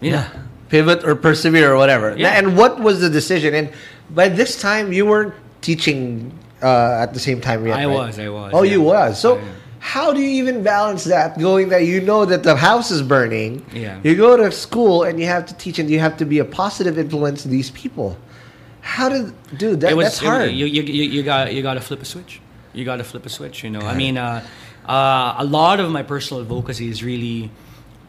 Yeah. 0.00 0.28
Pivot 0.70 1.04
or 1.04 1.14
persevere 1.16 1.72
or 1.72 1.76
whatever. 1.76 2.16
Yeah. 2.16 2.38
And 2.38 2.56
what 2.56 2.80
was 2.80 3.00
the 3.00 3.10
decision? 3.10 3.54
And 3.54 3.72
by 4.10 4.28
this 4.28 4.60
time, 4.60 4.92
you 4.92 5.04
weren't 5.04 5.34
teaching 5.60 6.32
uh, 6.62 7.02
at 7.02 7.12
the 7.12 7.20
same 7.20 7.40
time 7.40 7.66
yet. 7.66 7.78
I 7.78 7.84
right? 7.86 7.94
was, 7.94 8.18
I 8.18 8.28
was, 8.28 8.52
Oh, 8.54 8.62
yeah. 8.62 8.72
you 8.72 8.82
was. 8.82 9.20
So. 9.20 9.36
Yeah. 9.36 9.44
How 9.82 10.12
do 10.12 10.20
you 10.20 10.28
even 10.44 10.62
balance 10.62 11.04
that? 11.04 11.38
Going 11.38 11.70
that 11.70 11.86
you 11.86 12.02
know 12.02 12.26
that 12.26 12.42
the 12.42 12.54
house 12.54 12.90
is 12.90 13.00
burning, 13.00 13.64
Yeah. 13.72 13.98
you 14.04 14.14
go 14.14 14.36
to 14.36 14.52
school 14.52 15.04
and 15.04 15.18
you 15.18 15.24
have 15.24 15.46
to 15.46 15.54
teach 15.54 15.78
and 15.78 15.88
you 15.88 15.98
have 15.98 16.18
to 16.18 16.26
be 16.26 16.38
a 16.38 16.44
positive 16.44 16.98
influence 16.98 17.42
to 17.44 17.48
these 17.48 17.70
people. 17.70 18.14
How 18.80 19.08
did, 19.08 19.34
dude? 19.56 19.80
That, 19.80 19.92
it 19.92 19.94
was 19.96 20.06
that's 20.06 20.18
hard. 20.18 20.48
It, 20.48 20.54
you, 20.54 20.66
you, 20.66 20.82
you, 20.82 21.04
you 21.04 21.22
got 21.22 21.52
you 21.52 21.62
got 21.62 21.74
to 21.74 21.80
flip 21.80 22.02
a 22.02 22.04
switch. 22.04 22.40
You 22.72 22.84
got 22.84 22.96
to 22.96 23.04
flip 23.04 23.26
a 23.26 23.28
switch. 23.28 23.62
You 23.64 23.70
know, 23.70 23.80
I 23.80 23.94
mean, 23.94 24.16
uh, 24.16 24.44
uh, 24.86 25.34
a 25.38 25.44
lot 25.44 25.80
of 25.80 25.90
my 25.90 26.02
personal 26.02 26.42
advocacy 26.42 26.88
is 26.88 27.02
really 27.04 27.50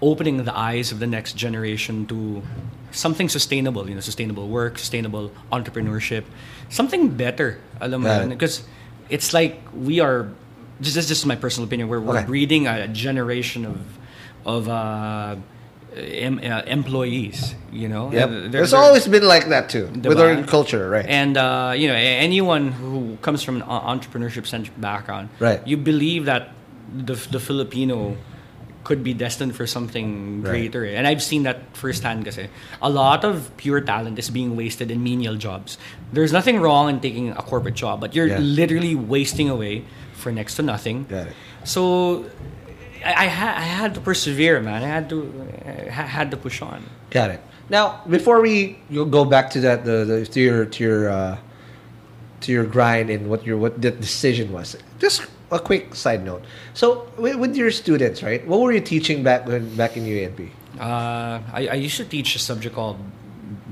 opening 0.02 0.44
the 0.44 0.56
eyes 0.58 0.92
of 0.92 1.00
the 1.00 1.08
next 1.08 1.34
generation 1.36 2.06
to 2.08 2.42
something 2.92 3.28
sustainable. 3.30 3.88
You 3.90 3.96
know, 3.96 4.02
sustainable 4.02 4.48
work, 4.48 4.78
sustainable 4.80 5.32
entrepreneurship, 5.52 6.24
something 6.70 7.10
better. 7.10 7.60
Alam 7.82 8.04
mo 8.04 8.22
it. 8.22 8.30
Because 8.30 8.64
it's 9.10 9.34
like 9.34 9.62
we 9.76 10.00
are. 10.00 10.30
Just 10.82 10.96
this 10.96 11.06
is 11.06 11.10
just 11.10 11.26
my 11.28 11.36
personal 11.36 11.68
opinion. 11.68 11.90
We're, 11.90 12.00
we're 12.02 12.18
Okay. 12.18 12.26
breeding 12.26 12.66
a 12.66 12.88
generation 12.88 13.66
of 13.66 13.78
of 14.46 14.68
uh, 14.68 15.36
em, 15.96 16.40
uh, 16.44 16.62
employees. 16.68 17.56
You 17.72 17.88
know, 17.88 18.12
Yep. 18.12 18.30
They're- 18.52 18.62
It's 18.64 18.72
they're- 18.72 18.80
always 18.80 19.08
been 19.08 19.24
like 19.28 19.48
that 19.50 19.70
too 19.70 19.88
with 20.04 20.20
our 20.20 20.44
culture, 20.44 20.90
right? 20.90 21.06
and 21.08 21.38
uh, 21.38 21.74
you 21.76 21.88
know, 21.88 21.96
anyone 21.96 22.72
who 22.72 23.18
comes 23.22 23.44
from 23.44 23.62
an 23.62 23.64
entrepreneurship 23.64 24.46
centric 24.48 24.76
background, 24.80 25.30
Right. 25.40 25.62
You 25.66 25.78
believe 25.78 26.26
that 26.26 26.52
the 26.92 27.16
the 27.32 27.40
Filipino 27.40 28.16
could 28.84 29.04
be 29.04 29.14
destined 29.14 29.56
for 29.56 29.68
something 29.68 30.42
Right. 30.42 30.50
greater. 30.50 30.84
And 30.84 31.06
I've 31.08 31.22
seen 31.22 31.44
that 31.44 31.60
firsthand 31.78 32.26
kasi. 32.26 32.50
A 32.82 32.90
lot 32.90 33.24
of 33.24 33.54
pure 33.56 33.80
talent 33.80 34.18
is 34.18 34.30
being 34.34 34.56
wasted 34.58 34.90
in 34.90 35.04
menial 35.06 35.36
jobs. 35.38 35.78
There's 36.12 36.34
nothing 36.34 36.60
wrong 36.60 36.90
in 36.90 37.00
taking 37.00 37.30
a 37.30 37.44
corporate 37.46 37.76
job, 37.78 38.02
but 38.02 38.16
you're 38.18 38.28
Yeah. 38.28 38.40
literally 38.42 38.96
wasting 38.98 39.50
away 39.54 39.86
for 40.18 40.32
next 40.34 40.56
to 40.58 40.64
nothing. 40.66 41.06
So 41.64 42.26
I, 43.04 43.26
I, 43.26 43.28
ha- 43.28 43.56
I 43.58 43.62
had 43.62 43.94
to 43.96 44.02
persevere, 44.02 44.62
man. 44.62 44.84
I 44.84 44.88
had 44.88 45.10
to 45.10 45.32
I 45.66 46.02
had 46.02 46.32
to 46.32 46.38
push 46.38 46.62
on. 46.62 46.84
Got 47.10 47.32
it. 47.32 47.42
Now, 47.70 48.02
before 48.10 48.42
we 48.42 48.80
you 48.90 49.06
go 49.06 49.26
back 49.26 49.50
to 49.52 49.62
that, 49.62 49.86
the, 49.86 50.06
the 50.06 50.26
to 50.26 50.40
your 50.42 50.66
to 50.66 50.84
your 50.84 51.10
uh, 51.10 51.38
to 52.42 52.52
your 52.52 52.66
grind 52.66 53.10
and 53.10 53.30
what 53.30 53.46
your 53.46 53.58
what 53.58 53.82
the 53.82 53.92
decision 53.92 54.52
was. 54.52 54.78
Just 55.00 55.26
a 55.52 55.60
quick 55.60 55.96
side 55.96 56.24
note. 56.24 56.44
So, 56.74 57.12
with, 57.18 57.36
with 57.36 57.56
your 57.56 57.72
students, 57.72 58.24
right? 58.24 58.46
What 58.48 58.60
were 58.62 58.72
you 58.72 58.82
teaching 58.82 59.24
back 59.24 59.48
when 59.48 59.76
back 59.76 59.98
in 59.98 60.04
UNP? 60.04 60.50
Uh, 60.80 61.42
I, 61.54 61.68
I 61.72 61.74
used 61.76 61.98
to 61.98 62.06
teach 62.06 62.36
a 62.36 62.40
subject 62.40 62.76
called 62.76 62.98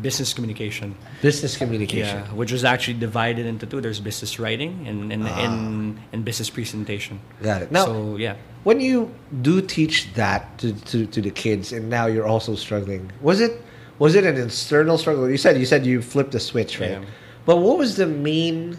business 0.01 0.33
communication. 0.33 0.95
Business 1.21 1.57
communication. 1.57 2.19
Yeah, 2.19 2.33
which 2.33 2.51
was 2.51 2.63
actually 2.63 2.99
divided 2.99 3.45
into 3.45 3.65
two. 3.65 3.81
There's 3.81 3.99
business 3.99 4.39
writing 4.39 4.87
and 4.87 5.11
and, 5.11 5.27
and, 5.27 5.99
and 6.13 6.25
business 6.25 6.49
presentation. 6.49 7.19
Got 7.41 7.63
it. 7.63 7.71
Now, 7.71 7.85
so 7.85 8.17
yeah, 8.17 8.35
when 8.63 8.79
you 8.79 9.13
do 9.41 9.61
teach 9.61 10.13
that 10.13 10.57
to, 10.59 10.73
to, 10.85 11.05
to 11.07 11.21
the 11.21 11.31
kids, 11.31 11.71
and 11.73 11.89
now 11.89 12.07
you're 12.07 12.27
also 12.27 12.55
struggling, 12.55 13.11
was 13.21 13.39
it 13.41 13.61
was 13.99 14.15
it 14.15 14.23
an 14.25 14.37
external 14.41 14.97
struggle? 14.97 15.29
You 15.29 15.37
said 15.37 15.57
you 15.57 15.65
said 15.65 15.85
you 15.85 16.01
flipped 16.01 16.31
the 16.31 16.39
switch, 16.39 16.79
right? 16.79 16.91
Yeah. 16.91 17.05
But 17.45 17.57
what 17.57 17.77
was 17.77 17.95
the 17.97 18.05
main 18.07 18.77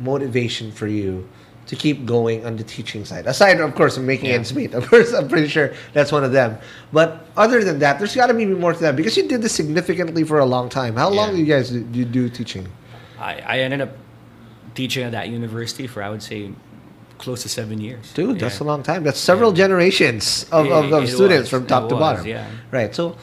motivation 0.00 0.70
for 0.72 0.86
you 0.86 1.28
to 1.66 1.74
keep 1.76 2.06
going 2.06 2.46
on 2.46 2.56
the 2.56 2.64
teaching 2.64 3.04
side? 3.04 3.26
Aside, 3.26 3.60
of 3.60 3.74
course, 3.74 3.96
from 3.96 4.06
making 4.06 4.26
Yeah. 4.30 4.36
ends 4.36 4.54
meet. 4.54 4.72
Of 4.74 4.88
course, 4.88 5.12
I'm 5.12 5.28
pretty 5.28 5.48
sure 5.48 5.74
that's 5.92 6.12
one 6.12 6.24
of 6.24 6.32
them. 6.32 6.58
But 6.92 7.26
other 7.36 7.64
than 7.64 7.78
that, 7.80 7.98
there's 7.98 8.14
got 8.14 8.28
to 8.28 8.34
be 8.34 8.46
more 8.46 8.72
to 8.72 8.80
that 8.80 8.96
because 8.96 9.16
you 9.16 9.26
did 9.28 9.42
this 9.42 9.52
significantly 9.52 10.24
for 10.24 10.38
a 10.38 10.46
long 10.46 10.68
time. 10.68 10.96
How 10.96 11.08
long 11.10 11.30
Yeah. 11.30 11.34
do 11.36 11.38
you 11.40 11.46
guys 11.46 11.70
do, 11.70 11.82
do, 11.82 12.04
do 12.04 12.28
teaching? 12.28 12.68
I, 13.18 13.40
I 13.46 13.58
ended 13.60 13.80
up 13.80 13.90
teaching 14.74 15.04
at 15.04 15.12
that 15.12 15.28
university 15.28 15.86
for 15.86 16.02
I 16.02 16.10
would 16.10 16.22
say 16.22 16.52
close 17.18 17.42
to 17.42 17.48
seven 17.48 17.80
years. 17.80 18.12
Dude, 18.14 18.38
that's 18.38 18.60
a 18.60 18.64
long 18.64 18.82
time. 18.82 19.02
That's 19.04 19.18
several 19.18 19.52
generations 19.52 20.44
of, 20.52 20.66
of, 20.70 20.92
of 20.92 21.08
students 21.08 21.48
was. 21.48 21.50
from 21.50 21.66
top 21.66 21.88
to 21.88 21.94
was, 21.94 22.00
bottom. 22.00 22.26
yeah. 22.26 22.50
Right. 22.70 22.94
So, 22.94 23.16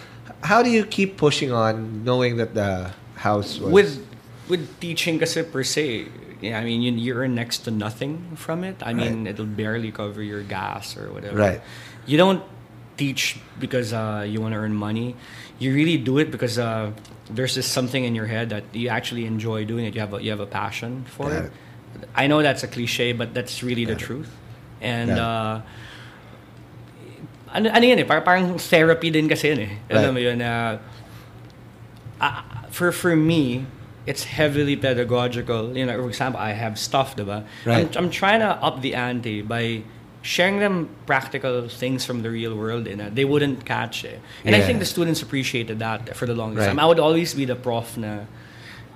how 0.43 0.62
do 0.63 0.69
you 0.69 0.86
keep 0.86 1.17
pushing 1.17 1.51
on 1.51 2.03
knowing 2.03 2.38
that 2.38 2.53
the 2.53 2.91
house 3.15 3.60
was. 3.60 3.71
with 3.71 3.91
with 4.51 4.67
teaching 4.79 5.19
kasi 5.19 5.43
per 5.43 5.63
se 5.63 6.08
yeah, 6.43 6.60
I 6.60 6.67
mean 6.67 6.84
you, 6.84 6.91
you 6.91 7.15
earn 7.15 7.36
next 7.36 7.63
to 7.63 7.71
nothing 7.71 8.36
from 8.36 8.67
it 8.67 8.75
I 8.84 8.91
mean 8.91 9.25
it'll 9.25 9.47
barely 9.47 9.91
cover 9.95 10.19
your 10.21 10.43
gas 10.43 10.99
or 10.99 11.08
whatever 11.15 11.39
Right. 11.39 11.62
you 12.06 12.19
don't 12.19 12.43
teach 12.99 13.39
because 13.58 13.93
uh, 13.95 14.27
you 14.27 14.43
want 14.43 14.51
to 14.53 14.60
earn 14.60 14.75
money 14.75 15.15
you 15.58 15.71
really 15.73 15.95
do 15.95 16.19
it 16.19 16.36
because 16.36 16.60
uh, 16.60 16.91
there's 17.32 17.56
just 17.56 17.71
something 17.71 18.03
in 18.03 18.13
your 18.13 18.27
head 18.27 18.51
that 18.51 18.67
you 18.75 18.89
actually 18.91 19.23
enjoy 19.25 19.63
doing 19.63 19.88
it 19.88 19.95
you 19.95 20.01
have 20.03 20.13
a, 20.13 20.19
you 20.19 20.29
have 20.36 20.43
a 20.43 20.51
passion 20.51 21.08
for 21.08 21.32
Got 21.32 21.47
it 21.47 21.51
I 22.15 22.27
know 22.27 22.41
that's 22.41 22.63
a 22.63 22.67
cliche 22.67 23.13
but 23.13 23.34
that's 23.34 23.63
really 23.63 23.86
the 23.86 23.95
truth 23.95 24.29
and 24.82 25.12
it. 25.12 25.17
uh, 25.17 25.62
ano, 27.53 27.69
ano 27.69 27.86
yun 27.86 27.99
eh, 27.99 28.03
parang, 28.03 28.23
parang 28.25 28.58
therapy 28.58 29.10
din 29.12 29.29
kasi 29.29 29.49
yun 29.53 29.60
eh. 29.60 29.71
Alam 29.89 30.03
Right. 30.03 30.13
mo 30.13 30.19
yun, 30.19 30.38
na 30.41 30.77
ah, 32.21 32.43
for 32.69 32.91
for 32.91 33.15
me, 33.15 33.65
it's 34.06 34.23
heavily 34.25 34.75
pedagogical. 34.75 35.77
You 35.77 35.86
know, 35.86 35.95
for 36.01 36.10
example, 36.10 36.39
I 36.41 36.51
have 36.51 36.77
stuff, 36.79 37.15
diba? 37.15 37.45
Right. 37.65 37.86
I'm, 37.95 38.06
I'm 38.06 38.10
trying 38.10 38.39
to 38.41 38.58
up 38.58 38.82
the 38.82 38.95
ante 38.95 39.41
by 39.41 39.84
sharing 40.23 40.60
them 40.60 40.89
practical 41.06 41.67
things 41.67 42.06
from 42.06 42.23
the 42.23 42.32
real 42.32 42.56
world 42.56 42.88
and 42.88 43.13
they 43.13 43.25
wouldn't 43.25 43.65
catch 43.65 44.06
it. 44.08 44.21
And 44.45 44.56
I 44.56 44.62
think 44.62 44.79
the 44.79 44.86
students 44.88 45.21
appreciated 45.21 45.79
that 45.79 46.15
for 46.15 46.25
the 46.25 46.34
longest 46.34 46.63
Right. 46.63 46.67
time. 46.71 46.79
I 46.79 46.86
would 46.88 46.99
always 46.99 47.34
be 47.36 47.43
the 47.43 47.56
prof 47.60 47.97
na 47.97 48.23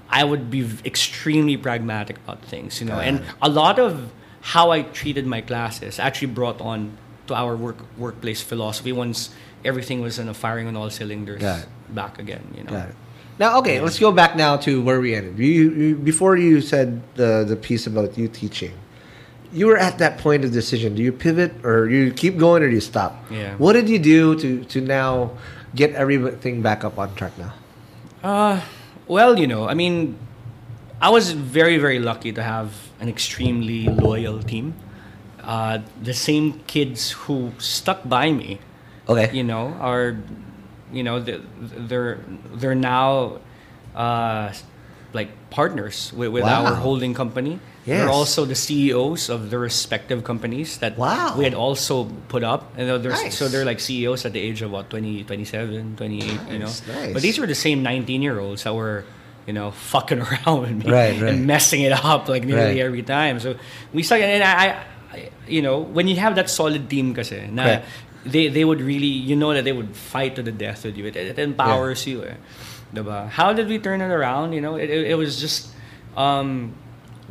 I 0.09 0.23
would 0.23 0.49
be 0.49 0.67
extremely 0.85 1.57
pragmatic 1.57 2.17
about 2.17 2.41
things, 2.43 2.79
you 2.79 2.87
know. 2.87 2.99
And 2.99 3.23
a 3.41 3.49
lot 3.49 3.79
of 3.79 4.11
how 4.41 4.71
I 4.71 4.83
treated 4.83 5.25
my 5.25 5.41
classes 5.41 5.99
actually 5.99 6.29
brought 6.33 6.61
on 6.61 6.97
to 7.27 7.35
our 7.35 7.55
work 7.55 7.77
workplace 7.97 8.41
philosophy 8.41 8.91
once 8.93 9.29
everything 9.65 10.01
was 10.01 10.17
in 10.19 10.29
a 10.29 10.33
firing 10.33 10.67
on 10.67 10.77
all 10.77 10.89
cylinders 10.89 11.43
back 11.89 12.19
again, 12.19 12.53
you 12.55 12.63
know. 12.63 12.87
Now, 13.39 13.59
okay, 13.59 13.79
let's 13.81 13.99
go 13.99 14.11
back 14.11 14.35
now 14.35 14.57
to 14.57 14.81
where 14.81 14.99
we 14.99 15.13
ended. 15.13 15.37
You, 15.37 15.71
you 15.71 15.95
before 15.95 16.37
you 16.37 16.61
said 16.61 17.01
the 17.15 17.43
the 17.47 17.55
piece 17.55 17.85
about 17.85 18.17
you 18.17 18.27
teaching. 18.27 18.73
You 19.53 19.67
were 19.67 19.77
at 19.77 19.97
that 19.99 20.17
point 20.17 20.43
of 20.43 20.51
decision. 20.51 20.95
Do 20.95 21.01
you 21.01 21.11
pivot 21.13 21.53
or 21.63 21.87
you 21.87 22.11
keep 22.11 22.37
going 22.37 22.63
or 22.63 22.67
do 22.67 22.75
you 22.75 22.81
stop? 22.81 23.23
Yeah. 23.29 23.55
What 23.57 23.73
did 23.73 23.89
you 23.89 23.99
do 23.99 24.35
to 24.39 24.63
to 24.65 24.81
now 24.81 25.31
get 25.75 25.93
everything 25.93 26.61
back 26.61 26.83
up 26.83 26.97
on 26.97 27.13
track 27.15 27.37
now? 27.37 27.53
Uh, 28.23 28.61
well, 29.07 29.39
you 29.39 29.47
know, 29.47 29.67
I 29.67 29.73
mean, 29.73 30.17
I 31.01 31.09
was 31.09 31.31
very, 31.31 31.77
very 31.77 31.99
lucky 31.99 32.31
to 32.33 32.43
have 32.43 32.73
an 32.99 33.09
extremely 33.09 33.85
loyal 33.85 34.41
team. 34.41 34.73
Uh, 35.41 35.79
the 36.01 36.13
same 36.13 36.59
kids 36.67 37.11
who 37.11 37.51
stuck 37.57 38.07
by 38.07 38.31
me, 38.31 38.59
Okay. 39.07 39.29
you 39.31 39.43
know, 39.43 39.73
are, 39.79 40.17
you 40.91 41.03
know, 41.03 41.19
they're 41.21 42.19
they're, 42.53 42.75
now 42.75 43.39
uh, 43.95 44.51
like 45.13 45.29
partners 45.49 46.11
with, 46.13 46.31
with 46.31 46.43
our 46.43 46.75
holding 46.75 47.13
company. 47.13 47.59
Yes. 47.87 48.03
They're 48.03 48.11
also 48.11 48.43
the 48.43 48.53
CEOs 48.55 49.29
of 49.31 49.47
the 49.49 49.55
respective 49.57 50.27
companies 50.27 50.79
that 50.83 50.97
Wow. 50.99 51.39
we 51.39 51.45
had 51.47 51.55
also 51.55 52.11
put 52.27 52.43
up. 52.43 52.75
And 52.75 52.83
they're, 53.01 53.15
Nice. 53.15 53.37
So 53.39 53.47
they're 53.47 53.63
like 53.63 53.79
CEOs 53.79 54.25
at 54.27 54.33
the 54.35 54.41
age 54.43 54.59
of 54.61 54.71
what, 54.75 54.89
20, 54.91 55.23
27, 55.23 55.95
28, 55.95 56.51
you 56.51 56.59
know. 56.59 56.67
Nice, 56.67 56.83
nice. 56.85 57.13
But 57.15 57.21
these 57.23 57.39
were 57.39 57.47
the 57.47 57.55
same 57.55 57.83
19 57.87 58.21
year 58.21 58.39
olds 58.43 58.67
that 58.67 58.75
were, 58.75 59.05
you 59.47 59.53
know, 59.55 59.71
fucking 59.71 60.19
around 60.27 60.61
with 60.67 60.75
me 60.83 60.91
Right, 60.91 61.15
right. 61.15 61.31
and 61.31 61.47
messing 61.47 61.79
it 61.87 61.93
up 61.95 62.27
like 62.27 62.43
nearly 62.43 62.75
Right. 62.75 62.83
every 62.83 63.03
time. 63.07 63.39
So 63.39 63.55
we 63.95 64.03
started, 64.03 64.25
and 64.35 64.43
I, 64.43 64.83
I, 65.15 65.29
you 65.47 65.61
know, 65.63 65.79
when 65.79 66.09
you 66.11 66.17
have 66.19 66.35
that 66.35 66.49
solid 66.51 66.89
team 66.91 67.15
kasi, 67.15 67.47
na 67.47 67.63
Correct. 67.63 67.85
they, 68.27 68.51
they 68.51 68.65
would 68.67 68.81
really, 68.83 69.07
you 69.07 69.37
know 69.39 69.53
that 69.55 69.63
they 69.63 69.71
would 69.71 69.95
fight 69.95 70.35
to 70.35 70.43
the 70.43 70.51
death 70.51 70.83
with 70.83 70.97
you. 70.99 71.05
It, 71.07 71.15
it 71.15 71.39
empowers 71.39 72.03
you. 72.05 72.27
Eh. 72.27 72.35
How 73.31 73.53
did 73.53 73.69
we 73.71 73.79
turn 73.79 74.01
it 74.03 74.11
around? 74.11 74.51
You 74.51 74.59
know, 74.59 74.75
it, 74.75 74.89
it, 74.89 75.11
it 75.11 75.15
was 75.15 75.39
just, 75.39 75.69
um, 76.19 76.75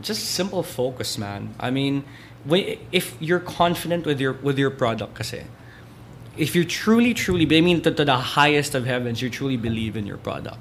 just 0.01 0.25
simple 0.31 0.63
focus, 0.63 1.19
man. 1.19 1.55
I 1.59 1.71
mean, 1.71 2.05
if 2.49 3.17
you're 3.21 3.41
confident 3.41 4.07
with 4.07 4.21
your 4.21 4.35
with 4.35 4.59
your 4.59 4.71
product 4.71 5.15
kasi, 5.15 5.45
if 6.37 6.55
you 6.55 6.65
truly, 6.65 7.15
truly, 7.15 7.45
I 7.57 7.61
mean, 7.61 7.81
to, 7.83 7.91
to 7.91 8.05
the 8.05 8.17
highest 8.17 8.75
of 8.75 8.87
heavens, 8.87 9.23
you 9.23 9.31
truly 9.31 9.57
believe 9.57 9.97
in 9.97 10.07
your 10.07 10.19
product, 10.19 10.59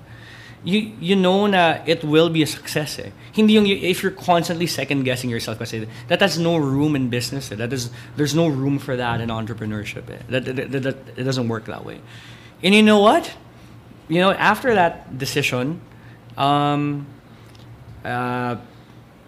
you 0.63 0.91
you 0.99 1.15
know 1.15 1.45
na 1.45 1.79
it 1.85 2.03
will 2.03 2.29
be 2.29 2.41
a 2.41 2.47
success 2.47 2.97
eh. 2.99 3.11
Hindi 3.33 3.53
yung 3.53 3.67
if 3.67 4.01
you're 4.01 4.11
constantly 4.11 4.67
second 4.67 5.03
guessing 5.03 5.29
yourself 5.29 5.59
kasi 5.59 5.87
that 6.07 6.21
has 6.21 6.39
no 6.39 6.57
room 6.57 6.95
in 6.95 7.09
business. 7.09 7.51
Eh. 7.51 7.55
That 7.55 7.71
is 7.71 7.91
there's 8.15 8.33
no 8.33 8.47
room 8.47 8.79
for 8.79 8.95
that 8.95 9.21
in 9.21 9.29
entrepreneurship. 9.29 10.09
Eh. 10.09 10.17
That, 10.29 10.45
that, 10.45 10.71
that, 10.71 10.83
that 10.83 10.97
it 11.17 11.23
doesn't 11.23 11.47
work 11.47 11.65
that 11.65 11.85
way. 11.85 12.01
And 12.63 12.73
you 12.73 12.81
know 12.81 12.99
what? 12.99 13.31
You 14.07 14.21
know 14.21 14.31
after 14.31 14.73
that 14.73 15.17
decision, 15.17 15.81
um, 16.37 17.05
uh, 18.03 18.57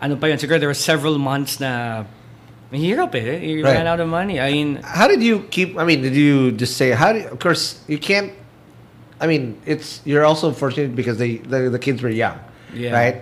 ano 0.02 0.16
pa 0.16 0.28
yun? 0.28 0.38
Siguro 0.38 0.60
there 0.60 0.70
were 0.70 0.78
several 0.78 1.18
months 1.18 1.60
na 1.60 2.06
mahirap 2.72 3.16
eh. 3.16 3.38
You 3.42 3.64
Right. 3.64 3.74
ran 3.82 3.88
out 3.88 4.00
of 4.00 4.08
money. 4.10 4.40
I 4.40 4.52
mean, 4.52 4.80
How 4.84 5.08
did 5.08 5.22
you 5.24 5.48
keep? 5.50 5.78
I 5.78 5.86
mean, 5.86 6.02
did 6.02 6.16
you 6.16 6.52
just 6.52 6.78
say 6.78 6.92
how? 6.92 7.14
Do 7.14 7.20
of 7.28 7.40
course, 7.40 7.82
you 7.88 7.98
can't. 7.98 8.32
I 9.20 9.26
mean, 9.26 9.58
it's 9.66 10.02
you're 10.06 10.26
also 10.26 10.52
fortunate 10.52 10.96
because 10.96 11.18
they 11.18 11.38
the, 11.42 11.70
the 11.74 11.80
kids 11.82 12.02
were 12.04 12.14
young, 12.14 12.38
Yeah. 12.74 12.94
right? 12.94 13.16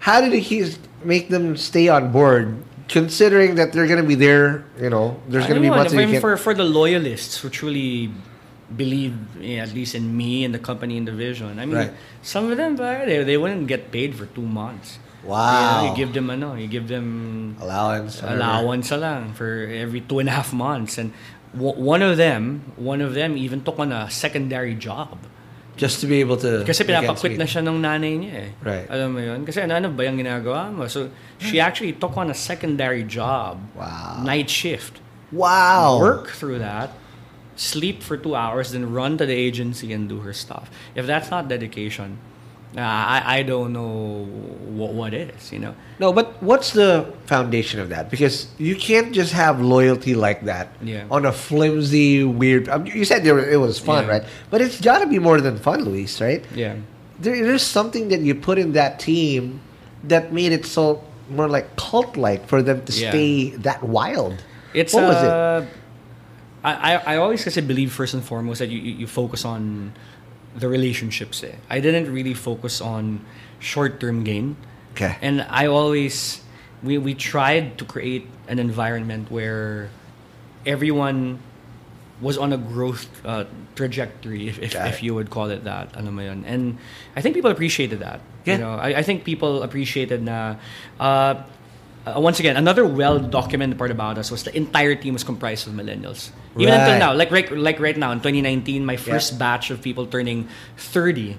How 0.00 0.20
did 0.20 0.32
he 0.36 0.68
make 1.02 1.28
them 1.32 1.56
stay 1.56 1.88
on 1.88 2.12
board, 2.12 2.54
considering 2.86 3.56
that 3.56 3.72
they're 3.72 3.88
going 3.88 4.02
to 4.02 4.06
be 4.06 4.14
there? 4.14 4.64
You 4.78 4.90
know, 4.92 5.16
there's 5.26 5.48
going 5.48 5.56
to 5.56 5.64
be 5.64 5.72
months 5.72 5.94
I 5.96 6.04
mean, 6.04 6.20
for 6.20 6.36
for 6.36 6.52
the 6.52 6.68
loyalists 6.68 7.40
who 7.40 7.48
truly 7.48 8.12
believe 8.76 9.16
eh, 9.40 9.56
at 9.56 9.72
least 9.72 9.96
in 9.96 10.12
me 10.12 10.44
and 10.44 10.52
the 10.52 10.60
company 10.60 11.00
and 11.00 11.08
the 11.08 11.16
vision. 11.16 11.56
I 11.58 11.64
mean, 11.64 11.88
Right. 11.88 11.92
some 12.20 12.52
of 12.52 12.60
them 12.60 12.76
they, 12.76 13.24
they 13.24 13.40
wouldn't 13.40 13.64
get 13.66 13.88
paid 13.90 14.12
for 14.14 14.28
two 14.36 14.44
months. 14.44 15.00
Wow. 15.24 15.42
You, 15.50 15.62
know, 15.66 15.90
you 15.90 15.96
give 15.96 16.12
them 16.14 16.30
ano, 16.30 16.54
you 16.54 16.68
give 16.68 16.86
them 16.88 17.56
allowance. 17.60 18.22
allowance 18.22 18.90
lang 18.92 19.34
for 19.34 19.66
every 19.66 20.00
two 20.00 20.20
and 20.20 20.28
a 20.28 20.32
half 20.32 20.52
months 20.52 20.96
and 20.98 21.12
w- 21.52 21.74
one 21.74 22.02
of 22.02 22.16
them 22.16 22.72
one 22.76 23.00
of 23.02 23.14
them 23.14 23.36
even 23.36 23.60
took 23.62 23.78
on 23.78 23.90
a 23.90 24.08
secondary 24.10 24.74
job 24.74 25.18
just 25.78 26.00
to 26.02 26.06
be 26.06 26.20
able 26.20 26.36
to. 26.36 26.66
kasi 26.66 26.82
pinapakwit 26.82 27.38
na 27.38 27.46
siya 27.46 27.62
nung 27.62 27.78
nanay 27.78 28.18
niya 28.18 28.34
eh. 28.34 28.50
Right. 28.62 28.86
Alam 28.90 29.14
mo 29.14 29.20
yun? 29.22 29.46
Kasi 29.46 29.62
ano, 29.62 29.78
ano 29.78 29.88
ba 29.94 30.02
yung 30.04 30.18
ginagawa 30.18 30.74
mo? 30.74 30.90
So, 30.90 31.08
she 31.38 31.62
actually 31.62 31.94
took 31.94 32.18
on 32.18 32.30
a 32.30 32.34
secondary 32.34 33.06
job. 33.06 33.62
Wow. 33.78 34.22
Night 34.26 34.50
shift. 34.50 34.98
Wow. 35.30 36.02
Work 36.02 36.34
through 36.34 36.58
that, 36.58 36.90
sleep 37.54 38.02
for 38.02 38.18
two 38.18 38.34
hours, 38.34 38.74
then 38.74 38.90
run 38.90 39.18
to 39.18 39.26
the 39.26 39.34
agency 39.38 39.92
and 39.94 40.08
do 40.10 40.18
her 40.26 40.32
stuff. 40.34 40.66
If 40.98 41.06
that's 41.06 41.30
not 41.30 41.46
dedication, 41.46 42.18
uh, 42.76 42.80
I, 42.80 43.38
I 43.38 43.42
don't 43.42 43.72
know 43.72 44.24
what, 44.76 44.92
what 44.92 45.14
is, 45.14 45.52
you 45.52 45.58
know? 45.58 45.74
No, 45.98 46.12
but 46.12 46.40
what's 46.42 46.72
the 46.72 47.12
foundation 47.26 47.80
of 47.80 47.88
that? 47.88 48.10
Because 48.10 48.46
you 48.58 48.76
can't 48.76 49.12
just 49.12 49.32
have 49.32 49.60
loyalty 49.60 50.14
like 50.14 50.44
that 50.44 50.68
Yeah. 50.82 51.04
on 51.10 51.24
a 51.26 51.32
flimsy, 51.32 52.24
weird. 52.24 52.66
Mean, 52.68 52.86
you 52.94 53.04
said 53.04 53.24
there 53.24 53.38
it 53.38 53.56
was 53.58 53.78
fun, 53.78 54.04
Yeah. 54.04 54.10
right? 54.10 54.24
But 54.50 54.60
it's 54.60 54.80
got 54.80 54.98
to 55.00 55.06
be 55.06 55.18
more 55.18 55.40
than 55.40 55.56
fun, 55.58 55.82
Luis, 55.84 56.20
right? 56.20 56.44
Yeah. 56.54 56.76
There, 57.18 57.34
there's 57.44 57.62
something 57.64 58.08
that 58.08 58.20
you 58.20 58.34
put 58.34 58.58
in 58.58 58.72
that 58.72 59.00
team 59.00 59.60
that 60.04 60.32
made 60.32 60.52
it 60.52 60.66
so 60.66 61.02
more 61.30 61.48
like 61.48 61.74
cult-like 61.76 62.46
for 62.46 62.62
them 62.62 62.84
to 62.84 62.92
Yeah. 62.92 63.10
stay 63.10 63.50
that 63.64 63.82
wild. 63.82 64.44
It's 64.74 64.94
what 64.94 65.04
was 65.04 65.16
it? 65.22 65.28
uh, 65.28 65.62
I, 66.62 66.72
I 66.72 67.14
I 67.14 67.16
always 67.16 67.42
kasi 67.42 67.60
believe 67.60 67.92
first 67.92 68.14
and 68.14 68.22
foremost 68.22 68.58
that 68.58 68.68
you, 68.68 68.78
you 68.78 68.92
you 69.02 69.06
focus 69.06 69.44
on 69.44 69.92
the 70.56 70.68
relationships. 70.68 71.42
Eh. 71.44 71.56
I 71.68 71.80
didn't 71.80 72.12
really 72.12 72.34
focus 72.34 72.80
on 72.80 73.24
short 73.58 74.00
term 74.00 74.24
gain. 74.24 74.56
Okay. 74.92 75.16
And 75.20 75.42
I 75.48 75.66
always 75.66 76.40
we 76.82 76.98
we 76.98 77.14
tried 77.14 77.78
to 77.78 77.84
create 77.84 78.26
an 78.48 78.58
environment 78.58 79.30
where 79.30 79.90
everyone 80.66 81.38
was 82.20 82.36
on 82.36 82.52
a 82.52 82.58
growth 82.58 83.06
uh, 83.24 83.44
trajectory, 83.76 84.48
if, 84.48 84.58
if, 84.58 84.74
if 84.74 85.02
you 85.02 85.14
would 85.14 85.30
call 85.30 85.50
it 85.50 85.62
that. 85.62 85.94
Alam 85.94 86.14
mo 86.16 86.22
yun. 86.22 86.44
And 86.44 86.78
I 87.14 87.20
think 87.22 87.34
people 87.34 87.50
appreciated 87.50 88.00
that. 88.00 88.20
Yeah. 88.44 88.54
You 88.54 88.60
know, 88.60 88.74
I, 88.74 88.88
I 88.98 89.02
think 89.02 89.24
people 89.24 89.62
appreciated 89.62 90.22
na. 90.22 90.56
Uh, 90.98 91.42
uh, 92.06 92.20
once 92.20 92.40
again, 92.40 92.56
another 92.56 92.86
well-documented 92.86 93.76
part 93.78 93.90
about 93.90 94.18
us 94.18 94.30
was 94.30 94.44
the 94.44 94.56
entire 94.56 94.94
team 94.94 95.12
was 95.14 95.24
comprised 95.24 95.66
of 95.66 95.74
millennials. 95.74 96.30
Even 96.56 96.74
Right. 96.74 96.80
until 96.80 96.98
now, 96.98 97.14
like 97.14 97.30
right, 97.30 97.50
like 97.56 97.78
right 97.80 97.96
now 97.96 98.12
in 98.12 98.18
2019, 98.18 98.84
my 98.84 98.96
first 98.96 99.38
batch 99.38 99.70
of 99.70 99.82
people 99.82 100.06
turning 100.06 100.48
30 100.76 101.36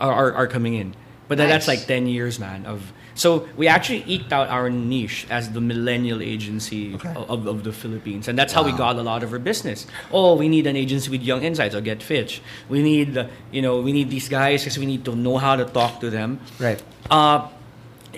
are, 0.00 0.12
are, 0.12 0.32
are 0.34 0.46
coming 0.46 0.74
in. 0.74 0.94
But 1.28 1.38
that 1.38 1.48
that's 1.48 1.68
like 1.68 1.86
10 1.86 2.06
years, 2.06 2.38
man. 2.38 2.64
Of 2.64 2.92
so 3.14 3.48
we 3.56 3.66
actually 3.68 4.04
eked 4.06 4.32
out 4.32 4.48
our 4.48 4.70
niche 4.70 5.26
as 5.28 5.50
the 5.50 5.60
millennial 5.60 6.22
agency 6.22 6.94
Okay. 6.94 7.12
of, 7.16 7.46
of 7.46 7.64
the 7.64 7.72
Philippines, 7.72 8.28
and 8.28 8.38
that's 8.38 8.52
how 8.54 8.62
we 8.62 8.72
got 8.72 8.96
a 8.96 9.02
lot 9.02 9.22
of 9.22 9.32
our 9.32 9.38
business. 9.40 9.86
Oh, 10.12 10.36
we 10.36 10.48
need 10.48 10.66
an 10.66 10.76
agency 10.76 11.10
with 11.10 11.20
young 11.22 11.42
insights. 11.42 11.74
I'll 11.74 11.82
get 11.82 12.02
Fitch. 12.02 12.40
We 12.70 12.80
need, 12.82 13.28
you 13.50 13.60
know, 13.60 13.80
we 13.82 13.92
need 13.92 14.08
these 14.08 14.28
guys 14.30 14.62
because 14.62 14.78
we 14.78 14.86
need 14.86 15.04
to 15.04 15.14
know 15.16 15.36
how 15.36 15.56
to 15.56 15.64
talk 15.66 16.00
to 16.00 16.08
them. 16.08 16.38
Right. 16.58 16.80
Uh, 17.10 17.48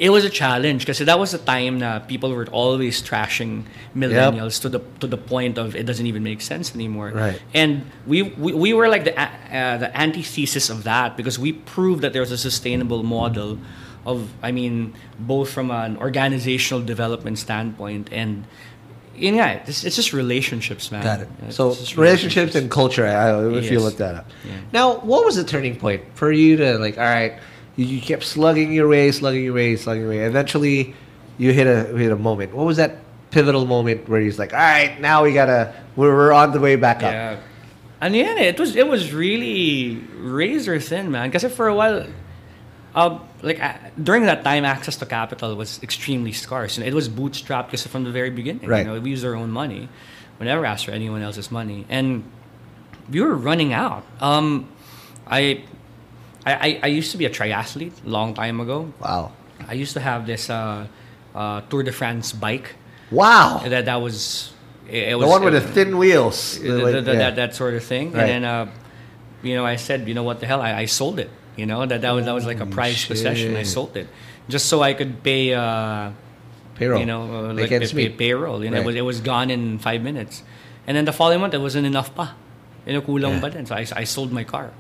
it 0.01 0.09
was 0.09 0.25
a 0.25 0.31
challenge 0.31 0.81
because 0.81 0.99
that 0.99 1.19
was 1.19 1.35
a 1.35 1.39
time 1.39 1.81
that 1.81 2.09
people 2.09 2.33
were 2.33 2.47
always 2.47 3.03
trashing 3.03 3.65
millennials 3.95 4.59
to 4.63 4.71
the 4.71 4.81
to 4.99 5.07
the 5.07 5.19
point 5.19 5.59
of 5.59 5.77
it 5.77 5.85
doesn't 5.85 6.07
even 6.07 6.23
make 6.23 6.41
sense 6.41 6.75
anymore. 6.75 7.11
Right. 7.11 7.39
And 7.53 7.85
we 8.07 8.23
we, 8.23 8.55
we 8.55 8.73
were 8.73 8.89
like 8.89 9.05
the 9.05 9.15
uh, 9.21 9.77
the 9.77 9.91
antithesis 9.95 10.71
of 10.71 10.85
that 10.85 11.19
because 11.19 11.39
we 11.39 11.53
proved 11.53 12.01
that 12.01 12.15
there 12.15 12.23
was 12.23 12.33
a 12.33 12.39
sustainable 12.39 13.03
model 13.03 13.59
of 14.07 14.33
I 14.43 14.53
mean 14.53 14.95
both 15.19 15.51
from 15.51 15.71
an 15.71 15.99
organizational 15.99 16.83
development 16.83 17.39
standpoint 17.39 18.09
and 18.11 18.47
yun 19.15 19.35
nga, 19.35 19.63
it's, 19.67 19.85
it's 19.85 19.97
just 19.97 20.15
relationships, 20.15 20.91
man. 20.91 21.03
Got 21.03 21.21
it. 21.21 21.29
It's 21.47 21.57
So 21.57 21.75
just 21.75 21.99
relationships 21.99 22.55
and 22.55 22.71
culture. 22.71 23.07
I, 23.07 23.37
if 23.59 23.71
you 23.71 23.81
look 23.81 23.99
that 23.99 24.15
up. 24.15 24.31
Yeah. 24.49 24.61
Now, 24.73 25.01
what 25.01 25.27
was 25.27 25.37
the 25.37 25.45
turning 25.45 25.77
point 25.77 26.03
for 26.15 26.33
you 26.33 26.57
to 26.57 26.79
like? 26.79 26.97
All 26.97 27.05
right, 27.05 27.35
you, 27.77 27.87
you 27.87 28.01
kept 28.01 28.25
slugging 28.25 28.73
your 28.73 28.89
way, 28.89 29.11
slugging 29.13 29.45
your 29.45 29.55
way, 29.55 29.77
slugging 29.77 30.03
your 30.03 30.11
way. 30.11 30.19
Eventually, 30.21 30.95
you 31.39 31.53
hit 31.53 31.67
a 31.67 31.97
hit 31.97 32.13
a 32.13 32.17
moment. 32.17 32.55
What 32.55 32.67
was 32.67 32.77
that 32.77 32.99
pivotal 33.31 33.65
moment 33.65 34.09
where 34.09 34.21
he's 34.21 34.39
like, 34.39 34.53
all 34.53 34.59
right, 34.59 35.01
now 35.01 35.23
we 35.23 35.33
gotta 35.33 35.75
we're, 35.97 36.15
we're 36.15 36.33
on 36.33 36.53
the 36.53 36.61
way 36.61 36.77
back 36.77 36.99
up. 36.99 37.13
Yeah. 37.13 37.41
And 38.01 38.17
yeah, 38.17 38.39
it 38.39 38.59
was 38.59 38.77
it 38.77 38.89
was 38.89 39.13
really 39.13 39.97
razor 40.17 40.81
thin, 40.81 41.11
man. 41.11 41.31
Because 41.31 41.53
for 41.55 41.69
a 41.69 41.75
while, 41.75 42.07
uh, 42.95 43.19
like 43.43 43.63
uh, 43.63 43.75
during 44.03 44.25
that 44.25 44.43
time, 44.43 44.65
access 44.65 44.97
to 44.97 45.07
capital 45.07 45.55
was 45.55 45.83
extremely 45.83 46.33
scarce, 46.33 46.79
and 46.79 46.87
it 46.87 46.95
was 46.95 47.09
bootstrapped 47.09 47.71
just 47.71 47.87
from 47.89 48.05
the 48.05 48.11
very 48.11 48.31
beginning. 48.31 48.69
Right. 48.69 48.87
You 48.87 48.93
know, 48.93 49.01
we 49.01 49.11
used 49.11 49.25
our 49.25 49.35
own 49.35 49.51
money. 49.51 49.89
We 50.39 50.47
never 50.47 50.65
asked 50.65 50.87
for 50.87 50.93
anyone 50.93 51.21
else's 51.21 51.51
money, 51.51 51.85
and 51.91 52.25
we 53.11 53.21
were 53.21 53.35
running 53.35 53.75
out. 53.75 54.05
Um, 54.21 54.69
I, 55.27 55.65
I, 56.51 56.67
I- 56.67 56.81
I 56.85 56.87
used 56.89 57.11
to 57.13 57.19
be 57.19 57.25
a 57.27 57.31
triathlete 57.31 57.93
long 58.05 58.35
time 58.35 58.61
ago. 58.61 58.93
Wow. 59.01 59.33
I 59.69 59.75
used 59.75 59.93
to 59.95 60.01
have 60.01 60.27
this 60.27 60.51
uh, 60.51 60.87
uh, 61.35 61.61
Tour 61.69 61.83
de 61.83 61.93
France 61.93 62.33
bike. 62.33 62.75
Wow. 63.11 63.63
That 63.67 63.85
that 63.87 64.01
was. 64.03 64.53
It, 64.89 65.15
it 65.15 65.19
the 65.19 65.27
one 65.27 65.45
with 65.45 65.55
it- 65.55 65.63
the 65.63 65.69
thin 65.73 65.99
wheels. 65.99 66.59
the- 66.59 66.73
The, 66.73 67.03
yeah. 67.07 67.31
that, 67.31 67.37
that 67.37 67.51
sort 67.55 67.75
of 67.75 67.85
thing. 67.85 68.13
Right. 68.13 68.29
And 68.31 68.45
then, 68.45 68.45
uh, 68.45 68.67
you 69.43 69.55
know, 69.55 69.65
I 69.65 69.77
said, 69.77 70.09
you 70.09 70.15
know 70.15 70.23
what 70.25 70.41
the 70.41 70.47
hell, 70.47 70.61
I, 70.61 70.85
I 70.85 70.87
sold 70.87 71.19
it. 71.19 71.31
You 71.57 71.67
know 71.67 71.85
that 71.85 72.01
that 72.01 72.13
was 72.13 72.25
that 72.25 72.33
was 72.33 72.47
like 72.47 72.61
a 72.61 72.67
prized 72.67 73.09
possession. 73.09 73.57
I 73.57 73.65
sold 73.65 73.93
it 73.97 74.09
just 74.49 74.67
so 74.67 74.81
I 74.83 74.95
could 74.95 75.23
pay. 75.23 75.53
Uh, 75.53 76.13
Payroll. 76.81 77.01
You 77.01 77.05
know, 77.05 77.51
uh, 77.51 77.53
like 77.53 77.69
pay, 77.69 77.85
pay, 77.85 78.09
payroll. 78.09 78.65
You 78.65 78.71
know, 78.71 78.81
it, 78.81 78.87
was, 78.87 78.97
it 78.97 79.05
was 79.05 79.21
gone 79.21 79.51
in 79.53 79.77
five 79.79 80.01
minutes, 80.01 80.41
and 80.87 80.97
then 80.97 81.05
the 81.05 81.13
following 81.13 81.41
month 81.45 81.53
it 81.53 81.61
wasn't 81.61 81.85
enough 81.85 82.15
pa. 82.15 82.33
You 82.87 82.95
know, 82.95 83.03
kulang 83.05 83.37
Yeah. 83.37 83.41
pa 83.45 83.49
din. 83.53 83.67
So 83.69 83.75
I, 83.77 83.85
I 83.93 84.05
sold 84.09 84.33
my 84.33 84.45
car. 84.45 84.73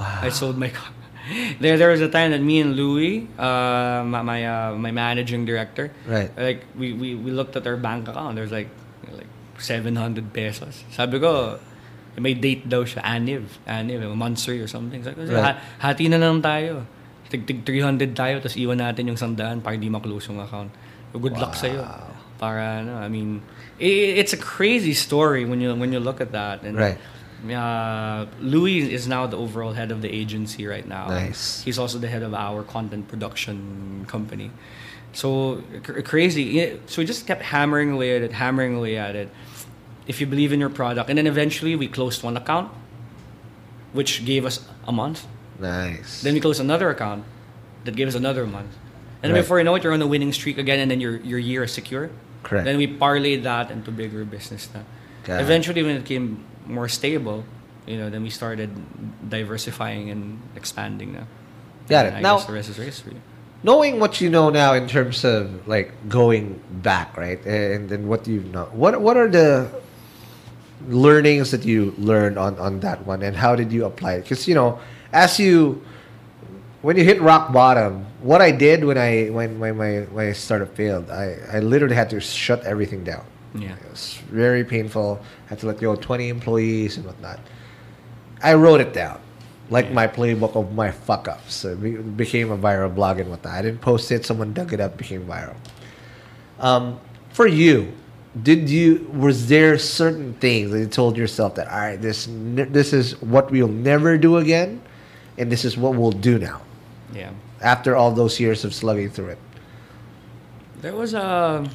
Wow. 0.00 0.18
I 0.26 0.30
sold 0.34 0.58
my 0.58 0.70
car. 0.74 0.90
There, 1.60 1.78
there 1.78 1.90
was 1.90 2.00
a 2.00 2.08
time 2.08 2.30
that 2.32 2.42
me 2.42 2.60
and 2.60 2.76
Louis, 2.76 3.26
uh, 3.38 4.04
my 4.04 4.20
my, 4.22 4.40
uh, 4.44 4.74
my 4.76 4.90
managing 4.92 5.44
director, 5.44 5.90
Right. 6.06 6.28
like 6.36 6.64
we, 6.76 6.92
we, 6.92 7.14
we 7.14 7.30
looked 7.30 7.56
at 7.56 7.66
our 7.66 7.76
bank 7.76 8.08
account. 8.08 8.36
There's 8.36 8.52
like 8.52 8.68
like 9.08 9.28
700 9.58 10.32
pesos. 10.32 10.84
Sabi 10.92 11.18
ko, 11.20 11.58
may 12.20 12.34
date 12.34 12.68
daw 12.68 12.84
siya, 12.84 13.02
aniv, 13.02 13.56
aniv, 13.66 14.04
a 14.04 14.12
monthsary 14.14 14.60
or 14.62 14.68
something. 14.68 15.02
Ko, 15.02 15.10
Right. 15.16 15.56
"Ha- 15.56 15.58
hati 15.90 16.06
na 16.12 16.18
lang 16.20 16.42
tayo. 16.42 16.84
Tig, 17.32 17.46
tig 17.48 17.64
300 17.66 18.12
tayo, 18.14 18.38
tapos 18.38 18.54
iwan 18.54 18.78
natin 18.78 19.08
yung 19.10 19.18
sandaan 19.18 19.58
para 19.64 19.74
di 19.74 19.88
maklose 19.90 20.28
yung 20.30 20.38
account. 20.38 20.70
So, 21.10 21.18
good 21.18 21.34
luck 21.34 21.56
sa'yo. 21.56 21.82
Para, 22.38 22.84
ano, 22.84 22.98
I 23.00 23.08
mean, 23.08 23.40
i 23.80 24.18
it's 24.20 24.30
a 24.30 24.38
crazy 24.38 24.94
story 24.94 25.42
when 25.42 25.58
you 25.58 25.74
when 25.74 25.90
you 25.90 25.98
look 25.98 26.20
at 26.22 26.30
that. 26.30 26.62
And, 26.62 26.76
Right. 26.78 26.98
Uh, 27.50 28.26
Louis 28.40 28.92
is 28.92 29.06
now 29.06 29.26
the 29.26 29.36
overall 29.36 29.72
head 29.72 29.90
of 29.90 30.00
the 30.02 30.08
agency 30.08 30.66
right 30.66 30.86
now. 30.86 31.08
Nice. 31.08 31.62
He's 31.62 31.78
also 31.78 31.98
the 31.98 32.08
head 32.08 32.22
of 32.22 32.32
our 32.34 32.62
content 32.62 33.08
production 33.08 34.04
company. 34.08 34.50
So 35.12 35.62
cr- 35.82 36.00
crazy. 36.00 36.78
So 36.86 37.02
we 37.02 37.06
just 37.06 37.26
kept 37.26 37.42
hammering 37.42 37.90
away 37.92 38.16
at 38.16 38.22
it, 38.22 38.32
hammering 38.32 38.74
away 38.76 38.96
at 38.96 39.14
it. 39.14 39.28
If 40.06 40.20
you 40.20 40.26
believe 40.26 40.52
in 40.52 40.60
your 40.60 40.70
product, 40.70 41.08
and 41.08 41.16
then 41.18 41.26
eventually 41.26 41.76
we 41.76 41.86
closed 41.88 42.22
one 42.22 42.36
account, 42.36 42.70
which 43.92 44.24
gave 44.24 44.44
us 44.44 44.66
a 44.86 44.92
month. 44.92 45.26
Nice. 45.58 46.22
Then 46.22 46.34
we 46.34 46.40
closed 46.40 46.60
another 46.60 46.90
account 46.90 47.24
that 47.84 47.94
gave 47.96 48.08
us 48.08 48.14
another 48.14 48.46
month. 48.46 48.72
And 49.22 49.30
then 49.30 49.32
Right. 49.32 49.40
before 49.42 49.58
you 49.58 49.64
know 49.64 49.74
it, 49.76 49.84
you're 49.84 49.92
on 49.94 50.02
a 50.02 50.06
winning 50.06 50.32
streak 50.32 50.58
again, 50.58 50.78
and 50.80 50.90
then 50.90 51.00
your 51.00 51.16
your 51.20 51.38
year 51.38 51.64
is 51.64 51.72
secure. 51.72 52.10
Correct. 52.42 52.64
Then 52.66 52.76
we 52.76 52.86
parlayed 52.86 53.42
that 53.44 53.70
into 53.70 53.90
bigger 53.90 54.24
business. 54.24 54.68
It. 54.74 54.84
Eventually, 55.30 55.82
when 55.82 55.96
it 55.96 56.00
became 56.00 56.44
more 56.66 56.88
stable, 56.88 57.44
you 57.86 57.96
know, 57.98 58.08
then 58.10 58.22
we 58.22 58.30
started 58.30 58.70
diversifying 59.28 60.10
and 60.10 60.40
expanding. 60.56 61.12
Na. 61.12 61.20
Got 61.88 62.06
And 62.06 62.14
it. 62.16 62.18
I 62.18 62.20
Now- 62.22 62.36
guess 62.38 62.46
the 62.46 62.52
rest 62.52 62.68
is 62.70 62.76
history. 62.76 63.16
knowing 63.62 63.98
what 64.00 64.20
you 64.20 64.28
know 64.28 64.50
now 64.50 64.72
in 64.74 64.86
terms 64.88 65.24
of 65.24 65.66
like 65.66 65.92
going 66.08 66.60
back, 66.82 67.16
right, 67.16 67.40
and 67.46 67.88
then 67.88 68.08
what 68.08 68.26
you 68.28 68.40
know, 68.52 68.68
what 68.72 69.00
what 69.00 69.16
are 69.16 69.28
the 69.28 69.68
learnings 70.88 71.50
that 71.50 71.64
you 71.64 71.94
learned 71.98 72.38
on 72.38 72.58
on 72.58 72.80
that 72.80 73.06
one, 73.06 73.22
and 73.22 73.36
how 73.36 73.56
did 73.56 73.72
you 73.72 73.84
apply 73.84 74.14
it? 74.14 74.22
Because 74.22 74.46
you 74.48 74.54
know, 74.54 74.78
as 75.12 75.38
you 75.38 75.80
when 76.82 76.96
you 76.96 77.04
hit 77.04 77.20
rock 77.22 77.52
bottom, 77.52 78.04
what 78.20 78.40
I 78.42 78.50
did 78.50 78.84
when 78.84 78.98
I 78.98 79.28
when 79.32 79.58
when 79.58 79.76
my 79.76 79.92
when 80.12 80.28
I 80.28 80.32
started 80.32 80.68
failed, 80.76 81.10
I 81.10 81.36
I 81.52 81.58
literally 81.60 81.94
had 81.96 82.10
to 82.10 82.20
shut 82.20 82.62
everything 82.64 83.04
down. 83.04 83.24
Yeah. 83.54 83.74
It 83.74 83.90
was 83.90 84.18
very 84.30 84.64
painful. 84.64 85.20
I 85.46 85.48
had 85.50 85.58
to 85.60 85.66
let 85.66 85.78
go 85.78 85.92
of 85.92 86.00
20 86.00 86.28
employees 86.28 86.96
and 86.96 87.06
whatnot. 87.06 87.38
I 88.42 88.54
wrote 88.54 88.80
it 88.80 88.92
down, 88.92 89.20
like 89.70 89.92
my 89.92 90.06
playbook 90.08 90.56
of 90.56 90.72
my 90.74 90.90
fuck 90.90 91.28
ups. 91.28 91.54
So 91.54 91.70
it 91.70 92.16
became 92.16 92.50
a 92.50 92.58
viral 92.58 92.92
blog 92.94 93.20
and 93.20 93.30
whatnot. 93.30 93.54
I 93.54 93.62
didn't 93.62 93.80
post 93.80 94.10
it. 94.10 94.26
Someone 94.26 94.52
dug 94.52 94.72
it 94.72 94.80
up, 94.80 94.96
became 94.98 95.24
viral. 95.24 95.54
Um, 96.58 96.98
for 97.30 97.46
you, 97.46 97.92
did 98.42 98.68
you 98.68 99.08
was 99.12 99.48
there 99.48 99.78
certain 99.78 100.34
things 100.34 100.72
that 100.72 100.78
you 100.80 100.86
told 100.86 101.16
yourself 101.16 101.54
that 101.54 101.68
all 101.68 101.78
right, 101.78 102.00
this 102.02 102.26
this 102.30 102.92
is 102.92 103.20
what 103.22 103.50
we'll 103.52 103.68
never 103.68 104.18
do 104.18 104.38
again, 104.38 104.82
and 105.38 105.50
this 105.50 105.64
is 105.64 105.76
what 105.76 105.94
we'll 105.94 106.10
do 106.10 106.38
now 106.38 106.60
Yeah. 107.14 107.30
after 107.60 107.94
all 107.94 108.10
those 108.10 108.40
years 108.40 108.64
of 108.64 108.74
slugging 108.74 109.10
through 109.10 109.28
it. 109.28 109.38
There 110.80 110.94
was 110.94 111.14
a, 111.14 111.68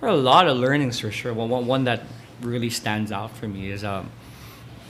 there 0.00 0.10
were 0.10 0.16
a 0.16 0.20
lot 0.20 0.46
of 0.46 0.56
learnings 0.56 1.00
for 1.00 1.10
sure. 1.10 1.32
One, 1.32 1.48
one, 1.48 1.66
one 1.66 1.84
that 1.84 2.02
really 2.42 2.70
stands 2.70 3.12
out 3.12 3.32
for 3.36 3.48
me 3.48 3.70
is 3.70 3.84
um, 3.84 4.10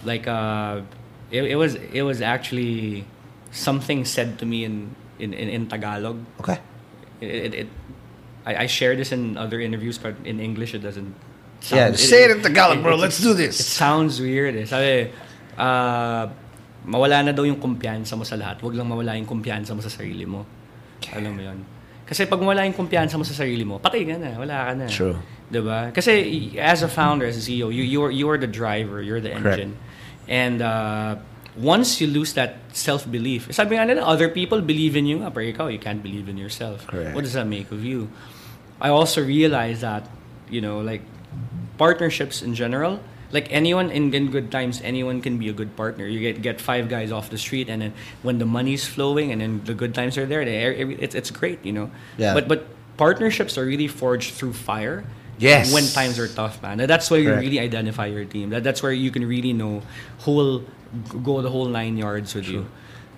like 0.05 0.27
uh, 0.27 0.83
it, 1.31 1.45
it 1.45 1.57
was 1.57 1.75
it 1.75 2.03
was 2.03 2.21
actually 2.21 3.05
something 3.51 4.05
said 4.05 4.39
to 4.39 4.47
me 4.47 4.65
in 4.65 4.95
in, 5.19 5.33
in, 5.33 5.49
in 5.49 5.69
Tagalog. 5.69 6.19
Okay. 6.41 6.59
It, 7.21 7.29
it, 7.29 7.55
it 7.55 7.69
I, 8.45 8.65
I 8.65 8.67
share 8.67 8.95
this 8.95 9.13
in 9.13 9.37
other 9.37 9.61
interviews, 9.61 9.99
but 9.99 10.15
in 10.25 10.41
English 10.41 10.75
it 10.75 10.83
doesn't. 10.83 11.15
Yeah, 11.73 11.93
say 11.97 12.25
it 12.25 12.31
in 12.31 12.43
Tagalog, 12.43 12.83
bro. 12.83 12.97
Let's 12.97 13.19
do 13.19 13.35
this. 13.35 13.59
It 13.59 13.65
sounds 13.65 14.21
weird. 14.21 14.55
Eh. 14.55 14.67
Sabi, 14.67 15.11
uh, 15.59 16.29
mawala 16.87 17.27
na 17.27 17.33
daw 17.33 17.43
yung 17.43 17.59
kumpiyansa 17.59 18.15
mo 18.15 18.23
sa 18.23 18.39
lahat. 18.39 18.63
Huwag 18.63 18.79
lang 18.79 18.87
mawala 18.87 19.19
yung 19.19 19.27
kumpiyansa 19.27 19.75
mo 19.75 19.83
sa 19.83 19.91
sarili 19.91 20.23
mo. 20.29 20.47
Alam 21.11 21.33
mo 21.35 21.43
yun. 21.43 21.76
Kasi 22.07 22.25
pag 22.25 22.39
wala 22.39 22.63
yung 22.63 22.73
kumpiyansa 22.73 23.19
mo 23.19 23.27
sa 23.27 23.35
sarili 23.35 23.67
mo, 23.67 23.83
patay 23.83 24.07
ka 24.07 24.15
na. 24.15 24.39
Wala 24.39 24.57
ka 24.71 24.73
na. 24.79 24.87
True. 24.87 25.19
Diba? 25.51 25.91
Kasi 25.91 26.55
as 26.59 26.87
a 26.87 26.89
founder, 26.89 27.27
as 27.27 27.35
a 27.35 27.43
CEO, 27.43 27.75
you, 27.75 27.83
you're, 27.83 28.11
you're 28.15 28.39
the 28.39 28.47
driver. 28.47 29.03
You're 29.03 29.21
the 29.21 29.35
Correct. 29.35 29.59
engine. 29.59 29.73
And 30.31 30.63
uh, 30.63 31.19
once 31.59 32.01
you 32.01 32.07
lose 32.07 32.35
that 32.35 32.63
self-belief, 32.71 33.51
sabi 33.51 33.75
nga 33.75 33.87
nila, 33.87 34.07
other 34.07 34.29
people 34.29 34.63
believe 34.63 34.95
in 34.95 35.07
you 35.07 35.19
nga, 35.23 35.31
pero 35.31 35.47
ikaw, 35.47 35.67
you 35.67 35.79
can't 35.83 36.03
believe 36.03 36.31
in 36.31 36.39
yourself. 36.39 36.87
Correct. 36.87 37.15
What 37.15 37.27
does 37.27 37.35
that 37.35 37.47
make 37.47 37.71
of 37.75 37.83
you? 37.83 38.11
I 38.81 38.91
also 38.91 39.25
realized 39.25 39.83
that, 39.83 40.07
you 40.51 40.61
know, 40.61 40.79
like 40.79 41.03
partnerships 41.79 42.43
in 42.43 42.55
general, 42.55 43.01
like 43.37 43.53
anyone 43.53 43.93
in, 43.93 44.09
in 44.17 44.33
good 44.33 44.49
times, 44.49 44.81
anyone 44.81 45.21
can 45.21 45.37
be 45.37 45.53
a 45.53 45.57
good 45.61 45.77
partner. 45.77 46.09
You 46.09 46.21
get 46.25 46.41
get 46.41 46.57
five 46.57 46.89
guys 46.89 47.13
off 47.13 47.29
the 47.29 47.37
street, 47.37 47.69
and 47.69 47.79
then 47.85 47.93
when 48.25 48.41
the 48.41 48.49
money's 48.49 48.89
flowing 48.89 49.29
and 49.33 49.39
then 49.45 49.61
the 49.69 49.77
good 49.77 49.93
times 49.93 50.17
are 50.17 50.25
there, 50.25 50.41
they, 50.49 50.65
it's 51.05 51.15
it's 51.15 51.31
great, 51.31 51.61
you 51.69 51.75
know. 51.77 51.91
Yeah. 52.17 52.33
But 52.33 52.49
but 52.49 52.61
partnerships 52.97 53.61
are 53.61 53.67
really 53.69 53.89
forged 53.93 54.33
through 54.41 54.57
fire. 54.57 55.05
Yes. 55.37 55.69
When 55.69 55.85
times 55.85 56.17
are 56.17 56.33
tough, 56.33 56.65
man. 56.65 56.81
And 56.81 56.89
that's 56.89 57.13
where 57.13 57.21
you 57.21 57.29
really 57.37 57.61
identify 57.61 58.09
your 58.09 58.25
team. 58.25 58.57
That 58.57 58.65
that's 58.65 58.81
where 58.81 58.97
you 58.97 59.13
can 59.13 59.29
really 59.29 59.53
know 59.53 59.85
who 60.25 60.33
will 60.33 60.59
go 61.21 61.45
the 61.45 61.53
whole 61.53 61.69
nine 61.69 62.01
yards 62.01 62.33
with 62.33 62.49
you. 62.49 62.65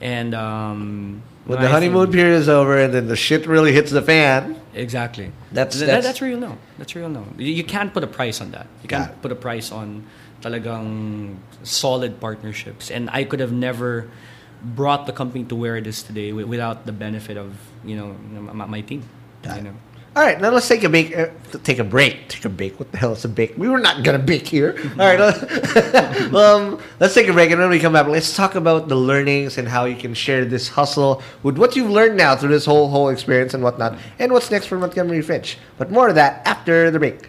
And 0.02 0.34
um, 0.34 1.22
When 1.46 1.62
the 1.62 1.70
honeymoon 1.70 2.10
think- 2.10 2.18
period 2.18 2.36
is 2.42 2.48
over 2.50 2.74
and 2.74 2.90
then 2.90 3.06
the 3.06 3.14
shit 3.14 3.46
really 3.46 3.70
hits 3.70 3.90
the 3.94 4.02
fan, 4.02 4.58
Exactly. 4.78 5.32
That's- 5.52 5.76
Th- 5.76 5.86
that's- 5.86 6.04
that's 6.04 6.20
where 6.20 6.30
you'll 6.30 6.40
know. 6.40 6.56
That's 6.78 6.94
where 6.94 7.02
you'll 7.02 7.12
know. 7.12 7.26
You, 7.36 7.52
you 7.52 7.64
can't 7.64 7.92
put 7.92 8.04
a 8.04 8.06
price 8.06 8.40
on 8.40 8.50
that. 8.52 8.66
You 8.82 8.88
can't 8.88 9.10
it. 9.10 9.22
put 9.22 9.32
a 9.32 9.36
price 9.36 9.72
on 9.72 10.06
talagang 10.42 11.36
solid 11.62 12.20
partnerships. 12.20 12.90
And 12.90 13.10
I 13.10 13.24
could 13.24 13.40
have 13.40 13.52
never 13.52 14.08
brought 14.62 15.06
the 15.06 15.12
company 15.12 15.44
to 15.44 15.54
where 15.54 15.76
it 15.76 15.86
is 15.86 16.02
today 16.02 16.32
without 16.32 16.86
the 16.86 16.92
benefit 16.92 17.36
of 17.36 17.54
you 17.84 17.96
know 17.96 18.14
my, 18.54 18.66
my 18.66 18.80
team. 18.82 19.02
You 19.56 19.62
know. 19.70 19.76
All 20.18 20.24
right, 20.24 20.40
now 20.40 20.50
let's 20.50 20.66
take 20.66 20.82
a 20.82 20.88
break. 20.88 21.16
Uh, 21.16 21.28
take 21.62 21.78
a 21.78 21.84
break. 21.84 22.26
Take 22.28 22.44
a 22.44 22.48
break. 22.48 22.80
What 22.80 22.90
the 22.90 22.98
hell 22.98 23.12
is 23.12 23.24
a 23.24 23.28
bake? 23.28 23.56
We 23.56 23.68
were 23.68 23.78
not 23.78 24.02
gonna 24.02 24.18
bake 24.18 24.48
here. 24.48 24.74
All 24.98 25.06
right, 25.06 25.20
let- 25.20 26.34
um, 26.34 26.82
let's 26.98 27.14
take 27.14 27.28
a 27.28 27.32
break, 27.32 27.52
and 27.52 27.60
when 27.60 27.70
we 27.70 27.78
come 27.78 27.92
back, 27.92 28.08
let's 28.08 28.34
talk 28.34 28.56
about 28.56 28.88
the 28.88 28.96
learnings 28.96 29.58
and 29.58 29.68
how 29.68 29.84
you 29.84 29.94
can 29.94 30.14
share 30.14 30.44
this 30.44 30.70
hustle 30.70 31.22
with 31.44 31.56
what 31.56 31.76
you've 31.76 31.88
learned 31.88 32.16
now 32.16 32.34
through 32.34 32.48
this 32.48 32.66
whole 32.66 32.88
whole 32.88 33.10
experience 33.10 33.54
and 33.54 33.62
whatnot, 33.62 33.96
and 34.18 34.32
what's 34.32 34.50
next 34.50 34.66
for 34.66 34.76
Montgomery 34.76 35.22
Fitch. 35.22 35.56
But 35.76 35.92
more 35.92 36.08
of 36.08 36.16
that 36.16 36.44
after 36.44 36.90
the 36.90 36.98
break. 36.98 37.28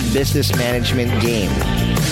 your 0.00 0.12
business 0.12 0.54
management 0.56 1.10
game. 1.22 1.50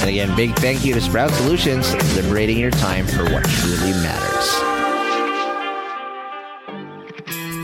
And 0.01 0.11
again, 0.11 0.34
big 0.36 0.55
thank 0.57 0.84
you 0.84 0.95
to 0.95 1.01
Sprout 1.01 1.30
Solutions, 1.32 1.93
liberating 2.14 2.59
your 2.59 2.70
time 2.70 3.07
for 3.07 3.24
what 3.24 3.45
truly 3.45 3.93
matters. 3.93 4.78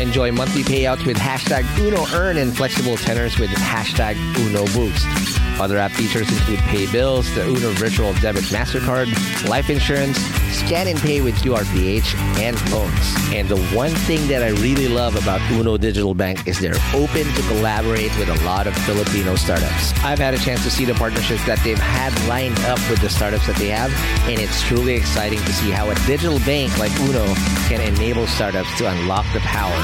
Enjoy 0.00 0.32
monthly 0.32 0.62
payouts 0.62 1.06
with 1.06 1.16
hashtag 1.16 1.64
Uno 1.78 2.04
Earn 2.12 2.36
and 2.36 2.54
flexible 2.54 2.96
tenors 2.96 3.38
with 3.38 3.50
hashtag 3.50 4.16
Uno 4.38 4.64
Boost. 4.74 5.06
Other 5.60 5.78
app 5.78 5.92
features 5.92 6.30
include 6.32 6.58
pay 6.60 6.90
bills, 6.90 7.32
the 7.34 7.46
Uno 7.46 7.70
Virtual 7.72 8.12
Debit 8.14 8.42
MasterCard, 8.44 9.48
life 9.48 9.70
insurance, 9.70 10.18
scan 10.52 10.88
and 10.88 10.98
pay 10.98 11.20
with 11.20 11.36
QRPH, 11.36 12.14
and 12.40 12.70
loans. 12.72 13.14
And 13.32 13.48
the 13.48 13.58
one 13.76 13.90
thing 13.90 14.26
that 14.28 14.42
I 14.42 14.48
really 14.60 14.88
love 14.88 15.14
about 15.14 15.40
Uno 15.52 15.76
Digital 15.76 16.12
Bank 16.12 16.46
is 16.48 16.58
they're 16.58 16.74
open 16.92 17.24
to 17.24 17.42
collaborate 17.42 18.16
with 18.18 18.28
a 18.28 18.44
lot 18.44 18.66
of 18.66 18.76
Filipino 18.78 19.36
startups. 19.36 19.92
I've 20.02 20.18
had 20.18 20.34
a 20.34 20.38
chance 20.38 20.64
to 20.64 20.70
see 20.70 20.84
the 20.84 20.94
partnerships 20.94 21.44
that 21.46 21.62
they've 21.62 21.78
had 21.78 22.12
lined 22.28 22.58
up 22.60 22.78
with 22.90 23.00
the 23.00 23.08
startups 23.08 23.46
that 23.46 23.56
they 23.56 23.68
have, 23.68 23.92
and 24.28 24.40
it's 24.40 24.60
truly 24.62 24.94
exciting 24.94 25.38
to 25.38 25.52
see 25.52 25.70
how 25.70 25.88
a 25.90 25.94
digital 26.06 26.38
bank 26.40 26.76
like 26.78 26.92
Uno 27.00 27.26
can 27.68 27.80
enable 27.80 28.26
startups 28.26 28.76
to 28.78 28.88
unlock 28.88 29.24
the 29.32 29.40
power 29.40 29.83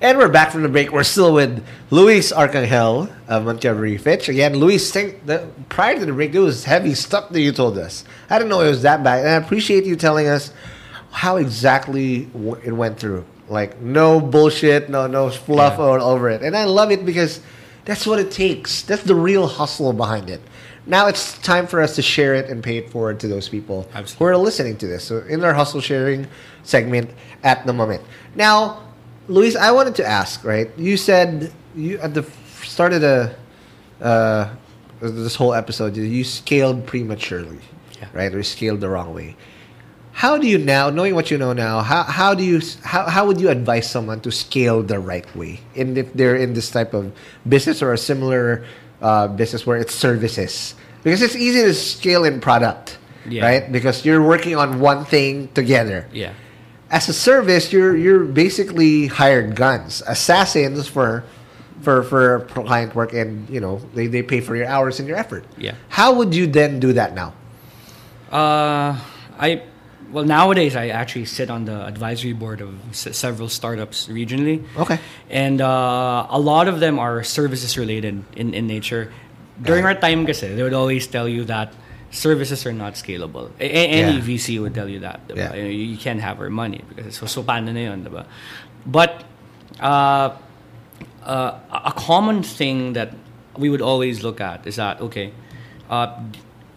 And 0.00 0.16
we're 0.16 0.28
back 0.28 0.52
from 0.52 0.62
the 0.62 0.68
break. 0.68 0.92
We're 0.92 1.02
still 1.02 1.34
with 1.34 1.66
Luis 1.90 2.30
Arcangel 2.32 3.10
of 3.26 3.44
Montgomery 3.44 3.96
Fitch. 3.98 4.28
Again, 4.28 4.54
Luis, 4.54 4.92
think 4.92 5.26
the, 5.26 5.48
prior 5.68 5.98
to 5.98 6.06
the 6.06 6.12
break, 6.12 6.30
there 6.32 6.42
was 6.42 6.62
heavy 6.64 6.94
stuff 6.94 7.30
that 7.30 7.40
you 7.40 7.50
told 7.50 7.76
us. 7.78 8.04
I 8.30 8.38
didn't 8.38 8.50
know 8.50 8.60
it 8.60 8.68
was 8.68 8.82
that 8.82 9.02
bad. 9.02 9.20
And 9.20 9.28
I 9.28 9.32
appreciate 9.44 9.84
you 9.84 9.96
telling 9.96 10.28
us 10.28 10.52
how 11.10 11.36
exactly 11.36 12.28
it 12.64 12.72
went 12.72 13.00
through. 13.00 13.24
Like, 13.48 13.80
no 13.80 14.20
bullshit, 14.20 14.88
no 14.88 15.08
no 15.08 15.30
fluff 15.30 15.78
Yeah. 15.78 15.84
all 15.84 16.02
over 16.02 16.30
it. 16.30 16.42
And 16.42 16.56
I 16.56 16.64
love 16.64 16.92
it 16.92 17.04
because 17.04 17.40
that's 17.84 18.06
what 18.06 18.20
it 18.20 18.30
takes. 18.30 18.82
That's 18.82 19.02
the 19.02 19.16
real 19.16 19.48
hustle 19.48 19.92
behind 19.92 20.30
it. 20.30 20.40
Now 20.86 21.08
it's 21.08 21.36
time 21.38 21.66
for 21.66 21.80
us 21.80 21.96
to 21.96 22.02
share 22.02 22.34
it 22.34 22.48
and 22.48 22.62
pay 22.62 22.76
it 22.76 22.88
forward 22.90 23.18
to 23.20 23.28
those 23.28 23.48
people 23.48 23.88
Absolutely. 23.94 24.16
who 24.18 24.24
are 24.26 24.36
listening 24.36 24.76
to 24.76 24.86
this. 24.86 25.04
So 25.04 25.18
in 25.28 25.42
our 25.42 25.54
hustle 25.54 25.80
sharing 25.80 26.28
segment 26.62 27.10
at 27.42 27.66
the 27.66 27.72
moment. 27.72 28.02
Now, 28.36 28.84
Luis, 29.28 29.56
I 29.56 29.70
wanted 29.72 29.94
to 29.96 30.04
ask, 30.06 30.42
right? 30.44 30.70
You 30.78 30.96
said 30.96 31.52
you 31.76 31.98
at 32.00 32.14
the 32.14 32.22
start 32.62 32.92
of 32.92 33.00
the 33.02 33.34
uh, 34.00 34.48
this 35.00 35.34
whole 35.36 35.54
episode, 35.54 35.96
you 35.96 36.24
scaled 36.24 36.86
prematurely, 36.86 37.58
Yeah. 37.98 38.08
right? 38.12 38.34
Or 38.34 38.42
scaled 38.42 38.80
the 38.80 38.88
wrong 38.88 39.14
way. 39.14 39.36
How 40.12 40.36
do 40.38 40.48
you 40.48 40.58
now, 40.58 40.90
knowing 40.90 41.14
what 41.14 41.30
you 41.30 41.38
know 41.38 41.52
now, 41.52 41.80
how, 41.82 42.02
how 42.02 42.34
do 42.34 42.42
you 42.42 42.60
how, 42.82 43.06
how 43.08 43.26
would 43.26 43.40
you 43.40 43.50
advise 43.50 43.88
someone 43.88 44.20
to 44.22 44.32
scale 44.32 44.82
the 44.82 44.98
right 44.98 45.26
way? 45.36 45.60
And 45.76 45.96
if 45.98 46.12
they're 46.14 46.34
in 46.36 46.54
this 46.54 46.70
type 46.70 46.94
of 46.94 47.12
business 47.48 47.82
or 47.82 47.92
a 47.92 47.98
similar 47.98 48.64
uh, 49.00 49.28
business 49.28 49.64
where 49.66 49.76
it's 49.78 49.94
services, 49.94 50.74
because 51.04 51.22
it's 51.22 51.36
easy 51.36 51.62
to 51.62 51.74
scale 51.74 52.24
in 52.24 52.40
product, 52.40 52.98
Yeah. 53.28 53.44
right? 53.44 53.70
Because 53.70 54.04
you're 54.04 54.22
working 54.22 54.56
on 54.56 54.80
one 54.80 55.04
thing 55.04 55.48
together 55.54 56.08
Yeah. 56.12 56.32
As 56.90 57.08
a 57.08 57.12
service, 57.12 57.72
you're 57.72 57.96
you're 57.96 58.24
basically 58.24 59.06
hired 59.06 59.54
guns, 59.54 60.02
assassins 60.06 60.88
for 60.88 61.24
for 61.82 62.02
for 62.04 62.40
client 62.48 62.94
work, 62.94 63.12
and 63.12 63.48
you 63.50 63.60
know 63.60 63.80
they, 63.94 64.06
they 64.06 64.22
pay 64.22 64.40
for 64.40 64.56
your 64.56 64.66
hours 64.66 64.98
and 64.98 65.08
your 65.08 65.16
effort. 65.16 65.44
Yeah. 65.56 65.74
How 65.88 66.14
would 66.14 66.34
you 66.34 66.46
then 66.46 66.80
do 66.80 66.92
that 66.94 67.14
now? 67.14 67.34
Uh, 68.32 68.98
I 69.38 69.62
well 70.12 70.24
nowadays 70.24 70.76
I 70.76 70.88
actually 70.88 71.26
sit 71.26 71.50
on 71.50 71.64
the 71.64 71.84
advisory 71.86 72.32
board 72.32 72.60
of 72.60 72.74
s- 72.90 73.16
several 73.16 73.48
startups 73.48 74.08
regionally. 74.08 74.64
Okay. 74.76 74.98
And 75.30 75.60
uh, 75.60 76.26
a 76.30 76.40
lot 76.40 76.68
of 76.68 76.80
them 76.80 76.98
are 76.98 77.22
services 77.22 77.76
related 77.76 78.24
in, 78.36 78.54
in 78.54 78.66
nature. 78.66 79.12
During 79.60 79.84
our 79.84 79.94
time 79.94 80.24
kasi, 80.24 80.54
they 80.54 80.62
would 80.62 80.72
always 80.72 81.06
tell 81.06 81.28
you 81.28 81.44
that 81.44 81.74
services 82.10 82.64
are 82.66 82.72
not 82.72 82.94
scalable. 82.94 83.50
A- 83.60 83.64
any 83.68 84.16
Yeah. 84.16 84.24
VC 84.24 84.60
would 84.60 84.74
tell 84.74 84.88
you 84.88 85.00
that. 85.00 85.20
Yeah. 85.34 85.54
You, 85.54 85.66
you 85.68 85.98
can't 85.98 86.20
have 86.20 86.40
our 86.40 86.50
money 86.50 86.82
because 86.88 87.16
so 87.16 87.26
so 87.26 87.42
paano 87.42 87.72
na 87.72 87.80
yun, 87.92 88.04
diba? 88.04 88.24
But 88.86 89.24
uh, 89.80 90.36
uh, 91.26 91.58
a 91.70 91.78
a 91.90 91.92
common 91.92 92.42
thing 92.42 92.94
that 92.94 93.12
we 93.56 93.68
would 93.68 93.82
always 93.82 94.22
look 94.22 94.40
at 94.40 94.66
is 94.66 94.76
that 94.76 95.00
okay, 95.00 95.32
uh, 95.90 96.16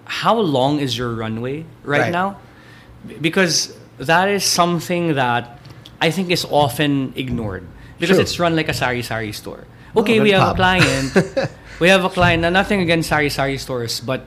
how 0.06 0.36
long 0.36 0.80
is 0.80 0.98
your 0.98 1.16
runway 1.16 1.64
right, 1.84 2.10
Right. 2.10 2.12
now? 2.12 2.38
Because 3.22 3.74
that 3.98 4.28
is 4.30 4.44
something 4.44 5.16
that 5.16 5.58
I 6.02 6.12
think 6.12 6.30
is 6.30 6.46
often 6.46 7.14
ignored 7.16 7.66
because 8.00 8.18
it's 8.20 8.40
run 8.40 8.56
like 8.56 8.68
a 8.70 8.74
sari 8.74 9.02
sari 9.02 9.32
store. 9.32 9.66
Okay, 9.96 10.20
Oh, 10.20 10.24
we 10.24 10.32
have 10.32 10.42
pop. 10.42 10.54
a 10.54 10.58
client. 10.58 11.08
we 11.80 11.88
have 11.90 12.04
a 12.06 12.10
client. 12.10 12.42
Now, 12.44 12.50
nothing 12.50 12.82
against 12.82 13.10
sari 13.10 13.30
sari 13.30 13.58
stores, 13.58 14.00
but 14.00 14.26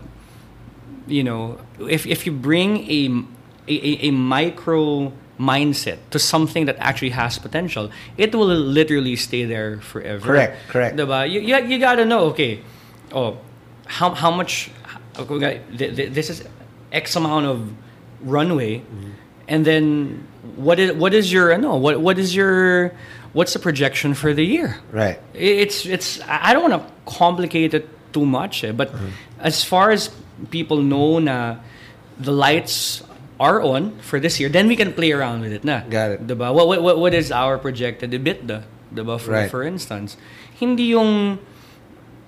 you 1.07 1.23
know, 1.25 1.59
if 1.81 2.07
if 2.07 2.27
you 2.27 2.33
bring 2.33 2.79
a 2.91 3.25
a, 3.69 4.09
a, 4.09 4.11
micro 4.11 5.13
mindset 5.41 5.99
to 6.11 6.19
something 6.19 6.67
that 6.67 6.77
actually 6.79 7.11
has 7.11 7.39
potential, 7.39 7.91
it 8.17 8.35
will 8.35 8.47
literally 8.47 9.17
stay 9.17 9.45
there 9.45 9.81
forever. 9.81 10.27
Correct, 10.27 10.57
correct. 10.69 10.97
Diba? 10.97 11.29
You, 11.31 11.41
you, 11.41 11.57
you 11.65 11.79
gotta 11.79 12.05
know, 12.05 12.27
okay, 12.27 12.61
oh, 13.13 13.39
how, 13.87 14.11
how 14.15 14.31
much, 14.31 14.71
okay, 15.19 15.61
th- 15.77 15.97
th- 15.97 16.13
this 16.13 16.31
is 16.31 16.45
X 16.93 17.17
amount 17.17 17.47
of 17.47 17.73
runway, 18.21 18.79
Mm-hmm. 18.79 19.11
and 19.49 19.65
then 19.65 20.27
what 20.57 20.79
is, 20.79 20.93
what 20.93 21.15
is 21.15 21.33
your, 21.33 21.57
no, 21.59 21.77
what, 21.77 22.01
what 22.01 22.19
is 22.19 22.37
your, 22.37 22.93
what's 23.33 23.55
the 23.55 23.59
projection 23.59 24.15
for 24.15 24.35
the 24.35 24.45
year? 24.45 24.77
Right. 24.93 25.19
it's 25.35 25.85
it's 25.87 26.21
I 26.29 26.53
don't 26.53 26.71
want 26.71 26.81
to 26.87 26.93
complicate 27.11 27.73
it 27.75 27.89
too 28.13 28.27
much, 28.27 28.63
eh, 28.63 28.73
but 28.73 28.93
Mm-hmm. 28.93 29.09
as 29.41 29.65
far 29.65 29.91
as 29.91 30.11
people 30.51 30.83
know 30.83 31.19
na 31.19 31.57
the 32.19 32.33
lights 32.33 33.03
are 33.41 33.61
on 33.63 33.99
for 33.99 34.21
this 34.21 34.39
year, 34.39 34.49
then 34.49 34.69
we 34.69 34.77
can 34.77 34.93
play 34.93 35.11
around 35.11 35.43
with 35.43 35.53
it 35.53 35.65
na. 35.65 35.83
Got 35.91 36.11
it. 36.13 36.27
Diba? 36.27 36.55
What, 36.55 36.83
what, 36.83 36.99
what 36.99 37.15
is 37.15 37.33
our 37.33 37.59
projected 37.59 38.11
EBITDA? 38.13 38.63
Diba? 38.95 39.19
For, 39.19 39.31
Right. 39.33 39.51
for 39.51 39.63
instance. 39.63 40.17
Hindi 40.55 40.95
yung 40.95 41.39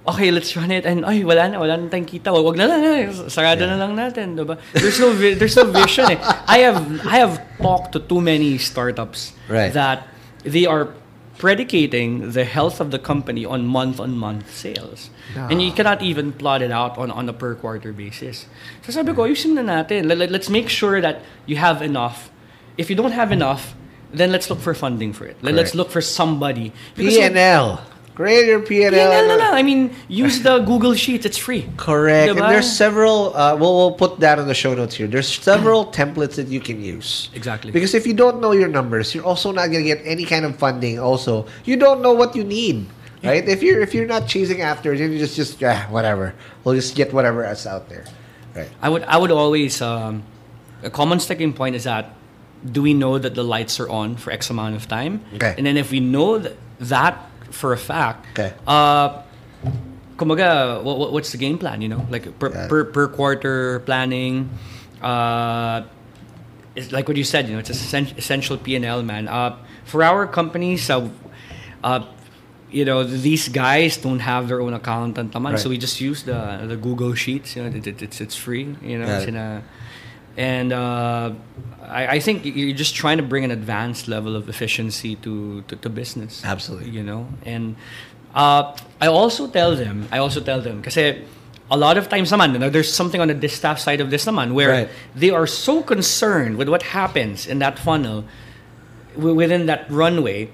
okay, 0.06 0.30
let's 0.30 0.54
run 0.56 0.70
it 0.70 0.86
and 0.86 1.02
ay 1.06 1.22
wala 1.26 1.50
na, 1.50 1.58
wala 1.58 1.76
na 1.78 1.86
tayong 1.90 2.06
kita. 2.06 2.30
Wag 2.34 2.42
wag 2.46 2.56
na 2.58 2.66
lang, 2.66 2.82
eh, 2.82 3.10
sarado 3.30 3.66
na 3.66 3.74
lang 3.78 3.94
natin, 3.94 4.34
diba? 4.38 4.58
There's 4.74 4.98
no 4.98 5.10
vi- 5.14 5.34
there's 5.34 5.54
no 5.58 5.66
vision. 5.70 6.10
Eh. 6.10 6.18
I 6.46 6.58
have 6.66 6.78
I 7.06 7.22
have 7.22 7.38
talked 7.58 7.94
to 7.94 8.00
too 8.02 8.18
many 8.22 8.58
startups 8.58 9.34
Right. 9.50 9.70
that 9.74 10.06
they 10.42 10.66
are 10.66 10.90
predicating 11.38 12.32
the 12.32 12.44
health 12.44 12.80
of 12.80 12.90
the 12.90 12.98
company 12.98 13.44
on 13.44 13.66
month-on-month 13.66 14.48
sales. 14.54 15.10
And 15.36 15.60
you 15.62 15.72
cannot 15.72 16.02
even 16.02 16.32
plot 16.32 16.62
it 16.62 16.70
out 16.72 16.96
on, 16.98 17.10
on 17.10 17.28
a 17.28 17.32
per 17.32 17.54
quarter 17.54 17.92
basis. 17.92 18.46
So 18.82 18.92
sabi 18.92 19.12
ko, 19.12 19.24
ayusin 19.28 19.54
na 19.54 19.62
natin. 19.62 20.06
Let, 20.08 20.18
let- 20.18 20.30
let's 20.32 20.48
make 20.48 20.68
sure 20.68 21.00
that 21.00 21.20
you 21.44 21.56
have 21.56 21.82
enough. 21.82 22.30
If 22.76 22.88
you 22.90 22.96
don't 22.96 23.12
have 23.12 23.32
enough, 23.32 23.74
then 24.12 24.32
let's 24.32 24.48
look 24.48 24.60
for 24.60 24.72
funding 24.74 25.12
for 25.12 25.26
it. 25.26 25.36
Let, 25.42 25.54
let's 25.54 25.74
look 25.74 25.90
for 25.90 26.00
somebody. 26.00 26.72
Because 26.94 27.16
PNL. 27.16 27.80
Create 28.16 28.46
your 28.46 28.60
PNL. 28.60 28.96
PNL 28.96 29.28
na 29.28 29.34
lang. 29.36 29.52
I 29.52 29.62
mean, 29.62 29.94
use 30.08 30.40
the 30.40 30.60
Google 30.60 30.94
Sheets. 30.94 31.26
It's 31.26 31.36
free. 31.36 31.68
Correct. 31.76 32.32
Diba? 32.32 32.40
And 32.40 32.50
there's 32.50 32.64
several. 32.64 33.36
Uh, 33.36 33.54
we'll, 33.60 33.76
we'll 33.76 33.92
put 33.92 34.20
that 34.20 34.38
in 34.38 34.48
the 34.48 34.54
show 34.54 34.72
notes 34.72 34.94
here. 34.94 35.06
There's 35.06 35.28
several 35.28 35.84
templates 35.92 36.36
that 36.36 36.48
you 36.48 36.58
can 36.58 36.80
use. 36.80 37.28
Exactly. 37.34 37.72
Because 37.72 37.92
if 37.92 38.06
you 38.06 38.14
don't 38.14 38.40
know 38.40 38.52
your 38.52 38.68
numbers, 38.68 39.14
you're 39.14 39.24
also 39.24 39.52
not 39.52 39.68
going 39.68 39.84
to 39.84 39.94
get 39.94 40.00
any 40.06 40.24
kind 40.24 40.46
of 40.46 40.56
funding. 40.56 40.98
Also, 40.98 41.44
you 41.66 41.76
don't 41.76 42.00
know 42.00 42.14
what 42.14 42.34
you 42.34 42.42
need, 42.42 42.86
right? 43.22 43.46
If 43.46 43.62
you're 43.62 43.82
if 43.82 43.92
you're 43.92 44.08
not 44.08 44.26
chasing 44.26 44.62
after 44.62 44.94
it, 44.94 44.96
then 44.96 45.12
you 45.12 45.18
just 45.18 45.36
just 45.36 45.62
ah, 45.62 45.84
whatever. 45.90 46.32
We'll 46.64 46.74
just 46.74 46.96
get 46.96 47.12
whatever 47.12 47.44
else 47.44 47.66
out 47.66 47.90
there, 47.90 48.06
right? 48.56 48.70
I 48.80 48.88
would 48.88 49.04
I 49.04 49.18
would 49.18 49.30
always 49.30 49.82
um, 49.82 50.24
a 50.82 50.88
common 50.88 51.20
sticking 51.20 51.52
point 51.52 51.76
is 51.76 51.84
that 51.84 52.16
do 52.64 52.80
we 52.80 52.94
know 52.94 53.18
that 53.18 53.34
the 53.34 53.44
lights 53.44 53.78
are 53.78 53.90
on 53.90 54.16
for 54.16 54.32
X 54.32 54.48
amount 54.48 54.74
of 54.74 54.88
time? 54.88 55.20
Okay. 55.34 55.54
And 55.58 55.66
then 55.66 55.76
if 55.76 55.90
we 55.90 56.00
know 56.00 56.40
th- 56.40 56.56
that 56.80 57.20
for 57.56 57.72
a 57.72 57.80
fact, 57.80 58.26
Okay. 58.36 58.52
uh, 58.68 59.22
kumaga, 60.16 60.82
what, 60.82 60.98
what, 60.98 61.12
what's 61.12 61.32
the 61.32 61.38
game 61.38 61.58
plan? 61.58 61.80
You 61.82 61.88
know, 61.88 62.06
like 62.10 62.38
per, 62.38 62.48
it. 62.48 62.68
per, 62.68 62.84
per 62.84 63.08
quarter 63.08 63.80
planning. 63.80 64.50
Uh, 65.02 65.82
it's 66.74 66.92
like 66.92 67.08
what 67.08 67.16
you 67.16 67.24
said. 67.24 67.48
You 67.48 67.54
know, 67.54 67.60
it's 67.60 67.70
essen- 67.70 68.12
essential 68.16 68.56
P 68.58 68.76
and 68.76 68.84
L, 68.84 69.02
man. 69.02 69.28
Uh, 69.28 69.56
for 69.84 70.02
our 70.04 70.26
companies, 70.26 70.88
uh, 70.90 71.08
uh, 71.84 72.04
you 72.70 72.84
know, 72.84 73.04
these 73.04 73.48
guys 73.48 73.96
don't 73.96 74.18
have 74.20 74.48
their 74.48 74.60
own 74.60 74.74
accountant, 74.74 75.32
naman, 75.32 75.52
Right. 75.52 75.58
so 75.60 75.68
we 75.70 75.78
just 75.78 76.00
use 76.00 76.24
the 76.24 76.64
the 76.66 76.76
Google 76.76 77.14
Sheets. 77.14 77.56
You 77.56 77.62
know, 77.64 77.68
it, 77.72 77.86
it, 77.86 78.02
it's 78.02 78.20
it's 78.20 78.36
free. 78.36 78.76
You 78.82 78.98
know, 78.98 79.06
Got 79.06 79.22
it's 79.22 79.28
in 79.28 79.36
a, 79.36 79.62
and 80.36 80.72
uh, 80.72 81.32
I, 81.82 82.06
I 82.16 82.20
think 82.20 82.44
you're 82.44 82.76
just 82.76 82.94
trying 82.94 83.16
to 83.16 83.22
bring 83.22 83.44
an 83.44 83.50
advanced 83.50 84.08
level 84.08 84.36
of 84.36 84.48
efficiency 84.48 85.16
to 85.16 85.62
to, 85.68 85.76
to 85.76 85.88
business. 85.88 86.44
Absolutely. 86.44 86.90
You 86.90 87.02
know, 87.02 87.28
and 87.44 87.76
uh, 88.34 88.76
I 89.00 89.06
also 89.08 89.48
tell 89.48 89.74
them, 89.74 90.08
I 90.12 90.18
also 90.18 90.40
tell 90.40 90.60
them, 90.60 90.80
because 90.80 90.96
a 90.98 91.76
lot 91.76 91.96
of 91.96 92.08
times 92.08 92.30
naman, 92.30 92.52
you 92.52 92.58
know, 92.58 92.70
there's 92.70 92.92
something 92.92 93.20
on 93.20 93.28
the 93.28 93.34
distaff 93.34 93.78
side 93.80 94.00
of 94.00 94.10
this 94.10 94.24
naman 94.26 94.52
where 94.52 94.68
Right. 94.70 94.88
they 95.16 95.30
are 95.30 95.46
so 95.46 95.82
concerned 95.82 96.58
with 96.58 96.68
what 96.68 96.82
happens 96.94 97.46
in 97.46 97.58
that 97.58 97.78
funnel 97.78 98.24
within 99.16 99.66
that 99.66 99.90
runway 99.90 100.50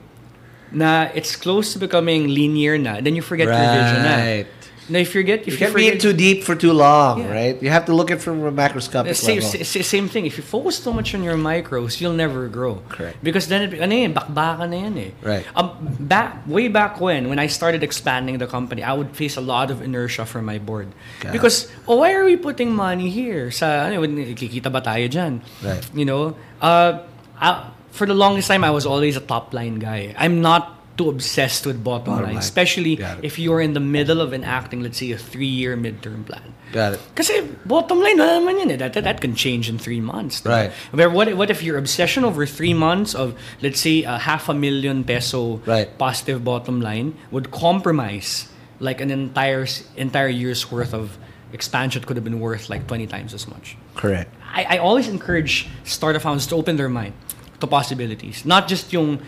na 0.70 1.10
it's 1.12 1.36
close 1.36 1.74
to 1.74 1.78
becoming 1.78 2.28
linear 2.32 2.78
na 2.78 3.00
then 3.00 3.14
you 3.14 3.20
forget 3.20 3.44
vision 3.50 4.00
na. 4.06 4.46
Na 4.92 5.00
if 5.00 5.16
you 5.16 5.24
You 5.24 5.40
if 5.40 5.46
you, 5.48 5.56
can't 5.56 5.72
be 5.74 5.88
in 5.88 5.96
too 5.96 6.12
deep 6.12 6.44
for 6.44 6.52
too 6.52 6.76
long, 6.76 7.24
Yeah. 7.24 7.32
right? 7.32 7.56
You 7.64 7.72
have 7.72 7.88
to 7.88 7.94
look 7.96 8.12
at 8.12 8.20
it 8.20 8.20
from 8.20 8.44
a 8.44 8.52
macroscopic 8.52 9.16
same, 9.16 9.40
level. 9.40 9.64
sa- 9.64 9.80
same 9.80 10.06
thing 10.12 10.28
if 10.28 10.36
you 10.36 10.44
focus 10.44 10.84
too 10.84 10.92
much 10.92 11.16
on 11.16 11.24
your 11.24 11.40
micros 11.40 11.96
you'll 11.96 12.12
never 12.18 12.44
grow 12.52 12.84
Correct. 12.92 13.16
because 13.24 13.48
then 13.48 13.72
it, 13.72 13.80
ano 13.80 13.94
yun, 13.96 14.12
bakbakan 14.12 14.68
na 14.68 14.76
yan 14.84 14.94
eh 15.00 15.10
Right. 15.24 15.46
um, 15.56 15.72
back 15.96 16.44
way 16.44 16.68
back 16.68 17.00
when 17.00 17.32
when 17.32 17.40
I 17.40 17.48
started 17.48 17.80
expanding 17.80 18.36
the 18.36 18.44
company 18.50 18.84
I 18.84 18.92
would 18.92 19.16
face 19.16 19.40
a 19.40 19.44
lot 19.44 19.72
of 19.72 19.80
inertia 19.80 20.28
from 20.28 20.44
my 20.44 20.60
board 20.60 20.92
Got 21.24 21.32
because 21.32 21.72
oh 21.88 22.04
why 22.04 22.12
are 22.12 22.28
we 22.28 22.36
putting 22.36 22.76
money 22.76 23.08
here 23.08 23.48
sa 23.48 23.88
ano 23.88 24.04
kikita 24.36 24.68
ba 24.68 24.84
tayo 24.84 25.08
dyan 25.08 25.40
Right. 25.64 25.80
you 25.96 26.04
know 26.04 26.36
uh, 26.60 27.00
I, 27.40 27.72
for 27.96 28.04
the 28.04 28.14
longest 28.18 28.50
time 28.52 28.60
I 28.66 28.70
was 28.74 28.84
always 28.84 29.16
a 29.16 29.24
top 29.24 29.56
line 29.56 29.78
guy 29.80 30.12
I'm 30.20 30.44
not 30.44 30.81
too 30.96 31.08
obsessed 31.08 31.64
with 31.64 31.82
bottom, 31.82 32.12
Bottom 32.12 32.24
line, 32.24 32.34
line. 32.34 32.42
especially 32.42 33.00
if 33.22 33.38
you're 33.38 33.60
in 33.60 33.72
the 33.72 33.80
middle 33.80 34.20
of 34.20 34.34
enacting 34.34 34.82
let's 34.82 34.98
say 34.98 35.10
a 35.12 35.16
three-year 35.18 35.76
midterm 35.76 36.26
plan 36.26 36.52
Got 36.72 36.94
it. 36.94 37.00
kasi 37.14 37.48
bottom 37.64 38.00
line, 38.00 38.18
wala 38.18 38.40
naman 38.40 38.58
yun 38.60 38.70
eh. 38.72 38.76
That, 38.76 38.92
that, 38.94 39.04
that 39.04 39.20
can 39.20 39.34
change 39.34 39.68
in 39.68 39.76
three 39.78 40.00
months. 40.00 40.44
Right. 40.44 40.72
But 40.92 41.12
what, 41.12 41.32
what 41.36 41.48
if 41.50 41.62
your 41.62 41.76
obsession 41.76 42.24
over 42.24 42.44
three 42.46 42.72
months 42.72 43.14
of, 43.14 43.36
let's 43.60 43.80
say, 43.80 44.04
a 44.04 44.16
half 44.18 44.48
a 44.48 44.54
million 44.54 45.04
peso 45.04 45.60
Right. 45.64 45.88
positive 45.98 46.44
bottom 46.44 46.80
line 46.80 47.16
would 47.30 47.50
compromise 47.52 48.48
like 48.80 49.00
an 49.00 49.10
entire 49.10 49.66
entire 49.96 50.28
year's 50.28 50.70
worth 50.72 50.92
of 50.92 51.16
expansion 51.52 52.02
could 52.04 52.16
have 52.16 52.24
been 52.24 52.40
worth 52.40 52.68
like 52.70 52.86
20 52.86 53.06
times 53.06 53.34
as 53.34 53.46
much. 53.48 53.76
Correct. 53.94 54.32
I, 54.52 54.76
I 54.76 54.78
always 54.78 55.08
encourage 55.08 55.68
startup 55.84 56.22
founders 56.22 56.46
to 56.48 56.56
open 56.56 56.76
their 56.76 56.88
mind 56.88 57.12
to 57.60 57.66
possibilities. 57.66 58.44
Not 58.44 58.66
just 58.66 58.92
yung 58.92 59.20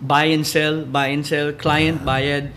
buy 0.00 0.24
and 0.24 0.46
sell, 0.46 0.84
buy 0.84 1.08
and 1.08 1.26
sell, 1.26 1.52
client, 1.52 2.02
bayad, 2.04 2.50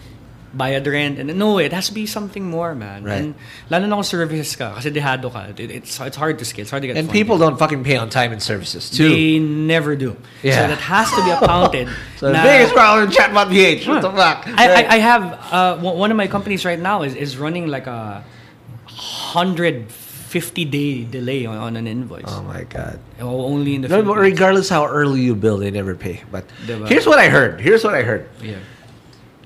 bayad 0.56 0.86
rent. 0.88 1.20
And 1.20 1.36
no, 1.38 1.58
it 1.60 1.74
has 1.74 1.88
to 1.90 1.94
be 1.94 2.06
something 2.06 2.46
more, 2.50 2.74
man. 2.76 3.04
Right. 3.04 3.16
And 3.16 3.36
lalo 3.70 3.88
na 3.88 3.96
kung 3.96 4.04
services 4.04 4.56
ka, 4.56 4.76
kasi 4.76 4.92
dehado 4.92 5.32
ka. 5.34 5.52
It, 5.58 5.60
it's, 5.72 6.00
it's 6.00 6.16
hard 6.16 6.40
to 6.40 6.46
scale. 6.46 6.62
It's 6.64 6.72
hard 6.72 6.84
to 6.84 6.88
get 6.88 6.96
And 6.96 7.08
funding. 7.08 7.20
people 7.22 7.38
don't 7.38 7.58
fucking 7.58 7.84
pay 7.84 7.98
on 7.98 8.10
time 8.10 8.32
in 8.32 8.40
services 8.40 8.90
too. 8.90 9.10
They 9.10 9.40
never 9.40 9.96
do. 9.96 10.16
Yeah. 10.42 10.62
So 10.62 10.68
that 10.70 10.80
has 10.80 11.10
to 11.12 11.24
be 11.26 11.32
accounted. 11.32 11.90
so 12.18 12.28
the 12.28 12.40
biggest 12.40 12.74
problem 12.74 13.10
in 13.10 13.12
Chatbot 13.12 13.50
PH. 13.50 13.88
What 13.88 14.02
the 14.02 14.12
fuck? 14.12 14.48
I, 14.48 14.52
Right. 14.70 14.86
I, 14.88 14.96
I 14.96 14.98
have 15.00 15.24
uh, 15.52 15.78
one 15.82 15.98
one 15.98 16.12
of 16.12 16.18
my 16.18 16.28
companies 16.28 16.64
right 16.64 16.80
now 16.80 17.02
is, 17.04 17.16
is 17.16 17.36
running 17.38 17.68
like 17.68 17.88
a 17.88 18.24
hundred 18.86 19.92
fifty 20.34 20.66
day 20.66 21.04
delay 21.06 21.46
on, 21.46 21.58
on 21.58 21.72
an 21.78 21.86
invoice. 21.86 22.26
oh 22.28 22.42
my 22.44 22.64
god. 22.66 22.98
O- 23.22 23.46
Only 23.46 23.76
in 23.76 23.82
the 23.82 23.88
No, 23.88 24.02
regardless 24.02 24.68
how 24.70 24.84
early 24.90 25.22
you 25.22 25.36
bill, 25.36 25.58
they 25.62 25.70
never 25.70 25.94
pay. 25.94 26.24
But 26.34 26.44
Diba? 26.66 26.90
here's 26.90 27.06
what 27.06 27.20
I 27.20 27.30
heard. 27.30 27.62
Here's 27.62 27.84
what 27.86 27.94
I 27.94 28.02
heard. 28.02 28.26
Yeah. 28.42 28.58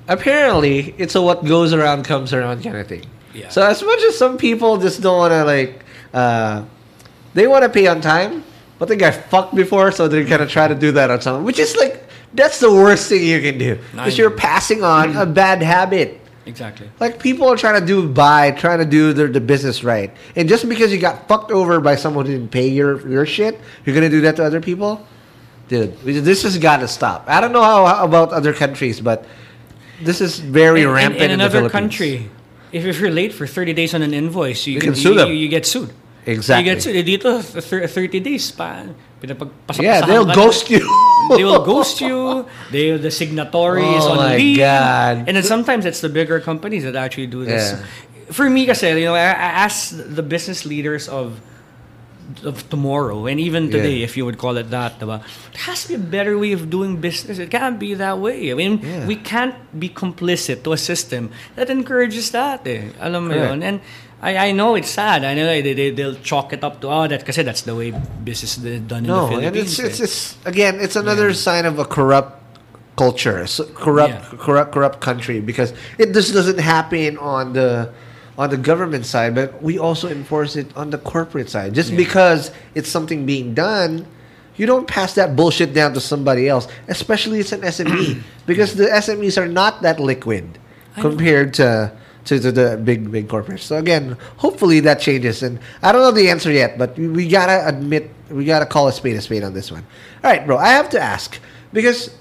Apparently, 0.07 0.95
it's 0.97 1.15
a 1.15 1.21
what 1.21 1.43
goes 1.43 1.73
around 1.73 2.03
comes 2.05 2.31
around 2.33 2.63
kind 2.63 2.77
of 2.77 2.87
thing. 2.87 3.03
Yeah. 3.33 3.49
So 3.49 3.61
as 3.61 3.83
much 3.83 3.99
as 4.07 4.17
some 4.17 4.37
people 4.37 4.77
just 4.77 5.01
don't 5.01 5.17
want 5.17 5.31
to 5.35 5.43
like, 5.43 5.83
uh, 6.13 6.63
they 7.33 7.45
want 7.47 7.63
to 7.63 7.69
pay 7.69 7.87
on 7.87 7.99
time, 7.99 8.43
but 8.79 8.87
they 8.87 8.95
got 8.95 9.13
fucked 9.13 9.53
before, 9.55 9.91
so 9.91 10.07
they're 10.07 10.23
gonna 10.23 10.47
try 10.47 10.67
to 10.67 10.75
do 10.75 10.91
that 10.93 11.11
on 11.11 11.19
someone, 11.19 11.43
which 11.43 11.59
is 11.59 11.75
like 11.75 12.07
that's 12.33 12.59
the 12.59 12.71
worst 12.71 13.09
thing 13.09 13.23
you 13.23 13.41
can 13.41 13.57
do 13.59 13.75
because 13.91 14.17
you're 14.17 14.31
passing 14.31 14.81
on 14.83 15.15
a 15.17 15.25
bad 15.25 15.61
habit. 15.61 16.21
Exactly. 16.47 16.89
Like 16.99 17.19
people 17.19 17.47
are 17.47 17.57
trying 17.57 17.79
to 17.79 17.85
do 17.85 18.07
buy, 18.07 18.51
trying 18.51 18.79
to 18.79 18.85
do 18.85 19.13
their 19.13 19.27
the 19.27 19.41
business 19.41 19.83
right, 19.83 20.11
and 20.35 20.47
just 20.47 20.67
because 20.67 20.93
you 20.93 20.99
got 20.99 21.27
fucked 21.27 21.51
over 21.51 21.79
by 21.81 21.95
someone 21.95 22.25
who 22.25 22.31
didn't 22.31 22.51
pay 22.51 22.69
your 22.69 23.07
your 23.07 23.25
shit, 23.25 23.59
you're 23.85 23.93
gonna 23.93 24.09
do 24.09 24.21
that 24.21 24.37
to 24.37 24.45
other 24.45 24.61
people, 24.61 25.05
dude. 25.67 25.99
This 25.99 26.43
has 26.43 26.57
got 26.57 26.77
to 26.77 26.87
stop. 26.87 27.25
I 27.27 27.41
don't 27.41 27.51
know 27.51 27.63
how, 27.63 27.85
how 27.85 28.05
about 28.05 28.31
other 28.31 28.53
countries, 28.53 29.01
but 29.01 29.25
this 30.01 30.21
is 30.21 30.39
very 30.39 30.83
in, 30.83 30.89
rampant 30.89 31.21
in 31.21 31.31
in, 31.31 31.39
the 31.39 31.45
another 31.45 31.69
country. 31.69 32.29
If, 32.71 32.85
if 32.85 32.99
you're 32.99 33.11
late 33.11 33.33
for 33.33 33.47
30 33.47 33.73
days 33.73 33.93
on 33.93 34.01
an 34.01 34.13
invoice, 34.13 34.67
you, 34.67 34.75
You 34.75 34.79
can, 34.79 34.93
can 34.93 35.01
sue 35.01 35.09
you, 35.09 35.15
them. 35.15 35.29
You, 35.29 35.35
you 35.35 35.47
get 35.47 35.65
sued. 35.65 35.91
Exactly. 36.25 36.69
You 36.69 36.75
get 36.75 36.83
sued. 36.83 37.05
Dito, 37.05 37.69
th- 37.69 37.89
30 37.89 38.19
days 38.19 38.51
pa. 38.51 38.87
Yeah, 39.79 40.05
they'll 40.05 40.25
ghost 40.25 40.69
you. 40.69 40.85
They 41.35 41.43
will 41.43 41.63
ghost 41.65 41.99
you. 42.01 42.45
They 42.71 42.95
the 42.97 43.11
signatory 43.11 43.83
is 43.83 44.05
Oh 44.05 44.11
on 44.11 44.17
my 44.17 44.37
leave. 44.37 44.57
God. 44.63 45.25
And 45.27 45.35
then 45.35 45.43
sometimes 45.43 45.85
it's 45.85 46.01
the 46.01 46.09
bigger 46.09 46.39
companies 46.39 46.83
that 46.83 46.95
actually 46.95 47.27
do 47.27 47.43
this. 47.45 47.73
Yeah. 47.73 47.83
for 48.27 48.49
me 48.49 48.67
kasi, 48.67 48.91
you 48.91 49.07
know, 49.07 49.15
I, 49.15 49.31
I 49.31 49.49
ask 49.63 49.95
the 49.95 50.19
business 50.23 50.65
leaders 50.67 51.07
of 51.07 51.39
of 52.43 52.67
tomorrow 52.67 53.23
and 53.25 53.39
even 53.39 53.71
today, 53.71 54.03
Yeah. 54.03 54.03
if 54.03 54.17
you 54.19 54.27
would 54.27 54.35
call 54.37 54.57
it 54.59 54.67
that, 54.75 54.99
diba? 54.99 55.23
There 55.23 55.63
has 55.63 55.87
to 55.87 55.95
be 55.95 55.95
a 55.95 56.03
better 56.11 56.35
way 56.35 56.51
of 56.51 56.67
doing 56.69 56.99
business. 56.99 57.39
It 57.39 57.47
can't 57.49 57.79
be 57.79 57.95
that 57.95 58.19
way. 58.19 58.51
I 58.51 58.55
mean, 58.59 58.83
Yeah. 58.83 59.07
we 59.07 59.15
can't 59.15 59.55
be 59.79 59.87
complicit 59.87 60.67
to 60.67 60.75
a 60.75 60.77
system 60.77 61.31
that 61.55 61.71
encourages 61.71 62.31
that. 62.35 62.67
Eh. 62.67 62.91
Alam 62.99 63.31
mo 63.31 63.33
yun? 63.33 63.63
And 63.63 63.79
I, 64.21 64.49
I 64.49 64.51
know 64.51 64.75
it's 64.75 64.89
sad. 64.89 65.23
I 65.23 65.35
know 65.35 65.45
they, 65.45 65.73
they, 65.73 65.91
they'll 65.91 66.15
chalk 66.15 66.51
it 66.53 66.63
up 66.63 66.81
to, 66.81 66.87
oh, 66.89 67.07
that, 67.07 67.25
kasi 67.25 67.43
that's 67.43 67.61
the 67.61 67.75
way 67.75 67.91
business 68.23 68.57
is 68.57 68.81
done 68.81 69.05
in 69.05 69.07
No, 69.07 69.27
the 69.27 69.35
and 69.35 69.53
Philippines. 69.53 69.79
it's, 69.79 69.79
it's, 69.79 69.99
eh. 69.99 70.03
it's 70.03 70.45
again, 70.45 70.79
it's 70.79 70.95
another 70.95 71.33
sign 71.33 71.65
of 71.65 71.77
a 71.77 71.85
corrupt 71.85 72.41
culture, 72.97 73.45
so 73.45 73.65
corrupt, 73.65 74.13
Yeah. 74.13 74.37
corrupt, 74.39 74.71
corrupt 74.73 75.01
country 75.01 75.39
because 75.39 75.71
it 75.99 76.13
just 76.13 76.33
doesn't 76.33 76.57
happen 76.59 77.17
on 77.19 77.53
the 77.53 77.93
on 78.39 78.49
the 78.51 78.57
government 78.57 79.05
side, 79.05 79.33
but 79.33 79.61
we 79.63 79.77
also 79.79 80.07
enforce 80.09 80.55
it 80.55 80.69
on 80.77 80.89
the 80.91 80.97
corporate 80.97 81.49
side. 81.49 81.73
Just 81.73 81.95
because 81.95 82.51
it's 82.75 82.89
something 82.89 83.25
being 83.25 83.53
done, 83.55 84.05
you 84.57 84.65
don't 84.67 84.87
pass 84.87 85.13
that 85.15 85.35
bullshit 85.35 85.73
down 85.73 85.93
to 85.93 86.01
somebody 86.01 86.47
else, 86.47 86.67
especially 86.87 87.39
it's 87.39 87.51
an 87.51 87.61
SME 87.61 88.21
because 88.45 88.75
the 88.75 88.85
SMEs 88.85 89.37
are 89.41 89.47
not 89.47 89.81
that 89.83 89.99
liquid 89.99 90.57
compared 90.95 91.53
to. 91.55 91.91
To, 92.27 92.37
to 92.39 92.51
the 92.51 92.75
big 92.75 93.09
big 93.09 93.29
corporations. 93.29 93.67
So 93.67 93.77
again, 93.77 94.17
hopefully 94.35 94.81
that 94.81 94.99
changes. 94.99 95.43
And 95.43 95.59
I 95.81 95.93
don't 95.93 96.01
know 96.01 96.11
the 96.11 96.29
answer 96.29 96.51
yet, 96.51 96.77
but 96.77 96.97
we, 96.97 97.07
we 97.07 97.27
gotta 97.27 97.65
admit 97.65 98.11
we 98.29 98.43
gotta 98.43 98.65
call 98.65 98.89
a 98.89 98.91
spade 98.91 99.15
a 99.15 99.21
spade 99.21 99.43
on 99.43 99.53
this 99.53 99.71
one. 99.71 99.85
All 100.23 100.31
right, 100.31 100.45
bro. 100.45 100.57
I 100.57 100.69
have 100.69 100.89
to 100.89 100.99
ask 100.99 101.39
because 101.71 102.11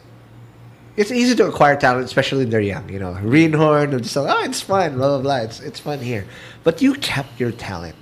it's 0.97 1.11
easy 1.11 1.35
to 1.37 1.49
acquire 1.49 1.77
talent, 1.77 2.05
especially 2.05 2.45
when 2.45 2.51
they're 2.51 2.61
young. 2.61 2.89
You 2.89 3.01
know, 3.01 3.15
Reinhorn 3.15 3.93
and 3.93 4.03
just 4.03 4.15
say, 4.15 4.21
"Oh, 4.21 4.45
it's 4.45 4.61
fun, 4.61 4.95
blah 4.97 5.09
blah 5.09 5.23
blah. 5.23 5.37
It's 5.39 5.59
it's 5.61 5.81
fun 5.81 5.99
here." 5.99 6.25
But 6.63 6.81
you 6.81 6.95
kept 6.95 7.41
your 7.41 7.51
talent, 7.51 7.97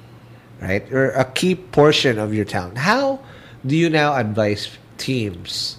right? 0.61 0.85
Or 0.93 1.11
a 1.11 1.25
key 1.25 1.55
portion 1.55 2.19
of 2.19 2.35
your 2.35 2.45
talent. 2.45 2.77
How 2.77 3.21
do 3.65 3.77
you 3.77 3.89
now 3.89 4.15
advise 4.15 4.77
teams 4.99 5.79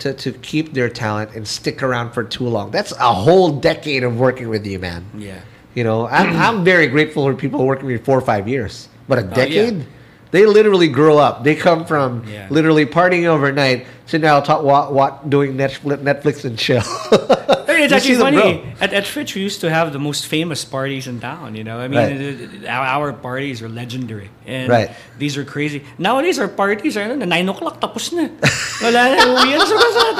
to 0.00 0.12
to 0.14 0.32
keep 0.32 0.72
their 0.74 0.88
talent 0.88 1.34
and 1.34 1.46
stick 1.46 1.82
around 1.82 2.12
for 2.12 2.22
too 2.24 2.44
long? 2.48 2.70
That's 2.70 2.92
a 2.92 3.12
whole 3.12 3.58
decade 3.60 4.04
of 4.04 4.18
working 4.18 4.48
with 4.48 4.66
you, 4.66 4.78
man. 4.78 5.04
Yeah. 5.16 5.40
You 5.74 5.84
know, 5.84 6.06
I'm, 6.08 6.36
I'm 6.58 6.64
very 6.64 6.86
grateful 6.88 7.24
for 7.24 7.34
people 7.34 7.64
working 7.66 7.86
with 7.86 8.00
me 8.00 8.04
four 8.04 8.18
or 8.18 8.22
five 8.22 8.48
years. 8.48 8.88
But 9.08 9.18
a 9.18 9.22
Oh, 9.22 9.24
yeah. 9.28 9.34
decade? 9.34 9.86
They 10.30 10.44
literally 10.44 10.88
grow 10.88 11.16
up. 11.18 11.42
They 11.44 11.54
come 11.54 11.86
from 11.86 12.24
Yeah. 12.28 12.46
literally 12.50 12.84
partying 12.84 13.24
overnight 13.24 13.86
to 14.08 14.18
now 14.18 14.40
talk, 14.40 14.62
what, 14.62 14.92
what, 14.92 15.30
doing 15.30 15.54
Netflix 15.56 16.44
and 16.44 16.58
chill. 16.58 16.82
It's 17.84 17.92
actually 17.92 18.16
funny. 18.16 18.62
At, 18.80 18.92
at 18.92 19.06
Fitch, 19.06 19.34
we 19.34 19.42
used 19.42 19.60
to 19.62 19.70
have 19.70 19.92
the 19.92 19.98
most 19.98 20.26
famous 20.26 20.64
parties 20.64 21.06
in 21.06 21.20
town. 21.20 21.54
You 21.54 21.64
know, 21.64 21.78
I 21.78 21.86
mean, 21.88 21.98
Right. 21.98 22.66
our, 22.68 22.86
our 22.86 23.12
parties 23.12 23.62
are 23.62 23.68
legendary, 23.68 24.30
and 24.46 24.68
Right. 24.68 24.90
these 25.18 25.36
are 25.36 25.44
crazy. 25.44 25.84
Nowadays, 25.98 26.38
our 26.38 26.48
parties 26.48 26.96
are 26.96 27.14
nine 27.16 27.48
o'clock 27.48 27.80
tapos 27.80 28.12
na. 28.12 28.28
Wala 28.82 29.02
na, 29.14 29.22
uwi 29.38 29.54
na 29.58 29.64
sa 29.66 29.76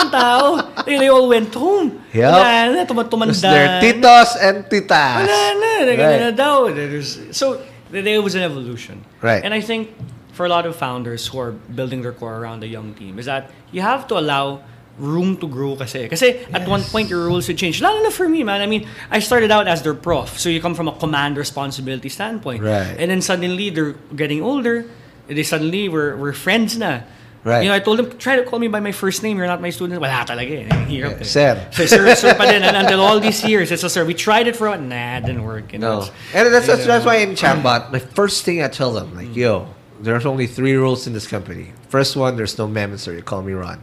ng 0.07 0.11
tao. 0.11 0.41
They, 0.87 0.99
they 0.99 1.09
all 1.09 1.29
went 1.29 1.53
home. 1.55 2.01
Yep. 2.15 2.33
Wala 2.33 2.53
na, 2.75 2.85
tuma- 2.87 3.09
tumanda. 3.09 3.35
Because 3.35 3.43
they're 3.43 3.81
titos 3.83 4.31
and 4.41 4.57
titas. 4.71 5.27
Wala 5.27 5.43
na, 5.59 5.71
Right. 5.87 6.21
na 6.21 6.31
daw. 6.31 6.71
There's, 6.73 7.19
so 7.37 7.61
there 7.91 8.03
there 8.03 8.23
was 8.23 8.35
an 8.35 8.43
evolution. 8.43 9.05
Right. 9.23 9.43
And 9.45 9.53
I 9.55 9.61
think 9.61 9.91
for 10.33 10.47
a 10.47 10.49
lot 10.49 10.67
of 10.67 10.77
founders 10.77 11.27
who 11.27 11.39
are 11.43 11.51
building 11.75 12.03
their 12.03 12.13
core 12.15 12.39
around 12.39 12.63
a 12.63 12.71
young 12.71 12.95
team 12.95 13.19
is 13.19 13.27
that 13.27 13.51
you 13.75 13.83
have 13.83 14.07
to 14.07 14.15
allow 14.19 14.63
room 14.99 15.37
to 15.39 15.47
grow 15.47 15.77
kasi. 15.77 16.09
Kasi 16.09 16.45
at 16.53 16.69
one 16.69 16.83
point 16.83 17.09
your 17.09 17.27
roles 17.27 17.49
would 17.49 17.59
change. 17.59 17.81
Lalo 17.81 18.03
na 18.03 18.11
for 18.11 18.29
me, 18.29 18.43
man. 18.43 18.61
I 18.61 18.67
mean, 18.67 18.87
I 19.11 19.21
started 19.21 19.51
out 19.51 19.67
as 19.67 19.83
their 19.83 19.95
prof. 19.95 20.39
So 20.39 20.49
you 20.49 20.61
come 20.61 20.75
from 20.75 20.89
a 20.89 20.93
command 20.93 21.37
responsibility 21.37 22.09
standpoint. 22.09 22.63
Right. 22.63 22.97
And 22.99 23.11
then 23.11 23.23
suddenly 23.23 23.71
they're 23.71 23.93
getting 24.15 24.43
older. 24.43 24.85
They 25.27 25.43
suddenly 25.43 25.89
we're, 25.89 26.17
we're 26.17 26.33
friends 26.33 26.77
na. 26.77 27.01
Right. 27.45 27.63
You 27.63 27.69
know, 27.69 27.75
I 27.75 27.79
told 27.79 27.99
them, 27.99 28.19
try 28.19 28.37
to 28.37 28.45
call 28.45 28.59
me 28.59 28.67
by 28.67 28.81
my 28.81 28.93
first 28.93 29.23
name. 29.23 29.39
You're 29.39 29.47
not 29.47 29.63
my 29.63 29.71
student. 29.71 30.01
Wala 30.01 30.27
talaga 30.27 30.67
eh. 30.67 30.87
Hirap 30.91 31.21
eh. 31.21 31.25
Sir. 31.25 31.69
So, 31.73 31.87
sir, 31.87 32.15
sir 32.15 32.35
pa 32.35 32.51
din. 32.51 32.63
And 32.63 32.77
until 32.77 33.01
all 33.01 33.21
these 33.21 33.45
years, 33.45 33.71
it's 33.71 33.85
a 33.85 33.89
sir. 33.89 34.05
We 34.05 34.13
tried 34.13 34.49
it 34.49 34.57
for 34.57 34.69
what? 34.69 34.81
Nah, 34.81 35.19
it 35.19 35.25
didn't 35.25 35.45
work. 35.45 35.73
You 35.73 35.79
know? 35.79 36.01
No. 36.01 36.11
And 36.35 36.53
that's, 36.53 36.67
that's, 36.67 36.81
you 36.81 36.87
that's 36.89 37.05
know. 37.05 37.13
why 37.13 37.19
in 37.19 37.31
Chatbot, 37.39 37.93
my 37.93 38.01
first 38.01 38.45
thing 38.45 38.61
I 38.63 38.69
tell 38.69 38.93
them, 38.93 39.15
like, 39.15 39.35
yo, 39.35 39.69
there's 40.01 40.27
only 40.27 40.47
three 40.47 40.75
rules 40.75 41.07
in 41.07 41.13
this 41.13 41.27
company. 41.27 41.73
First 41.89 42.17
one, 42.17 42.37
there's 42.37 42.59
no 42.59 42.67
ma'am 42.67 42.97
sir. 42.99 43.15
You 43.15 43.23
call 43.23 43.43
me 43.43 43.53
Ron. 43.53 43.83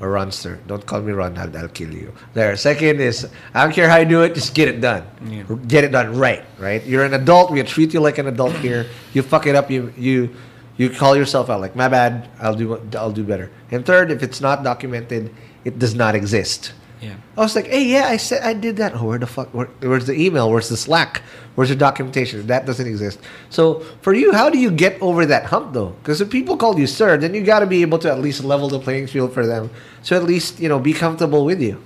Or 0.00 0.08
Ronster. 0.08 0.58
Don't 0.66 0.84
call 0.84 1.00
me 1.02 1.12
Ron, 1.12 1.38
I'll, 1.38 1.56
I'll 1.56 1.68
kill 1.68 1.94
you. 1.94 2.12
There. 2.34 2.56
Second 2.56 3.00
is, 3.00 3.28
I 3.54 3.64
don't 3.64 3.72
care 3.72 3.88
how 3.88 3.98
you 3.98 4.04
do 4.06 4.22
it, 4.22 4.34
just 4.34 4.52
get 4.52 4.66
it 4.68 4.80
done. 4.80 5.06
Yeah. 5.24 5.44
Get 5.68 5.84
it 5.84 5.92
done 5.92 6.18
right, 6.18 6.44
right? 6.58 6.84
You're 6.84 7.04
an 7.04 7.14
adult, 7.14 7.52
we 7.52 7.62
treat 7.62 7.94
you 7.94 8.00
like 8.00 8.18
an 8.18 8.26
adult 8.26 8.54
here. 8.56 8.86
You 9.12 9.22
fuck 9.22 9.46
it 9.46 9.54
up, 9.54 9.70
you 9.70 9.92
you 9.96 10.34
you 10.76 10.90
call 10.90 11.14
yourself 11.16 11.48
out 11.48 11.60
like, 11.60 11.76
my 11.76 11.88
bad, 11.88 12.28
I'll 12.40 12.56
do 12.56 12.80
I'll 12.96 13.12
do 13.12 13.22
better. 13.22 13.52
And 13.70 13.86
third, 13.86 14.10
if 14.10 14.24
it's 14.24 14.40
not 14.40 14.64
documented, 14.64 15.32
it 15.64 15.78
does 15.78 15.94
not 15.94 16.16
exist. 16.16 16.72
Yeah. 17.04 17.20
I 17.36 17.40
was 17.44 17.52
like, 17.52 17.68
hey, 17.68 17.84
yeah, 17.84 18.08
I 18.08 18.16
said 18.16 18.40
I 18.40 18.56
did 18.56 18.80
that. 18.80 18.96
Oh, 18.96 19.04
where 19.12 19.20
the 19.20 19.28
fuck? 19.28 19.52
Where, 19.52 19.68
where's 19.84 20.08
the 20.08 20.16
email? 20.16 20.48
Where's 20.48 20.72
the 20.72 20.76
Slack? 20.80 21.20
Where's 21.52 21.68
the 21.68 21.76
documentation? 21.76 22.40
That 22.48 22.64
doesn't 22.64 22.88
exist. 22.88 23.20
So 23.52 23.84
for 24.00 24.16
you, 24.16 24.32
how 24.32 24.48
do 24.48 24.56
you 24.56 24.72
get 24.72 24.96
over 25.04 25.28
that 25.28 25.52
hump 25.52 25.76
though? 25.76 25.92
Because 26.00 26.24
if 26.24 26.32
people 26.32 26.56
call 26.56 26.80
you 26.80 26.88
sir, 26.88 27.20
then 27.20 27.36
you 27.36 27.44
got 27.44 27.60
to 27.60 27.68
be 27.68 27.82
able 27.84 28.00
to 28.00 28.08
at 28.08 28.24
least 28.24 28.40
level 28.42 28.72
the 28.72 28.80
playing 28.80 29.06
field 29.12 29.36
for 29.36 29.44
them, 29.44 29.68
so 30.00 30.16
at 30.16 30.24
least 30.24 30.58
you 30.58 30.68
know 30.72 30.80
be 30.80 30.96
comfortable 30.96 31.44
with 31.44 31.60
you. 31.60 31.76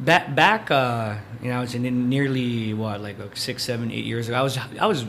back 0.00 0.34
back 0.34 0.70
uh 0.72 1.20
you 1.44 1.52
know 1.52 1.58
I 1.58 1.60
was 1.60 1.74
in, 1.76 1.84
nearly 2.08 2.72
what 2.72 3.00
like, 3.04 3.20
like 3.20 3.36
six 3.36 3.62
seven 3.62 3.92
eight 3.92 4.08
years 4.08 4.28
ago 4.28 4.36
I 4.36 4.42
was 4.42 4.56
I 4.56 4.86
was 4.88 5.04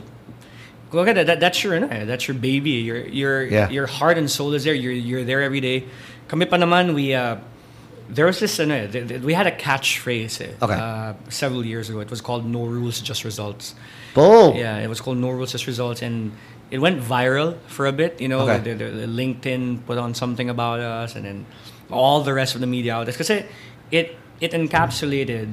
look 0.92 1.08
at 1.08 1.16
that, 1.16 1.28
that 1.28 1.40
that's 1.40 1.64
your 1.64 1.80
that's 1.88 2.28
your 2.28 2.36
baby 2.36 2.84
your 2.84 3.00
your 3.08 3.48
Yeah. 3.48 3.70
your 3.72 3.88
heart 3.88 4.20
and 4.20 4.28
soul 4.28 4.52
is 4.54 4.68
there 4.68 4.76
you're 4.76 4.92
you're 4.92 5.24
there 5.24 5.40
every 5.42 5.64
day 5.64 5.88
kami 6.28 6.44
pa 6.52 6.60
naman 6.60 6.92
we 6.92 7.16
uh 7.16 7.40
there 8.16 8.26
was 8.26 8.40
this 8.40 8.60
ano, 8.60 8.88
th- 8.92 9.22
we 9.22 9.34
had 9.34 9.48
a 9.48 9.56
catchphrase 9.66 10.42
eh, 10.42 10.52
Okay. 10.62 10.76
uh, 10.76 11.14
several 11.30 11.64
years 11.66 11.90
ago 11.90 12.00
it 12.02 12.10
was 12.10 12.20
called 12.22 12.44
no 12.46 12.66
rules 12.66 13.00
just 13.02 13.24
results 13.24 13.74
Boom. 14.14 14.56
yeah, 14.58 14.84
it 14.84 14.90
was 14.90 15.00
called 15.00 15.18
No 15.18 15.30
Rules 15.32 15.54
Just 15.54 15.68
Results, 15.68 16.02
and 16.02 16.34
it 16.70 16.80
went 16.80 17.00
viral 17.00 17.56
for 17.68 17.88
a 17.88 17.94
bit. 17.94 18.20
You 18.20 18.28
know, 18.28 18.42
Okay. 18.44 18.60
the, 18.60 18.74
the, 18.76 18.88
the 18.92 19.08
LinkedIn 19.08 19.86
put 19.88 19.98
on 19.98 20.14
something 20.14 20.50
about 20.50 20.82
us, 20.82 21.16
and 21.16 21.24
then 21.24 21.46
all 21.90 22.20
the 22.22 22.34
rest 22.34 22.54
of 22.56 22.60
the 22.60 22.68
media 22.68 22.92
outlets 22.96 23.16
because 23.16 23.30
it, 23.30 23.46
it 23.90 24.18
it 24.42 24.52
encapsulated 24.52 25.48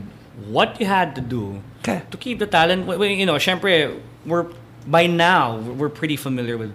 what 0.51 0.81
you 0.81 0.87
had 0.87 1.15
to 1.15 1.21
do 1.21 1.63
Okay. 1.87 2.03
to 2.11 2.17
keep 2.19 2.41
the 2.41 2.47
talent. 2.51 2.83
w- 2.91 2.99
w- 2.99 3.15
You 3.15 3.27
know, 3.27 3.39
syempre, 3.39 3.95
we're 4.27 4.47
by 4.91 5.07
now 5.07 5.59
we're 5.79 5.89
pretty 6.01 6.17
familiar 6.17 6.57
with 6.59 6.73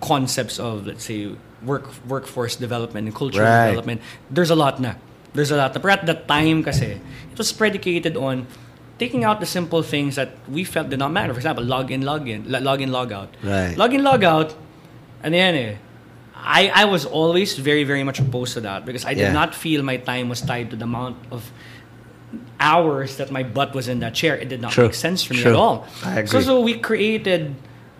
concepts 0.00 0.58
of 0.58 0.86
let's 0.86 1.04
say 1.04 1.36
work 1.62 1.84
workforce 2.08 2.56
development 2.56 3.06
and 3.08 3.14
cultural 3.14 3.44
Right. 3.46 3.66
development. 3.76 4.00
There's 4.30 4.50
a 4.50 4.56
lot 4.56 4.80
na. 4.80 4.94
There's 5.32 5.50
a 5.50 5.56
lot. 5.56 5.72
But 5.74 5.90
at 5.90 6.06
that 6.06 6.28
time 6.28 6.62
kasi, 6.62 6.98
it 7.30 7.38
was 7.38 7.52
predicated 7.52 8.16
on 8.16 8.46
taking 8.98 9.24
out 9.24 9.40
the 9.40 9.46
simple 9.46 9.82
things 9.82 10.16
that 10.16 10.30
we 10.48 10.64
felt 10.64 10.90
did 10.90 10.98
not 10.98 11.12
matter. 11.12 11.32
For 11.32 11.38
example, 11.38 11.64
log 11.64 11.90
in, 11.90 12.02
log 12.02 12.28
in, 12.28 12.50
log 12.50 12.80
in, 12.80 12.90
log 12.92 13.12
out. 13.12 13.34
Right. 13.42 13.76
Log 13.76 13.94
in, 13.94 14.02
log 14.02 14.24
out. 14.24 14.54
And 15.22 15.32
then 15.34 15.54
eh, 15.54 15.74
I, 16.34 16.68
I 16.74 16.84
was 16.84 17.04
always 17.06 17.56
very, 17.56 17.84
very 17.84 18.02
much 18.04 18.18
opposed 18.20 18.54
to 18.54 18.60
that 18.62 18.84
because 18.84 19.04
I 19.04 19.14
did 19.14 19.30
Yeah. 19.30 19.32
not 19.32 19.54
feel 19.54 19.82
my 19.82 19.96
time 19.98 20.28
was 20.28 20.40
tied 20.42 20.70
to 20.70 20.76
the 20.76 20.84
amount 20.84 21.16
of 21.30 21.50
hours 22.58 23.16
that 23.16 23.30
my 23.30 23.42
butt 23.42 23.74
was 23.74 23.88
in 23.88 24.00
that 24.00 24.14
chair. 24.14 24.36
It 24.36 24.48
did 24.48 24.60
not 24.60 24.72
True. 24.72 24.84
make 24.84 24.94
sense 24.94 25.22
for 25.22 25.34
me 25.34 25.42
True. 25.42 25.52
at 25.52 25.56
all. 25.56 25.86
I 26.04 26.24
So, 26.26 26.38
agree. 26.38 26.42
so 26.42 26.60
we 26.60 26.78
created, 26.78 27.54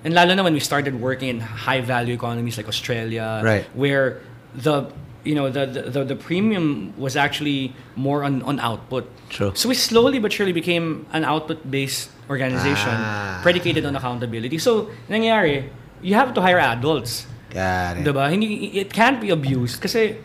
and 0.04 0.14
lalo 0.14 0.34
na 0.34 0.42
when 0.44 0.52
we 0.54 0.60
started 0.60 1.00
working 1.00 1.28
in 1.28 1.40
high 1.40 1.80
value 1.80 2.14
economies 2.14 2.56
like 2.56 2.68
Australia, 2.68 3.40
Right. 3.42 3.64
where 3.74 4.20
the 4.54 4.86
you 5.24 5.34
know 5.34 5.50
the, 5.50 5.66
the, 5.66 6.04
the, 6.04 6.16
premium 6.16 6.94
was 6.96 7.16
actually 7.16 7.74
more 7.96 8.24
on, 8.24 8.42
on 8.42 8.58
output. 8.60 9.08
True. 9.28 9.52
So 9.54 9.68
we 9.68 9.74
slowly 9.74 10.18
but 10.18 10.32
surely 10.32 10.52
became 10.52 11.06
an 11.12 11.24
output 11.24 11.70
based 11.70 12.10
organization 12.28 12.94
Ah. 12.94 13.40
predicated 13.42 13.84
on 13.84 13.96
accountability. 13.96 14.58
So 14.58 14.90
nangyari, 15.08 15.68
you 16.02 16.14
have 16.14 16.32
to 16.34 16.40
hire 16.40 16.58
adults. 16.58 17.26
Got 17.50 17.98
it. 17.98 18.06
Diba? 18.06 18.30
Hindi, 18.30 18.78
it 18.78 18.92
can't 18.92 19.20
be 19.20 19.30
abused 19.30 19.80
kasi 19.82 20.16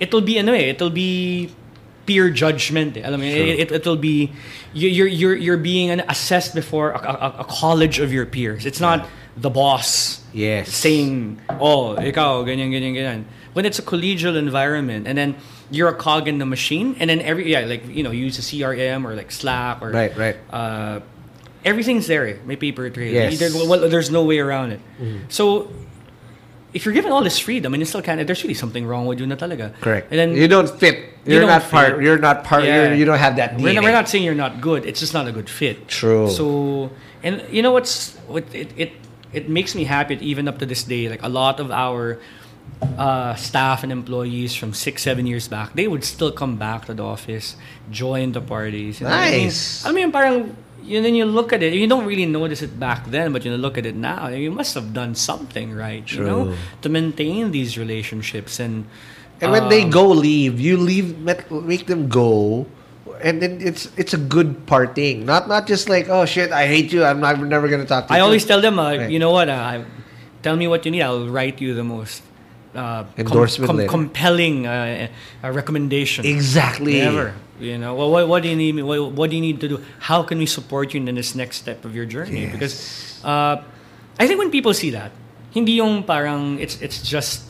it'll 0.00 0.24
be 0.24 0.38
ano 0.38 0.52
eh, 0.52 0.72
it'll 0.72 0.90
be 0.90 1.52
peer 2.06 2.30
judgment. 2.30 2.96
Eh. 2.96 3.06
Alam 3.06 3.20
mo, 3.20 3.26
it, 3.26 3.70
it, 3.70 3.84
will 3.86 4.00
be 4.00 4.32
you- 4.72 4.88
you're 4.88 5.06
you're 5.06 5.36
you're 5.36 5.60
being 5.60 5.92
assessed 6.08 6.54
before 6.54 6.90
a, 6.92 6.98
a, 6.98 7.26
a 7.40 7.46
college 7.46 8.00
of 8.00 8.12
your 8.12 8.24
peers. 8.26 8.64
It's 8.66 8.80
not 8.80 9.06
the 9.36 9.50
boss 9.50 10.18
Yes. 10.32 10.72
saying, 10.72 11.38
"Oh, 11.60 11.94
ikaw 12.00 12.42
ganyan 12.48 12.72
ganyan 12.72 12.94
ganyan." 12.96 13.20
When 13.52 13.64
it's 13.66 13.78
a 13.78 13.82
collegial 13.82 14.36
environment 14.36 15.08
and 15.08 15.18
then 15.18 15.36
you're 15.70 15.88
a 15.88 15.94
cog 15.94 16.28
in 16.28 16.38
the 16.38 16.46
machine 16.46 16.94
and 17.00 17.10
then 17.10 17.20
every 17.20 17.50
yeah, 17.50 17.60
like 17.66 17.86
you 17.88 18.02
know, 18.02 18.10
you 18.12 18.24
use 18.26 18.38
a 18.38 18.42
CRM 18.42 19.04
or 19.04 19.14
like 19.16 19.30
Slack 19.32 19.82
or 19.82 19.90
Right, 19.90 20.16
right. 20.16 20.36
uh, 20.50 21.00
everything's 21.64 22.06
there. 22.06 22.38
May 22.46 22.56
paper 22.56 22.88
trail. 22.90 23.12
Yes. 23.12 23.38
There- 23.38 23.50
well, 23.68 23.88
there's 23.88 24.10
no 24.10 24.24
way 24.24 24.38
around 24.38 24.70
it. 24.72 24.80
So 25.28 25.70
if 26.72 26.84
you're 26.84 26.94
given 26.94 27.10
all 27.10 27.22
this 27.24 27.38
freedom 27.38 27.74
and 27.74 27.80
you 27.80 27.84
still 27.84 28.02
can't 28.02 28.24
there's 28.24 28.42
really 28.44 28.54
something 28.54 28.86
wrong 28.86 29.06
with 29.06 29.18
you 29.18 29.26
na 29.26 29.34
talaga. 29.34 29.74
Correct. 29.80 30.06
And 30.10 30.18
then 30.20 30.30
you 30.38 30.46
don't 30.46 30.70
fit. 30.70 30.94
you 31.26 31.34
You're 31.34 31.40
don't 31.42 31.50
not 31.50 31.62
part. 31.68 32.00
You're 32.02 32.18
not 32.18 32.44
part. 32.44 32.62
Yeah. 32.64 32.86
You're, 32.86 32.94
you 32.94 33.04
don't 33.04 33.18
have 33.18 33.34
that. 33.36 33.58
We're 33.58 33.74
not, 33.74 33.82
we're 33.82 33.90
not 33.92 34.08
saying 34.08 34.22
you're 34.22 34.38
not 34.38 34.60
good. 34.60 34.86
It's 34.86 35.00
just 35.00 35.12
not 35.12 35.26
a 35.26 35.32
good 35.32 35.50
fit. 35.50 35.88
True. 35.88 36.30
So, 36.30 36.90
and 37.24 37.42
you 37.50 37.62
know 37.62 37.72
what's 37.72 38.14
what 38.30 38.44
it 38.54 38.70
it 38.78 38.92
it 39.32 39.48
makes 39.50 39.74
me 39.74 39.82
happy 39.84 40.14
even 40.22 40.46
up 40.46 40.58
to 40.62 40.66
this 40.66 40.84
day. 40.84 41.08
Like 41.10 41.22
a 41.26 41.28
lot 41.28 41.58
of 41.58 41.70
our 41.74 42.18
uh, 42.82 43.34
staff 43.34 43.82
and 43.82 43.92
employees 43.92 44.54
from 44.54 44.72
six 44.72 45.02
seven 45.02 45.26
years 45.26 45.48
back, 45.48 45.74
they 45.74 45.86
would 45.88 46.04
still 46.04 46.32
come 46.32 46.56
back 46.56 46.86
to 46.86 46.94
the 46.94 47.04
office, 47.04 47.56
join 47.90 48.32
the 48.32 48.40
parties. 48.40 49.00
you 49.00 49.06
know 49.06 49.12
what 49.12 49.20
I 49.20 49.30
mean? 49.30 49.44
Nice. 49.44 49.84
I 49.86 49.92
mean, 49.92 50.12
parang. 50.12 50.56
You, 50.82 51.02
then 51.02 51.14
you 51.14 51.26
look 51.26 51.52
at 51.52 51.62
it. 51.62 51.74
You 51.74 51.86
don't 51.86 52.06
really 52.06 52.24
notice 52.26 52.62
it 52.62 52.80
back 52.80 53.06
then, 53.12 53.32
but 53.32 53.44
you 53.44 53.54
look 53.54 53.76
at 53.76 53.84
it 53.84 53.94
now. 53.94 54.28
You 54.28 54.50
must 54.50 54.74
have 54.74 54.92
done 54.96 55.14
something 55.14 55.76
right, 55.76 56.02
you 56.10 56.24
know, 56.24 56.56
to 56.82 56.88
maintain 56.88 57.52
these 57.52 57.76
relationships. 57.76 58.58
And 58.58 58.86
And 59.40 59.52
when 59.52 59.68
they 59.68 59.82
um, 59.84 59.90
go 59.90 60.08
leave, 60.08 60.58
you 60.58 60.76
leave 60.80 61.20
make 61.20 61.84
them 61.86 62.08
go, 62.08 62.66
and 63.22 63.40
then 63.40 63.60
it's 63.60 63.92
it's 63.96 64.12
a 64.16 64.18
good 64.20 64.66
parting. 64.66 65.24
Not 65.28 65.48
not 65.48 65.68
just 65.68 65.88
like 65.88 66.08
oh 66.08 66.24
shit, 66.24 66.50
I 66.50 66.66
hate 66.66 66.92
you. 66.92 67.04
I'm 67.04 67.20
not 67.20 67.36
I'm 67.36 67.48
never 67.48 67.68
gonna 67.68 67.84
talk 67.88 68.08
to 68.08 68.12
you. 68.12 68.16
I 68.16 68.24
always 68.24 68.44
tell 68.44 68.60
them, 68.60 68.80
uh, 68.80 68.96
Right. 68.96 69.10
you 69.12 69.20
know 69.20 69.30
what? 69.32 69.48
Uh, 69.48 69.84
tell 70.42 70.56
me 70.56 70.66
what 70.66 70.84
you 70.84 70.90
need. 70.90 71.04
I'll 71.04 71.28
write 71.28 71.60
you 71.60 71.72
the 71.76 71.84
most 71.84 72.24
uh, 72.74 73.04
Endorsement 73.16 73.66
com- 73.68 73.76
letter. 73.76 73.88
compelling 73.88 74.66
uh, 74.66 75.08
uh, 75.44 75.50
recommendation 75.52 76.24
exactly. 76.24 77.00
ever. 77.00 77.34
You 77.60 77.76
know, 77.76 77.94
well, 77.94 78.10
what, 78.10 78.28
what 78.28 78.42
do 78.42 78.48
you 78.48 78.56
need? 78.56 78.80
What, 78.82 79.12
what 79.12 79.28
do 79.30 79.36
you 79.36 79.42
need 79.42 79.60
to 79.60 79.68
do? 79.68 79.84
How 80.00 80.22
can 80.22 80.38
we 80.38 80.46
support 80.46 80.94
you 80.94 81.02
in 81.04 81.14
this 81.14 81.34
next 81.34 81.56
step 81.58 81.84
of 81.84 81.94
your 81.94 82.06
journey? 82.06 82.42
Yes. 82.48 82.52
Because 82.52 82.74
uh, 83.24 83.62
I 84.18 84.26
think 84.26 84.38
when 84.38 84.50
people 84.50 84.72
see 84.72 84.90
that, 84.90 85.12
hindi 85.52 85.72
yung 85.72 86.04
parang 86.04 86.58
it's 86.58 86.80
it's 86.80 87.02
just 87.02 87.44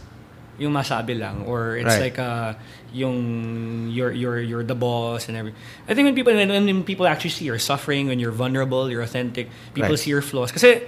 yung 0.58 0.72
masabi 0.74 1.14
lang 1.18 1.44
or 1.46 1.76
it's 1.76 1.86
Right. 1.94 2.10
like 2.12 2.18
uh 2.18 2.52
yung 2.92 3.88
you're 3.88 4.10
you're 4.10 4.40
you're 4.42 4.64
the 4.66 4.74
boss 4.74 5.28
and 5.30 5.36
everything. 5.38 5.56
I 5.86 5.94
think 5.94 6.06
when 6.10 6.14
people 6.18 6.34
when, 6.34 6.48
when 6.50 6.82
people 6.82 7.06
actually 7.06 7.30
see 7.30 7.44
you're 7.46 7.62
suffering, 7.62 8.08
when 8.08 8.18
you're 8.18 8.34
vulnerable, 8.34 8.90
you're 8.90 9.00
authentic, 9.06 9.48
people 9.74 9.90
Right. 9.94 9.98
see 9.98 10.10
your 10.10 10.22
flaws. 10.26 10.50
Kasi 10.50 10.82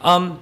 um 0.00 0.40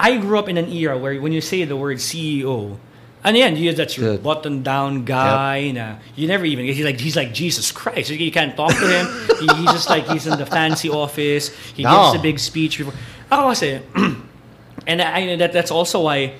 I 0.00 0.16
grew 0.16 0.38
up 0.40 0.48
in 0.48 0.56
an 0.56 0.72
era 0.72 0.96
where 0.96 1.20
when 1.20 1.32
you 1.36 1.44
say 1.44 1.64
the 1.68 1.76
word 1.76 1.98
CEO, 2.00 2.78
and 3.22 3.36
yeah, 3.36 3.48
you, 3.52 3.68
that's 3.76 4.00
your 4.00 4.16
Good. 4.16 4.24
button 4.24 4.62
down 4.64 5.04
guy. 5.04 5.70
Na, 5.76 6.00
you 6.16 6.24
never 6.26 6.48
even 6.48 6.64
he's 6.64 6.80
like 6.80 6.96
he's 6.98 7.16
like 7.20 7.36
Jesus 7.36 7.68
Christ. 7.70 8.08
You 8.08 8.32
can't 8.32 8.56
talk 8.56 8.72
to 8.72 8.88
him. 8.88 9.04
he, 9.36 9.46
he's 9.60 9.72
just 9.76 9.90
like 9.92 10.08
he's 10.08 10.24
in 10.26 10.38
the 10.40 10.46
fancy 10.48 10.88
office. 10.88 11.52
He 11.76 11.84
No. 11.84 11.92
gives 12.12 12.16
a 12.16 12.22
big 12.24 12.38
speech 12.40 12.78
before. 12.80 12.96
Ako 13.28 13.52
kasi, 13.52 13.78
and 14.88 15.02
I, 15.04 15.26
know 15.28 15.36
that 15.36 15.52
that's 15.52 15.70
also 15.70 16.00
why 16.08 16.32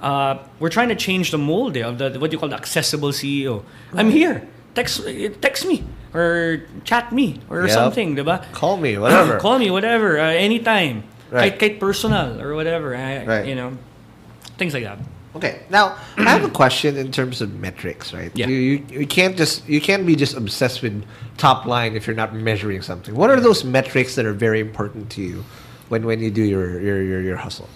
uh, 0.00 0.38
we're 0.62 0.70
trying 0.70 0.88
to 0.88 0.96
change 0.96 1.34
the 1.34 1.38
mold 1.42 1.76
eh, 1.76 1.82
of 1.82 1.98
the 1.98 2.14
what 2.22 2.30
you 2.30 2.38
call 2.38 2.48
the 2.48 2.56
accessible 2.62 3.10
CEO. 3.10 3.66
I'm 3.92 4.14
here. 4.14 4.46
Text 4.78 5.02
text 5.42 5.66
me 5.66 5.82
or 6.14 6.62
chat 6.86 7.10
me 7.10 7.42
or 7.50 7.66
Yep. 7.66 7.74
something, 7.74 8.14
diba? 8.14 8.46
Call 8.54 8.78
me, 8.78 8.94
whatever. 9.02 9.38
Call 9.42 9.58
me, 9.58 9.66
whatever, 9.70 10.18
uh, 10.22 10.30
anytime. 10.30 11.02
Right. 11.30 11.54
Kahit, 11.58 11.78
kahit 11.78 11.80
personal 11.80 12.40
or 12.42 12.54
whatever. 12.54 12.94
I, 12.96 13.24
Right. 13.24 13.46
You 13.46 13.54
know, 13.54 13.78
things 14.58 14.74
like 14.74 14.84
that. 14.84 14.98
Okay. 15.36 15.62
Now 15.70 15.94
I 16.18 16.30
have 16.34 16.42
a 16.42 16.50
question 16.50 16.96
in 16.98 17.12
terms 17.12 17.40
of 17.40 17.54
metrics, 17.54 18.12
right? 18.12 18.32
Yeah. 18.34 18.48
You, 18.50 18.56
you 18.56 18.76
you 18.90 19.06
can't 19.06 19.38
just 19.38 19.62
you 19.70 19.80
can't 19.80 20.02
be 20.04 20.16
just 20.18 20.34
obsessed 20.36 20.82
with 20.82 21.06
top 21.38 21.66
line 21.70 21.94
if 21.94 22.06
you're 22.10 22.18
not 22.18 22.34
measuring 22.34 22.82
something. 22.82 23.14
What 23.14 23.30
are 23.30 23.38
those 23.38 23.62
metrics 23.62 24.18
that 24.18 24.26
are 24.26 24.34
very 24.34 24.58
important 24.58 25.06
to 25.14 25.22
you 25.22 25.44
when 25.86 26.02
when 26.02 26.18
you 26.18 26.34
do 26.34 26.42
your 26.42 26.82
your 26.82 26.98
your, 27.02 27.20
your 27.22 27.38
hustle? 27.38 27.70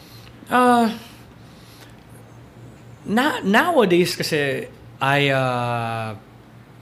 Uh, 0.50 0.98
na, 3.06 3.38
nowadays 3.46 4.16
kasi 4.16 4.66
I 5.00 5.28
uh, 5.30 6.16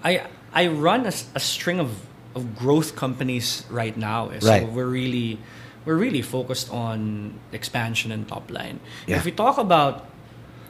I 0.03 0.25
I 0.53 0.69
run 0.69 1.05
a 1.07 1.13
string 1.41 1.81
of, 1.81 1.93
of 2.35 2.57
growth 2.57 2.97
companies 2.97 3.65
right 3.69 3.97
now. 3.97 4.31
So 4.41 4.49
Right. 4.49 4.65
we're 4.69 4.89
really 4.89 5.37
we're 5.85 5.97
really 5.99 6.23
focused 6.23 6.71
on 6.71 7.39
expansion 7.53 8.13
and 8.13 8.27
top 8.29 8.51
line. 8.51 8.81
Yeah. 9.07 9.17
If 9.19 9.25
we 9.25 9.33
talk 9.33 9.59
about 9.59 10.07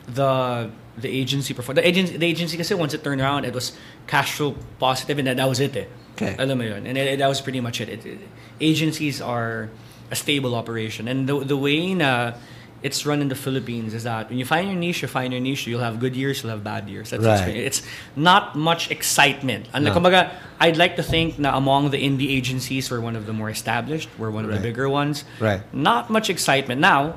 the 0.07 0.71
the 0.99 1.09
agency 1.09 1.55
perform 1.55 1.77
the 1.77 1.87
agency 1.87 2.17
the 2.17 2.27
agency 2.27 2.57
kasi 2.57 2.75
once 2.75 2.93
it 2.93 3.03
turned 3.03 3.21
around 3.21 3.45
it 3.45 3.55
was 3.55 3.73
cash 4.07 4.35
flow 4.37 4.55
positive 4.79 5.17
and 5.19 5.27
that, 5.27 5.37
that 5.39 5.49
was 5.49 5.61
it 5.61 5.75
eh. 5.77 5.87
Okay. 6.17 6.37
Alam 6.39 6.59
mo 6.59 6.65
yun. 6.65 6.85
And 6.87 6.99
it, 6.99 7.19
that 7.19 7.29
was 7.29 7.41
pretty 7.41 7.61
much 7.61 7.81
it. 7.81 7.89
It- 7.89 8.05
it- 8.07 8.29
Agencies 8.61 9.19
are 9.21 9.71
a 10.13 10.15
stable 10.15 10.55
operation 10.55 11.09
and 11.09 11.27
the 11.27 11.41
the 11.43 11.57
way 11.57 11.95
na 11.95 12.35
it's 12.83 13.07
run 13.07 13.21
in 13.23 13.29
the 13.29 13.35
Philippines 13.35 13.95
is 13.95 14.03
that 14.05 14.29
when 14.29 14.39
you 14.39 14.45
find 14.45 14.67
your 14.69 14.77
niche, 14.77 15.03
you 15.03 15.09
find 15.09 15.33
your 15.33 15.41
niche, 15.41 15.67
you'll 15.67 15.81
have 15.81 16.01
good 16.01 16.17
years, 16.17 16.43
you'll 16.43 16.51
have 16.51 16.65
bad 16.65 16.89
years. 16.89 17.11
That's 17.11 17.23
Right. 17.25 17.55
it's 17.57 17.83
not 18.17 18.57
much 18.57 18.91
excitement. 18.91 19.67
And 19.73 19.85
No. 19.85 19.93
kumbaga, 19.95 20.31
I'd 20.59 20.77
like 20.77 20.97
to 20.97 21.03
think 21.03 21.37
that 21.39 21.55
among 21.55 21.91
the 21.91 21.99
indie 21.99 22.31
agencies, 22.31 22.91
we're 22.91 23.01
one 23.01 23.15
of 23.15 23.27
the 23.27 23.33
more 23.33 23.51
established, 23.51 24.09
we're 24.19 24.31
one 24.31 24.45
of 24.45 24.51
the 24.51 24.59
bigger 24.59 24.89
ones. 24.89 25.25
Right. 25.39 25.63
Not 25.73 26.11
much 26.11 26.29
excitement. 26.29 26.81
Now, 26.81 27.15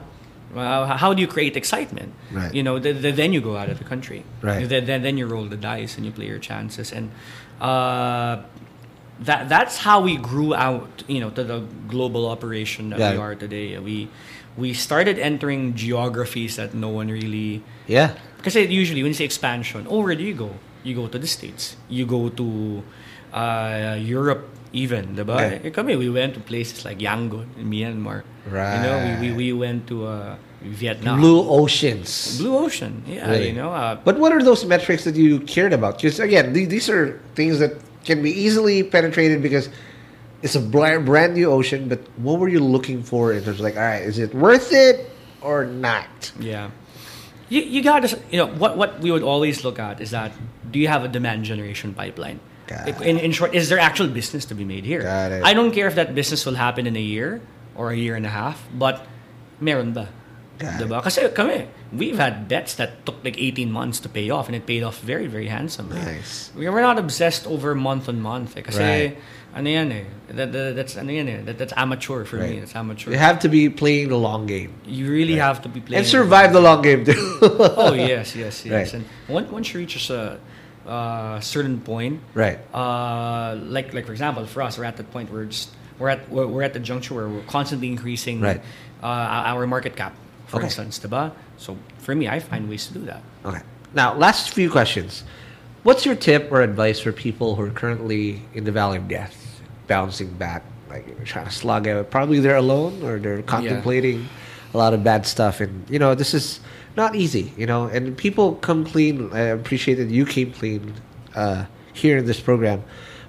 uh, 0.56 0.86
how 0.98 1.14
do 1.14 1.20
you 1.22 1.28
create 1.28 1.58
excitement? 1.58 2.14
Right. 2.32 2.54
You 2.54 2.62
know, 2.64 2.80
th- 2.80 3.02
th- 3.02 3.16
then 3.16 3.34
you 3.34 3.42
go 3.42 3.58
out 3.58 3.70
of 3.70 3.78
the 3.78 3.84
country. 3.84 4.24
Right. 4.42 4.70
Then, 4.70 4.86
then, 4.86 5.02
then 5.02 5.18
you 5.18 5.26
roll 5.26 5.46
the 5.46 5.58
dice 5.58 5.98
and 5.98 6.06
you 6.06 6.12
play 6.12 6.28
your 6.28 6.40
chances. 6.40 6.92
And 6.94 7.10
uh, 7.60 8.38
that 9.22 9.48
that's 9.50 9.78
how 9.78 10.02
we 10.02 10.18
grew 10.18 10.54
out, 10.54 11.04
you 11.08 11.20
know, 11.22 11.30
to 11.32 11.44
the 11.44 11.60
global 11.88 12.28
operation 12.28 12.90
that 12.90 13.00
we 13.00 13.18
are 13.18 13.34
today. 13.36 13.78
We 13.80 14.10
we 14.58 14.74
started 14.74 15.20
entering 15.20 15.76
geographies 15.76 16.56
that 16.56 16.74
no 16.74 16.90
one 16.90 17.08
really 17.10 17.62
Yeah. 17.88 18.16
because 18.38 18.56
usually 18.56 19.04
when 19.04 19.12
you 19.12 19.18
say 19.20 19.26
expansion, 19.26 19.86
oh, 19.90 20.02
where 20.04 20.16
do 20.16 20.24
you 20.24 20.34
go? 20.34 20.52
You 20.84 20.96
go 20.96 21.08
to 21.08 21.18
the 21.20 21.28
States. 21.28 21.76
You 21.90 22.06
go 22.06 22.30
to 22.30 22.84
uh, 23.34 23.98
Europe 24.00 24.48
even, 24.72 25.16
diba? 25.16 25.36
Right. 25.36 25.66
Eh, 25.66 25.70
kami, 25.72 25.96
we 25.96 26.10
went 26.10 26.34
to 26.36 26.40
places 26.40 26.86
like 26.86 27.00
Yangon 27.00 27.48
in 27.58 27.70
Myanmar. 27.70 28.24
Right 28.50 28.76
you 28.78 28.82
know, 28.86 28.98
we, 29.22 29.30
we, 29.32 29.36
we 29.36 29.54
went 29.54 29.88
to 29.88 30.06
uh, 30.06 30.36
Vietnam. 30.62 31.20
Blue 31.20 31.42
oceans. 31.50 32.38
Blue 32.38 32.56
Ocean. 32.58 33.04
Yeah, 33.08 33.30
Really? 33.30 33.50
you 33.50 33.54
know. 33.54 33.72
Uh, 33.74 33.96
But 34.04 34.20
what 34.20 34.32
are 34.32 34.44
those 34.44 34.66
metrics 34.66 35.04
that 35.06 35.16
you 35.16 35.40
cared 35.42 35.74
about? 35.74 35.98
Because 35.98 36.20
again, 36.20 36.54
these 36.54 36.90
are 36.90 37.20
things 37.36 37.60
that 37.60 37.74
can 38.06 38.22
be 38.22 38.30
easily 38.32 38.84
penetrated 38.84 39.42
because 39.42 39.70
it's 40.46 40.54
a 40.54 40.62
bl- 40.62 41.02
brand 41.02 41.34
new 41.34 41.50
ocean. 41.50 41.90
But 41.90 42.06
what 42.22 42.38
were 42.38 42.48
you 42.48 42.62
looking 42.62 43.02
for 43.02 43.34
in 43.34 43.42
terms 43.44 43.58
of 43.58 43.66
like, 43.66 43.76
all 43.76 43.82
right, 43.82 44.06
is 44.06 44.22
it 44.22 44.30
worth 44.34 44.70
it 44.72 45.10
or 45.42 45.66
not? 45.66 46.32
yeah. 46.40 46.70
You, 47.50 47.62
you 47.62 47.84
got 47.86 48.02
to, 48.02 48.18
you 48.34 48.38
know, 48.42 48.48
what, 48.48 48.74
what 48.76 49.00
we 49.02 49.12
would 49.14 49.22
always 49.22 49.64
look 49.64 49.78
at 49.78 50.02
is 50.02 50.10
that 50.10 50.34
do 50.72 50.80
you 50.82 50.88
have 50.88 51.04
a 51.06 51.08
demand 51.08 51.46
generation 51.46 51.94
pipeline? 51.94 52.40
Got 52.66 52.88
Like, 52.90 53.02
In, 53.02 53.20
in 53.22 53.32
short, 53.32 53.54
is 53.54 53.70
there 53.70 53.78
actual 53.78 54.08
business 54.08 54.46
to 54.46 54.56
be 54.56 54.66
made 54.66 54.84
here? 54.84 55.02
Got 55.06 55.32
it. 55.32 55.46
I 55.46 55.54
don't 55.54 55.70
care 55.70 55.86
if 55.86 55.94
that 55.94 56.16
business 56.16 56.46
will 56.46 56.58
happen 56.58 56.88
in 56.88 56.96
a 56.96 57.02
year 57.02 57.42
or 57.76 57.92
a 57.92 57.96
year 57.96 58.16
and 58.16 58.26
a 58.26 58.34
half, 58.34 58.66
but 58.74 59.06
meron 59.62 59.94
ba? 59.94 60.10
Got 60.58 60.82
Diba? 60.82 61.04
Kasi 61.04 61.30
kami, 61.30 61.70
we've 61.94 62.18
had 62.18 62.48
debts 62.48 62.76
that 62.76 63.06
took 63.06 63.24
like 63.24 63.38
18 63.38 63.72
months 63.72 64.00
to 64.02 64.10
pay 64.10 64.30
off 64.30 64.48
and 64.48 64.56
it 64.56 64.66
paid 64.66 64.84
off 64.84 65.00
very, 65.02 65.28
very 65.28 65.48
handsomely. 65.48 65.98
Nice. 66.00 66.52
We 66.56 66.68
were 66.70 66.82
not 66.82 66.98
obsessed 66.98 67.46
over 67.48 67.76
month 67.76 68.10
on 68.10 68.20
month. 68.22 68.58
Eh. 68.58 68.62
Kasi, 68.62 68.80
Right. 68.84 69.18
ano 69.56 69.70
yan 69.70 69.92
eh. 69.92 70.04
That, 70.30 70.52
that- 70.52 70.76
that's, 70.76 70.98
ano 70.98 71.12
yan 71.12 71.28
eh. 71.30 71.42
That, 71.46 71.58
that's 71.58 71.74
amateur 71.78 72.26
for 72.26 72.38
me. 72.38 72.42
Right. 72.42 72.64
It's 72.64 72.76
amateur. 72.76 73.12
You 73.12 73.18
have 73.18 73.40
to 73.40 73.50
be 73.50 73.70
playing 73.70 74.10
the 74.10 74.18
long 74.18 74.46
game 74.48 74.74
You 74.86 75.10
really 75.12 75.36
have 75.38 75.62
to 75.64 75.70
be 75.70 75.80
playing. 75.80 76.00
and 76.04 76.08
survive 76.08 76.52
the 76.54 76.62
long 76.62 76.82
game 76.82 77.06
too. 77.06 77.16
Oh 77.78 77.94
yes, 77.94 78.36
yes, 78.36 78.66
yes. 78.66 78.72
Right. 78.74 78.94
And 78.94 79.06
once 79.30 79.50
once 79.52 79.74
you 79.74 79.80
reach 79.80 79.96
a 80.10 80.40
uh, 80.86 81.40
certain 81.40 81.82
point, 81.82 82.20
Right. 82.34 82.60
Uh, 82.74 83.56
like 83.62 83.94
like 83.94 84.06
for 84.06 84.12
example, 84.12 84.46
for 84.46 84.62
us, 84.62 84.78
we're 84.78 84.86
at 84.86 84.98
the 84.98 85.04
point 85.06 85.32
where 85.32 85.46
just 85.46 85.70
we're 86.00 86.10
at 86.10 86.28
we're, 86.30 86.46
we're 86.48 86.64
at 86.66 86.74
the 86.74 86.80
juncture 86.84 87.14
where 87.16 87.28
we're 87.30 87.46
constantly 87.48 87.88
increasing 87.88 88.42
Right. 88.42 88.62
uh, 89.02 89.50
our 89.54 89.66
market 89.66 89.96
cap, 89.96 90.14
for 90.48 90.58
Okay. 90.58 90.66
instance, 90.68 91.00
diba? 91.00 91.32
So 91.58 91.78
for 91.98 92.16
me, 92.16 92.28
I 92.28 92.40
find 92.40 92.70
ways 92.70 92.88
to 92.88 92.94
do 92.94 93.06
that. 93.06 93.22
Okay. 93.46 93.62
Now, 93.94 94.14
last 94.14 94.54
few 94.54 94.70
questions. 94.70 95.24
What's 95.84 96.06
your 96.06 96.16
tip 96.16 96.52
or 96.52 96.62
advice 96.62 97.00
for 97.00 97.12
people 97.12 97.56
who 97.56 97.64
are 97.64 97.70
currently 97.70 98.42
in 98.54 98.64
the 98.64 98.72
valley 98.72 98.98
of 98.98 99.08
death, 99.08 99.62
bouncing 99.88 100.34
back, 100.34 100.64
like 100.90 101.24
trying 101.26 101.46
to 101.46 101.52
slug 101.52 101.88
it? 101.88 102.10
Probably 102.10 102.40
they're 102.40 102.56
alone 102.56 103.04
or 103.04 103.20
they're 103.20 103.44
contemplating 103.44 104.28
a 104.74 104.78
lot 104.78 104.94
of 104.94 105.04
bad 105.04 105.26
stuff, 105.26 105.62
and 105.62 105.90
you 105.90 106.00
know 106.00 106.16
this 106.16 106.34
is 106.34 106.60
not 106.98 107.16
easy. 107.16 107.54
You 107.56 107.66
know, 107.66 107.86
and 107.86 108.18
people 108.18 108.56
come 108.56 108.86
clean. 108.86 109.32
I 109.32 109.42
appreciate 109.56 109.96
that 109.96 110.10
you 110.10 110.26
came 110.26 110.52
clean 110.52 110.94
uh, 111.36 111.66
here 111.94 112.18
in 112.18 112.26
this 112.26 112.40
program. 112.40 112.84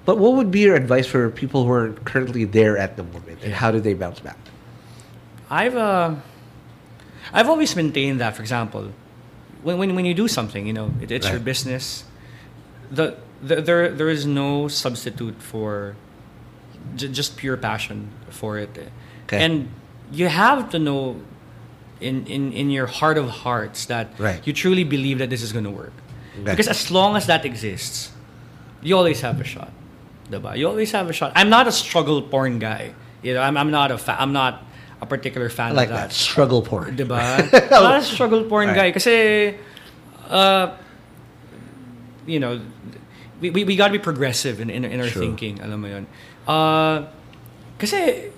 But 0.05 0.17
what 0.17 0.33
would 0.33 0.51
be 0.51 0.61
your 0.61 0.75
advice 0.75 1.05
for 1.05 1.29
people 1.29 1.65
who 1.65 1.71
are 1.71 1.93
currently 2.05 2.45
there 2.45 2.77
at 2.77 2.97
the 2.97 3.03
moment, 3.03 3.43
and 3.43 3.53
how 3.53 3.71
do 3.71 3.79
they 3.79 3.93
bounce 3.93 4.19
back? 4.19 4.37
I've 5.49 5.75
uh, 5.75 6.15
I've 7.33 7.49
always 7.49 7.75
maintained 7.75 8.19
that, 8.21 8.35
for 8.35 8.41
example, 8.41 8.91
when 9.63 9.77
when, 9.77 9.95
when 9.95 10.05
you 10.05 10.13
do 10.13 10.27
something, 10.27 10.67
you 10.67 10.73
know, 10.73 10.91
it, 11.01 11.11
it's 11.11 11.29
your 11.29 11.39
business. 11.39 12.03
The, 12.91 13.17
the 13.43 13.61
there 13.61 13.89
there 13.91 14.09
is 14.09 14.25
no 14.25 14.67
substitute 14.67 15.41
for 15.41 15.95
j- 16.95 17.09
just 17.09 17.37
pure 17.37 17.57
passion 17.57 18.09
for 18.29 18.57
it. 18.57 18.69
Okay. 19.25 19.43
and 19.43 19.67
you 20.11 20.27
have 20.29 20.69
to 20.71 20.79
know 20.79 21.19
in, 21.99 22.25
in, 22.27 22.53
in 22.53 22.69
your 22.69 22.85
heart 22.87 23.17
of 23.17 23.27
hearts 23.43 23.85
that 23.87 24.07
Right. 24.17 24.39
you 24.47 24.53
truly 24.53 24.85
believe 24.85 25.19
that 25.19 25.29
this 25.29 25.41
is 25.41 25.51
going 25.51 25.65
to 25.65 25.71
work. 25.71 25.91
Okay. 26.39 26.51
Because 26.51 26.67
as 26.69 26.89
long 26.91 27.17
as 27.17 27.25
that 27.27 27.43
exists, 27.43 28.11
you 28.81 28.95
always 28.95 29.19
have 29.21 29.41
a 29.41 29.43
shot. 29.43 29.71
Diba? 30.31 30.55
You 30.55 30.67
always 30.69 30.91
have 30.93 31.09
a 31.09 31.13
shot. 31.13 31.33
I'm 31.35 31.49
not 31.49 31.67
a 31.67 31.71
struggle 31.73 32.21
porn 32.21 32.59
guy. 32.59 32.93
You 33.21 33.33
know, 33.33 33.41
I'm, 33.41 33.57
I'm 33.57 33.71
not 33.71 33.91
a 33.91 33.97
fa- 33.97 34.15
I'm 34.17 34.31
not 34.31 34.63
a 35.01 35.05
particular 35.05 35.49
fan 35.49 35.71
I 35.71 35.75
like 35.75 35.89
of 35.89 35.95
that 35.95 36.09
that. 36.09 36.15
struggle 36.15 36.61
porn. 36.61 36.97
Diba? 36.97 37.19
Not 37.71 37.99
a 37.99 38.01
struggle 38.01 38.43
porn 38.45 38.69
Alright. 38.69 38.93
guy 38.93 38.97
kasi 38.97 39.55
uh, 40.29 40.75
you 42.25 42.39
know, 42.39 42.59
we, 43.39 43.49
we, 43.51 43.63
we 43.63 43.75
gotta 43.75 43.93
be 43.93 43.99
progressive 43.99 44.59
in, 44.59 44.69
in, 44.69 44.83
in 44.83 44.99
our 44.99 45.07
True. 45.07 45.21
thinking. 45.21 45.61
Alam 45.61 45.81
mo 45.81 45.87
yun. 45.87 46.07
Uh, 46.47 47.05
kasi, 47.77 48.31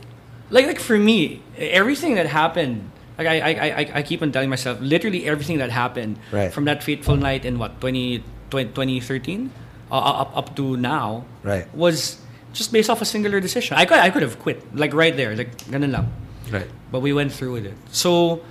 like, 0.49 0.68
like 0.68 0.80
for 0.80 0.97
me, 0.97 1.41
everything 1.57 2.16
that 2.16 2.28
happened, 2.28 2.91
like 3.18 3.28
I, 3.28 3.39
I, 3.39 3.51
I, 3.82 3.91
I 3.95 4.01
keep 4.03 4.22
on 4.22 4.32
telling 4.32 4.49
myself, 4.49 4.80
literally 4.82 5.26
everything 5.26 5.57
that 5.60 5.72
happened 5.72 6.20
Right. 6.32 6.51
from 6.53 6.66
that 6.66 6.84
fateful 6.84 7.16
night 7.16 7.45
in 7.45 7.57
what, 7.57 7.80
20, 7.82 8.24
20 8.49 8.66
2013? 8.74 9.51
Uh, 9.91 9.95
up, 9.95 10.38
up 10.38 10.55
to 10.55 10.78
now, 10.78 11.26
Right. 11.41 11.66
was 11.74 12.22
just 12.53 12.72
based 12.72 12.89
off 12.89 13.01
a 13.01 13.05
singular 13.05 13.39
decision. 13.39 13.78
I 13.78 13.86
could, 13.86 13.97
I 13.97 14.10
could 14.12 14.22
have 14.22 14.38
quit, 14.39 14.62
like 14.76 14.93
right 14.93 15.16
there, 15.16 15.36
like, 15.36 15.57
ganun 15.72 15.91
lang. 15.93 16.14
Right. 16.52 16.70
But 16.91 17.02
we 17.02 17.14
went 17.14 17.32
through 17.32 17.54
with 17.54 17.66
it. 17.66 17.76
So, 17.91 18.41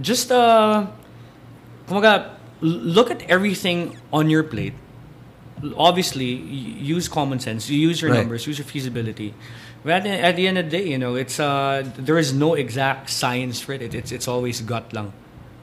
just 0.00 0.30
uh, 0.30 0.86
kumaga, 1.88 2.30
look 2.60 3.10
at 3.10 3.22
everything 3.30 3.96
on 4.12 4.30
your 4.30 4.42
plate. 4.42 4.74
Obviously, 5.76 6.24
use 6.24 7.08
common 7.08 7.38
sense. 7.38 7.68
You 7.68 7.78
use 7.78 8.00
your 8.00 8.10
Right. 8.12 8.20
numbers. 8.20 8.46
Use 8.46 8.58
your 8.58 8.64
feasibility. 8.64 9.34
But 9.84 10.06
at 10.06 10.36
the, 10.36 10.46
end 10.46 10.58
of 10.58 10.70
the 10.70 10.78
day, 10.78 10.88
you 10.88 10.98
know, 10.98 11.14
it's 11.16 11.40
uh, 11.40 11.84
there 11.98 12.18
is 12.18 12.32
no 12.32 12.54
exact 12.54 13.10
science 13.10 13.60
for 13.60 13.72
it. 13.72 13.94
It's 13.94 14.12
it's 14.12 14.28
always 14.28 14.60
gut 14.60 14.92
lang. 14.92 15.12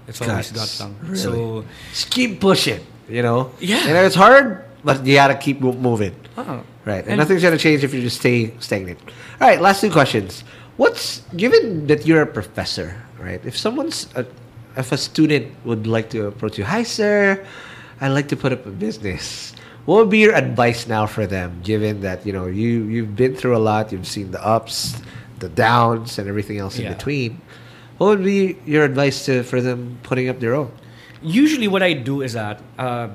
It's 0.07 0.21
always 0.21 0.51
gut 0.51 0.61
Guts. 0.61 0.79
lang. 0.81 0.95
Really? 1.03 1.17
So, 1.17 1.65
Just 1.91 2.09
keep 2.09 2.39
pushing, 2.39 2.79
you 3.09 3.21
know? 3.21 3.51
Yeah. 3.59 3.85
And 3.85 3.93
it's 4.05 4.15
hard, 4.15 4.65
but 4.83 5.05
you 5.05 5.15
gotta 5.15 5.35
keep 5.35 5.61
moving. 5.61 6.15
uh, 6.37 6.61
Right. 6.85 7.03
And, 7.03 7.09
And- 7.13 7.17
nothing's 7.19 7.43
gonna 7.43 7.57
change 7.59 7.83
if 7.83 7.93
you 7.93 8.01
just 8.01 8.17
stay 8.21 8.53
stagnant. 8.59 8.97
All 9.41 9.47
right, 9.49 9.59
last 9.61 9.81
two 9.81 9.91
questions. 9.91 10.43
What's 10.77 11.21
given 11.35 11.87
that 11.87 12.05
you're 12.05 12.21
a 12.21 12.27
professor, 12.27 13.01
right? 13.19 13.43
If 13.45 13.57
someone's 13.57 14.07
a, 14.15 14.25
if 14.77 14.91
a 14.91 14.97
student 14.97 15.53
would 15.65 15.87
like 15.87 16.09
to 16.11 16.27
approach 16.27 16.57
you, 16.57 16.63
hi 16.63 16.83
sir, 16.83 17.43
I'd 17.99 18.13
like 18.13 18.27
to 18.29 18.37
put 18.37 18.53
up 18.53 18.65
a 18.65 18.71
business. 18.71 19.53
What 19.85 19.97
would 19.97 20.09
be 20.09 20.19
your 20.19 20.35
advice 20.35 20.85
now 20.85 21.07
for 21.07 21.25
them, 21.25 21.61
given 21.63 22.01
that 22.01 22.25
you 22.25 22.33
know 22.33 22.45
you 22.45 22.83
you've 22.85 23.15
been 23.15 23.35
through 23.35 23.57
a 23.57 23.63
lot, 23.63 23.91
you've 23.91 24.07
seen 24.07 24.31
the 24.31 24.43
ups, 24.45 25.01
the 25.39 25.49
downs, 25.49 26.19
and 26.19 26.27
everything 26.27 26.59
else 26.59 26.77
in 26.77 26.87
between? 26.87 27.41
What 27.97 28.07
would 28.07 28.23
be 28.23 28.57
your 28.65 28.83
advice 28.83 29.25
to 29.25 29.43
for 29.43 29.61
them 29.61 29.97
putting 30.03 30.29
up 30.29 30.39
their 30.39 30.53
own? 30.53 30.71
usually 31.21 31.67
what 31.67 31.83
I 31.83 31.93
do 31.93 32.21
is 32.21 32.33
that 32.33 32.61
uh, 32.77 33.09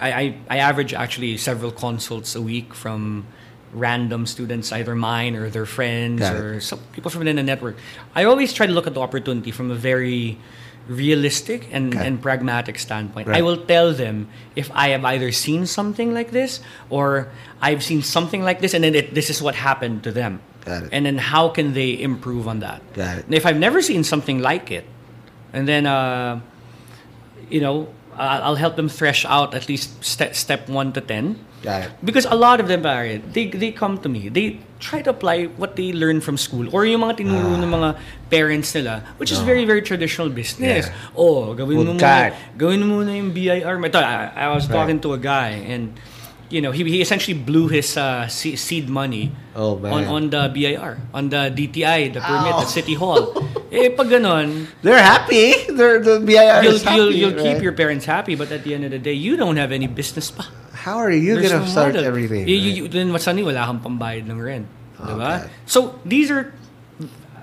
I, 0.00 0.12
I, 0.12 0.38
I 0.50 0.56
average 0.58 0.94
actually 0.94 1.36
several 1.36 1.70
consults 1.70 2.34
a 2.34 2.42
week 2.42 2.74
from 2.74 3.26
random 3.74 4.26
students, 4.26 4.72
either 4.72 4.94
mine 4.94 5.34
or 5.34 5.50
their 5.50 5.66
friends 5.66 6.22
or 6.22 6.60
some 6.60 6.78
people 6.92 7.10
from 7.10 7.20
within 7.20 7.36
the 7.36 7.42
network. 7.42 7.76
I 8.14 8.24
always 8.24 8.52
try 8.52 8.66
to 8.66 8.72
look 8.72 8.86
at 8.86 8.94
the 8.94 9.00
opportunity 9.00 9.50
from 9.50 9.70
a 9.70 9.74
very 9.74 10.38
realistic 10.86 11.68
and, 11.72 11.94
and 11.94 12.20
pragmatic 12.20 12.78
standpoint. 12.78 13.28
Right. 13.28 13.38
I 13.38 13.42
will 13.42 13.56
tell 13.56 13.92
them 13.92 14.28
if 14.54 14.70
I 14.72 14.88
have 14.90 15.04
either 15.04 15.32
seen 15.32 15.66
something 15.66 16.12
like 16.12 16.30
this 16.30 16.60
or 16.90 17.28
I've 17.60 17.82
seen 17.82 18.02
something 18.02 18.42
like 18.42 18.60
this 18.60 18.74
and 18.74 18.84
then 18.84 18.94
it, 18.94 19.14
this 19.14 19.30
is 19.30 19.40
what 19.42 19.54
happened 19.54 20.04
to 20.04 20.12
them. 20.12 20.40
And 20.66 21.04
then 21.04 21.18
how 21.18 21.48
can 21.50 21.74
they 21.74 22.00
improve 22.00 22.48
on 22.48 22.60
that? 22.60 22.80
Got 22.94 23.18
it. 23.18 23.24
And 23.26 23.34
if 23.34 23.44
I've 23.44 23.58
never 23.58 23.82
seen 23.82 24.02
something 24.04 24.40
like 24.40 24.70
it, 24.70 24.86
and 25.52 25.68
then, 25.68 25.86
uh, 25.86 26.40
you 27.50 27.60
know, 27.60 27.88
I'll 28.16 28.56
help 28.56 28.76
them 28.76 28.88
thresh 28.88 29.24
out 29.24 29.54
at 29.54 29.68
least 29.68 30.02
st- 30.02 30.34
step 30.34 30.68
one 30.68 30.92
to 30.94 31.00
10 31.00 31.44
because 32.04 32.26
a 32.26 32.34
lot 32.36 32.60
of 32.60 32.68
them, 32.68 32.82
pare, 32.82 33.18
they, 33.18 33.48
they 33.48 33.72
come 33.72 33.98
to 33.98 34.08
me. 34.08 34.28
They 34.28 34.60
try 34.78 35.02
to 35.02 35.10
apply 35.10 35.46
what 35.56 35.76
they 35.76 35.92
learn 35.92 36.20
from 36.20 36.36
school 36.36 36.68
or 36.74 36.84
yung 36.84 37.00
mga 37.00 37.24
tinuro 37.24 37.56
ah. 37.56 37.62
ng 37.62 37.70
mga 37.72 37.90
parents 38.30 38.74
nila, 38.74 39.02
which 39.16 39.32
no. 39.32 39.36
is 39.38 39.42
ah. 39.42 39.46
very, 39.48 39.64
very 39.64 39.80
traditional 39.80 40.28
business. 40.28 40.86
Yeah. 40.86 41.16
Oh, 41.16 41.54
gawin 41.54 41.80
mo 41.80 41.96
muna, 41.96 42.36
gawin 42.56 42.84
mo 42.84 43.00
muna 43.00 43.16
yung 43.16 43.32
BIR. 43.32 43.80
I, 43.96 44.32
I 44.36 44.48
was 44.52 44.68
right. 44.68 44.76
talking 44.76 45.00
to 45.00 45.14
a 45.14 45.18
guy 45.18 45.64
and 45.64 45.96
you 46.50 46.60
know, 46.60 46.70
he, 46.70 46.84
he 46.84 47.00
essentially 47.00 47.36
blew 47.36 47.68
his 47.68 47.96
uh, 47.96 48.28
seed 48.28 48.88
money 48.88 49.32
oh, 49.56 49.74
on 49.86 50.04
on 50.04 50.30
the 50.30 50.50
BIR, 50.52 50.98
on 51.12 51.28
the 51.28 51.50
DTI, 51.50 52.12
the 52.12 52.20
permit 52.20 52.54
the 52.62 52.68
oh. 52.68 52.76
City 52.78 52.94
Hall. 52.94 53.34
eh, 53.72 53.88
pag 53.90 54.06
ganon, 54.06 54.68
they're 54.82 55.02
happy. 55.02 55.66
They're 55.66 55.98
the 55.98 56.20
BIR. 56.20 56.62
You'll, 56.62 56.78
happy, 56.78 56.96
you'll, 56.96 57.12
you'll 57.12 57.34
right? 57.34 57.54
keep 57.54 57.62
your 57.62 57.72
parents 57.72 58.04
happy, 58.04 58.34
but 58.34 58.52
at 58.52 58.62
the 58.62 58.74
end 58.74 58.84
of 58.84 58.92
the 58.92 59.02
day, 59.02 59.14
you 59.14 59.36
don't 59.36 59.56
have 59.56 59.72
any 59.72 59.88
business 59.88 60.30
pa. 60.30 60.46
How 60.84 61.00
are 61.00 61.10
you 61.10 61.40
There's 61.40 61.48
gonna 61.48 61.64
no 61.64 61.70
start 61.70 61.94
model. 61.96 62.04
everything? 62.04 62.44
You, 62.46 62.56
you, 62.56 62.68
right? 62.68 62.76
you, 62.76 62.88
then 62.92 63.08
what's 63.12 63.24
funny, 63.24 63.42
wala 63.42 63.64
kang 63.64 63.80
pambayad 63.80 64.28
ng 64.28 64.36
rent. 64.36 64.68
Oh, 65.00 65.16
diba? 65.16 65.40
God. 65.40 65.50
So, 65.64 65.98
these 66.04 66.28
are, 66.30 66.52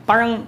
parang, 0.05 0.45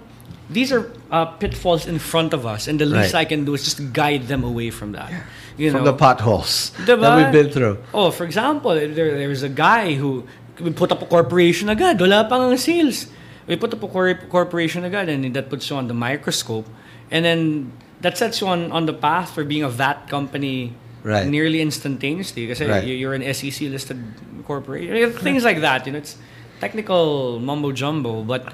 these 0.49 0.69
are 0.71 0.93
uh, 1.09 1.25
pitfalls 1.41 1.89
in 1.89 1.97
front 1.97 2.37
of 2.37 2.45
us, 2.45 2.69
and 2.69 2.77
the 2.77 2.85
least 2.85 3.17
Right. 3.17 3.21
I 3.21 3.25
can 3.25 3.45
do 3.49 3.57
is 3.57 3.65
just 3.65 3.81
guide 3.93 4.29
them 4.29 4.43
away 4.45 4.69
from 4.69 4.93
that. 4.93 5.09
You 5.57 5.69
From 5.73 5.85
know? 5.85 5.91
the 5.93 5.97
potholes 5.97 6.69
Diba? 6.85 7.01
that 7.01 7.17
we've 7.17 7.33
been 7.33 7.49
through. 7.53 7.77
Oh, 7.93 8.09
for 8.09 8.25
example, 8.25 8.73
there, 8.73 8.89
there's 8.89 9.41
a 9.41 9.49
guy 9.49 9.93
who 9.93 10.25
we 10.61 10.69
put 10.73 10.91
up 10.91 11.01
a 11.01 11.05
corporation 11.05 11.69
agad. 11.69 11.99
Wala 12.01 12.25
pang 12.29 12.57
sales. 12.57 13.05
We 13.45 13.57
put 13.57 13.73
up 13.73 13.81
a 13.83 13.87
cor- 13.87 14.17
corporation 14.29 14.83
agad 14.85 15.09
and 15.09 15.33
that 15.33 15.49
puts 15.49 15.69
you 15.69 15.75
on 15.77 15.85
the 15.87 15.93
microscope. 15.93 16.65
And 17.11 17.25
then 17.25 17.71
that 18.01 18.17
sets 18.17 18.41
you 18.41 18.47
on, 18.47 18.71
on 18.71 18.85
the 18.85 18.93
path 18.93 19.33
for 19.33 19.43
being 19.43 19.61
a 19.61 19.69
VAT 19.69 20.09
company 20.09 20.73
Right. 21.03 21.27
nearly 21.27 21.59
instantaneously. 21.61 22.47
Because 22.47 22.61
Right. 22.61 22.87
you're 22.87 23.13
an 23.13 23.23
SEC 23.33 23.69
listed 23.69 23.99
corporation. 24.47 25.11
Things 25.13 25.43
like 25.43 25.59
that. 25.61 25.85
You 25.85 25.93
know, 25.93 25.99
it's 25.99 26.17
technical 26.59 27.39
mumbo 27.39 27.71
jumbo. 27.71 28.23
But 28.23 28.53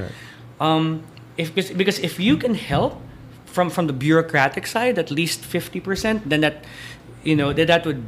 um, 0.59 1.03
if 1.37 1.53
because, 1.53 1.99
if 1.99 2.19
you 2.19 2.37
can 2.37 2.55
help 2.55 3.01
from 3.45 3.69
from 3.69 3.87
the 3.87 3.93
bureaucratic 3.93 4.67
side 4.67 4.99
at 4.99 5.09
least 5.09 5.41
50% 5.41 6.29
then 6.29 6.41
that 6.41 6.65
you 7.23 7.35
know 7.35 7.51
that 7.51 7.65
that 7.65 7.83
would 7.83 8.03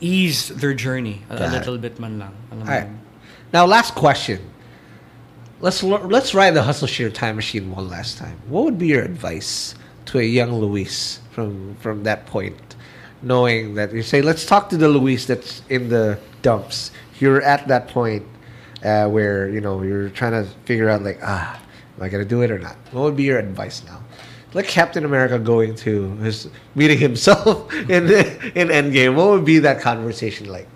ease 0.00 0.48
their 0.48 0.72
journey 0.72 1.20
a, 1.28 1.36
a 1.36 1.48
little 1.52 1.76
bit 1.76 2.00
man 2.00 2.18
lang 2.18 2.32
All 2.52 2.64
right. 2.64 2.88
Now, 3.52 3.64
last 3.66 3.94
question. 3.94 4.40
Let's 5.60 5.82
let's 5.82 6.34
ride 6.34 6.52
the 6.52 6.62
hustle 6.62 6.86
share 6.88 7.08
time 7.10 7.36
machine 7.36 7.70
one 7.70 7.88
last 7.88 8.18
time. 8.18 8.36
What 8.48 8.64
would 8.64 8.78
be 8.78 8.88
your 8.88 9.02
advice 9.02 9.74
to 10.06 10.18
a 10.18 10.22
young 10.22 10.52
Luis 10.52 11.20
from 11.32 11.76
from 11.80 12.02
that 12.04 12.26
point, 12.26 12.75
knowing 13.22 13.74
that 13.74 13.92
you 13.92 14.02
say, 14.02 14.22
let's 14.22 14.44
talk 14.44 14.68
to 14.70 14.76
the 14.76 14.88
Luis 14.88 15.26
that's 15.26 15.62
in 15.68 15.88
the 15.88 16.18
dumps. 16.42 16.90
You're 17.18 17.42
at 17.42 17.68
that 17.68 17.88
point 17.88 18.26
uh, 18.84 19.08
where 19.08 19.48
you 19.48 19.60
know 19.60 19.82
you're 19.82 20.10
trying 20.10 20.32
to 20.32 20.48
figure 20.64 20.88
out 20.88 21.02
like, 21.02 21.20
ah, 21.22 21.60
am 21.96 22.02
I 22.02 22.08
gonna 22.08 22.24
do 22.24 22.42
it 22.42 22.50
or 22.50 22.58
not? 22.58 22.76
What 22.92 23.02
would 23.02 23.16
be 23.16 23.24
your 23.24 23.38
advice 23.38 23.84
now? 23.84 24.02
Like 24.54 24.68
Captain 24.68 25.04
America 25.04 25.38
going 25.38 25.74
to 25.76 26.16
his 26.16 26.48
meeting 26.74 26.98
himself 26.98 27.72
in 27.90 28.04
in 28.54 28.68
Endgame. 28.68 29.14
What 29.14 29.30
would 29.30 29.44
be 29.44 29.58
that 29.60 29.80
conversation 29.80 30.48
like? 30.48 30.68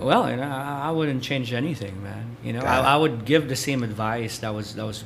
well 0.00 0.30
you 0.30 0.36
know, 0.36 0.42
I, 0.42 0.90
wouldn't 0.90 1.22
change 1.22 1.52
anything 1.52 2.02
man 2.02 2.36
you 2.42 2.52
know 2.52 2.60
I, 2.60 2.94
I 2.94 2.96
would 2.96 3.24
give 3.24 3.48
the 3.48 3.56
same 3.56 3.82
advice 3.82 4.38
that 4.38 4.54
was 4.54 4.74
that 4.74 4.86
was 4.86 5.04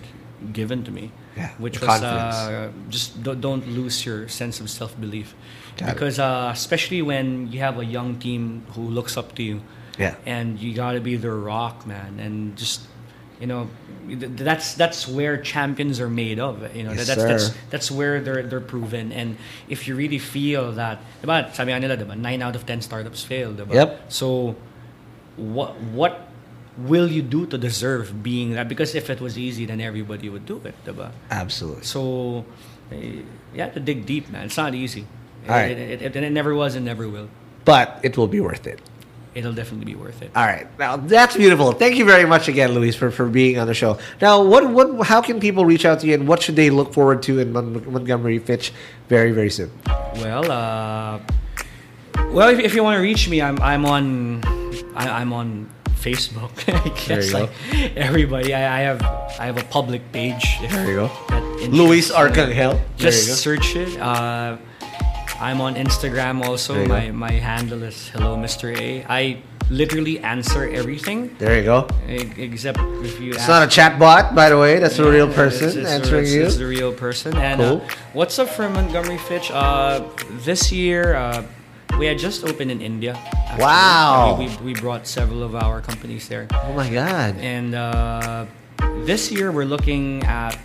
given 0.53 0.85
to 0.85 0.91
me 0.91 1.11
Yeah, 1.37 1.51
which 1.59 1.81
was 1.81 2.03
uh, 2.03 2.71
just 2.89 3.23
don't, 3.23 3.41
don't 3.41 3.67
lose 3.67 4.07
your 4.07 4.29
sense 4.29 4.61
of 4.61 4.71
self-belief 4.71 5.35
Got 5.77 5.95
because 5.95 6.19
uh, 6.19 6.51
especially 6.53 7.03
when 7.03 7.51
you 7.53 7.61
have 7.61 7.79
a 7.79 7.85
young 7.85 8.19
team 8.19 8.63
who 8.75 8.83
looks 8.83 9.17
up 9.17 9.35
to 9.37 9.43
you 9.43 9.61
Yeah. 9.99 10.15
and 10.27 10.59
you 10.59 10.75
got 10.75 10.93
to 10.99 11.01
be 11.03 11.15
their 11.17 11.35
rock 11.39 11.87
man 11.87 12.19
and 12.19 12.55
just 12.59 12.83
you 13.43 13.47
know 13.51 13.67
that's 14.39 14.75
that's 14.79 15.07
where 15.11 15.35
champions 15.39 15.99
are 15.99 16.11
made 16.11 16.39
of 16.39 16.63
you 16.75 16.83
know 16.87 16.95
Yes, 16.95 17.07
that's 17.11 17.23
that's 17.23 17.47
sir. 17.51 17.55
that's 17.71 17.89
where 17.91 18.21
they're 18.23 18.43
they're 18.47 18.63
proven 18.63 19.11
and 19.11 19.35
if 19.67 19.87
you 19.91 19.95
really 19.99 20.19
feel 20.23 20.73
that 20.79 21.03
diba 21.23 21.51
sabi 21.55 21.75
nga 21.75 21.83
nila 21.83 21.97
diba 21.99 22.15
9 22.15 22.23
out 22.47 22.55
of 22.55 22.63
10 22.67 22.83
startups 22.83 23.27
fail 23.27 23.51
diba 23.55 23.75
Yep. 23.75 23.91
so 24.11 24.55
what 25.35 25.75
what 25.95 26.31
will 26.79 27.11
you 27.11 27.23
do 27.23 27.47
to 27.47 27.59
deserve 27.59 28.23
being 28.23 28.55
that 28.55 28.67
because 28.71 28.95
if 28.95 29.11
it 29.11 29.19
was 29.21 29.35
easy 29.39 29.67
then 29.67 29.81
everybody 29.83 30.31
would 30.31 30.47
do 30.47 30.59
it 30.63 30.75
diba 30.87 31.11
Absolutely. 31.31 31.83
so 31.83 32.45
eh, 32.95 33.23
you 33.55 33.59
have 33.63 33.75
to 33.75 33.83
dig 33.83 34.07
deep 34.07 34.31
man 34.31 34.47
it's 34.47 34.59
not 34.59 34.75
easy 34.75 35.07
All 35.49 35.55
right. 35.55 35.71
it, 35.71 35.79
it, 35.79 36.03
it, 36.03 36.17
and 36.17 36.25
it 36.25 36.31
never 36.31 36.55
was 36.55 36.75
and 36.75 36.85
never 36.85 37.09
will 37.09 37.29
But 37.65 38.01
it 38.03 38.17
will 38.17 38.29
be 38.29 38.41
worth 38.41 38.67
it. 38.67 38.81
it'll 39.35 39.53
definitely 39.53 39.87
be 39.87 39.97
worth 39.99 40.23
it 40.23 40.31
All 40.37 40.47
right. 40.47 40.67
Now 40.79 40.97
that's 40.97 41.37
beautiful. 41.37 41.73
Thank 41.73 41.97
you 41.97 42.05
very 42.05 42.25
much 42.25 42.49
again, 42.49 42.71
Luis, 42.73 42.95
for, 42.97 43.11
for 43.11 43.27
being 43.29 43.59
on 43.59 43.67
the 43.67 43.75
show. 43.75 43.99
Now, 44.21 44.43
what 44.43 44.63
what 44.71 45.07
how 45.07 45.21
can 45.21 45.41
people 45.41 45.65
reach 45.67 45.85
out 45.85 46.01
to 46.01 46.07
you, 46.07 46.15
and 46.15 46.29
what 46.29 46.41
should 46.43 46.57
they 46.57 46.71
look 46.71 46.93
forward 46.95 47.23
to 47.29 47.39
in 47.41 47.53
Mon- 47.53 47.83
Montgomery 47.93 48.39
Fitch 48.39 48.73
very 49.09 49.33
very 49.33 49.51
soon? 49.51 49.71
Well, 50.23 50.45
uh, 50.51 51.19
well, 52.31 52.49
if, 52.55 52.59
if 52.61 52.75
you 52.75 52.83
want 52.87 52.97
to 52.99 53.03
reach 53.03 53.29
me, 53.29 53.43
I'm 53.43 53.59
I'm 53.61 53.85
on 53.87 54.41
I, 54.95 55.21
I'm 55.21 55.33
on 55.33 55.69
Facebook. 55.99 56.53
I 56.71 56.89
guess 57.07 57.33
you 57.33 57.33
go. 57.33 57.49
everybody. 57.97 58.55
I, 58.55 58.63
I 58.79 58.81
have 58.87 59.03
I 59.41 59.47
have 59.51 59.59
a 59.59 59.65
public 59.67 60.03
page. 60.13 60.45
There 60.71 60.87
you 60.89 60.97
go. 60.97 61.11
Luis. 61.71 62.13
Arcangel. 62.13 62.79
Just 62.97 63.43
search 63.43 63.75
it. 63.75 63.99
Uh, 63.99 64.59
I'm 65.41 65.61
on 65.61 65.75
Instagram 65.75 66.45
also. 66.45 66.87
My 66.87 67.07
go. 67.09 67.13
my 67.13 67.33
handle 67.33 67.83
is 67.83 68.09
hello 68.09 68.37
Mr. 68.37 68.77
A. 68.79 69.05
I 69.09 69.43
literally 69.71 70.19
answer 70.21 70.69
everything 70.69 71.35
There 71.39 71.57
you 71.59 71.65
go. 71.65 71.89
except 72.07 72.79
if 73.03 73.21
you. 73.21 73.33
It's 73.33 73.49
not 73.49 73.67
a 73.67 73.71
chat 73.71 73.99
bot, 73.99 74.35
by 74.35 74.49
the 74.49 74.59
way. 74.59 74.79
That's 74.79 74.99
a 74.99 75.09
real 75.11 75.31
person 75.33 75.87
answering 75.87 76.27
you. 76.27 76.45
It's 76.45 76.57
the 76.57 76.67
real 76.67 76.93
person. 76.93 77.37
And 77.37 77.61
Cool. 77.61 77.81
uh, 77.83 77.89
what's 78.13 78.39
up 78.39 78.49
for 78.49 78.69
Montgomery 78.69 79.19
Fitch? 79.19 79.51
Uh, 79.51 80.05
this 80.45 80.71
year, 80.73 81.15
uh, 81.17 81.43
we 81.99 82.07
had 82.07 82.19
just 82.19 82.45
opened 82.45 82.71
in 82.71 82.81
India. 82.81 83.15
actually. 83.17 83.63
Wow. 83.65 84.37
We, 84.39 84.47
we, 84.49 84.73
we 84.73 84.81
brought 84.81 85.07
several 85.07 85.43
of 85.43 85.55
our 85.55 85.81
companies 85.81 86.29
there. 86.29 86.47
Oh 86.53 86.73
my 86.73 86.89
god. 86.91 87.37
And 87.39 87.75
uh, 87.75 88.47
this 89.05 89.31
year, 89.33 89.51
we're 89.53 89.67
looking 89.69 90.23
at. 90.25 90.57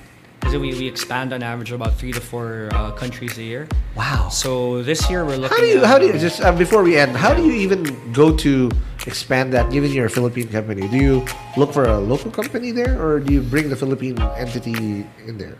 Because 0.49 0.61
we, 0.61 0.73
we 0.73 0.87
expand 0.87 1.31
on 1.31 1.43
average 1.43 1.71
about 1.71 1.93
three 1.93 2.11
to 2.11 2.19
four 2.19 2.69
uh, 2.73 2.89
countries 2.93 3.37
a 3.37 3.43
year. 3.43 3.67
Wow. 3.95 4.29
So 4.29 4.81
this 4.81 5.07
year 5.07 5.23
we're 5.23 5.37
looking. 5.37 5.55
How 5.55 5.61
do 5.61 5.67
you 5.67 5.77
at, 5.77 5.85
how 5.85 5.99
do 5.99 6.07
you 6.07 6.17
just 6.17 6.41
uh, 6.41 6.51
before 6.51 6.81
we 6.81 6.97
end? 6.97 7.15
How 7.15 7.35
do 7.35 7.45
you 7.45 7.53
even 7.53 7.85
go 8.13 8.35
to 8.37 8.71
expand 9.05 9.53
that? 9.53 9.69
Given 9.69 9.91
you're 9.91 10.07
a 10.07 10.09
Philippine 10.09 10.47
company, 10.47 10.87
do 10.87 10.97
you 10.97 11.25
look 11.55 11.71
for 11.71 11.83
a 11.85 11.99
local 11.99 12.31
company 12.31 12.71
there, 12.71 12.99
or 12.99 13.19
do 13.19 13.31
you 13.31 13.41
bring 13.41 13.69
the 13.69 13.75
Philippine 13.75 14.19
entity 14.41 15.05
in 15.27 15.37
there? 15.37 15.55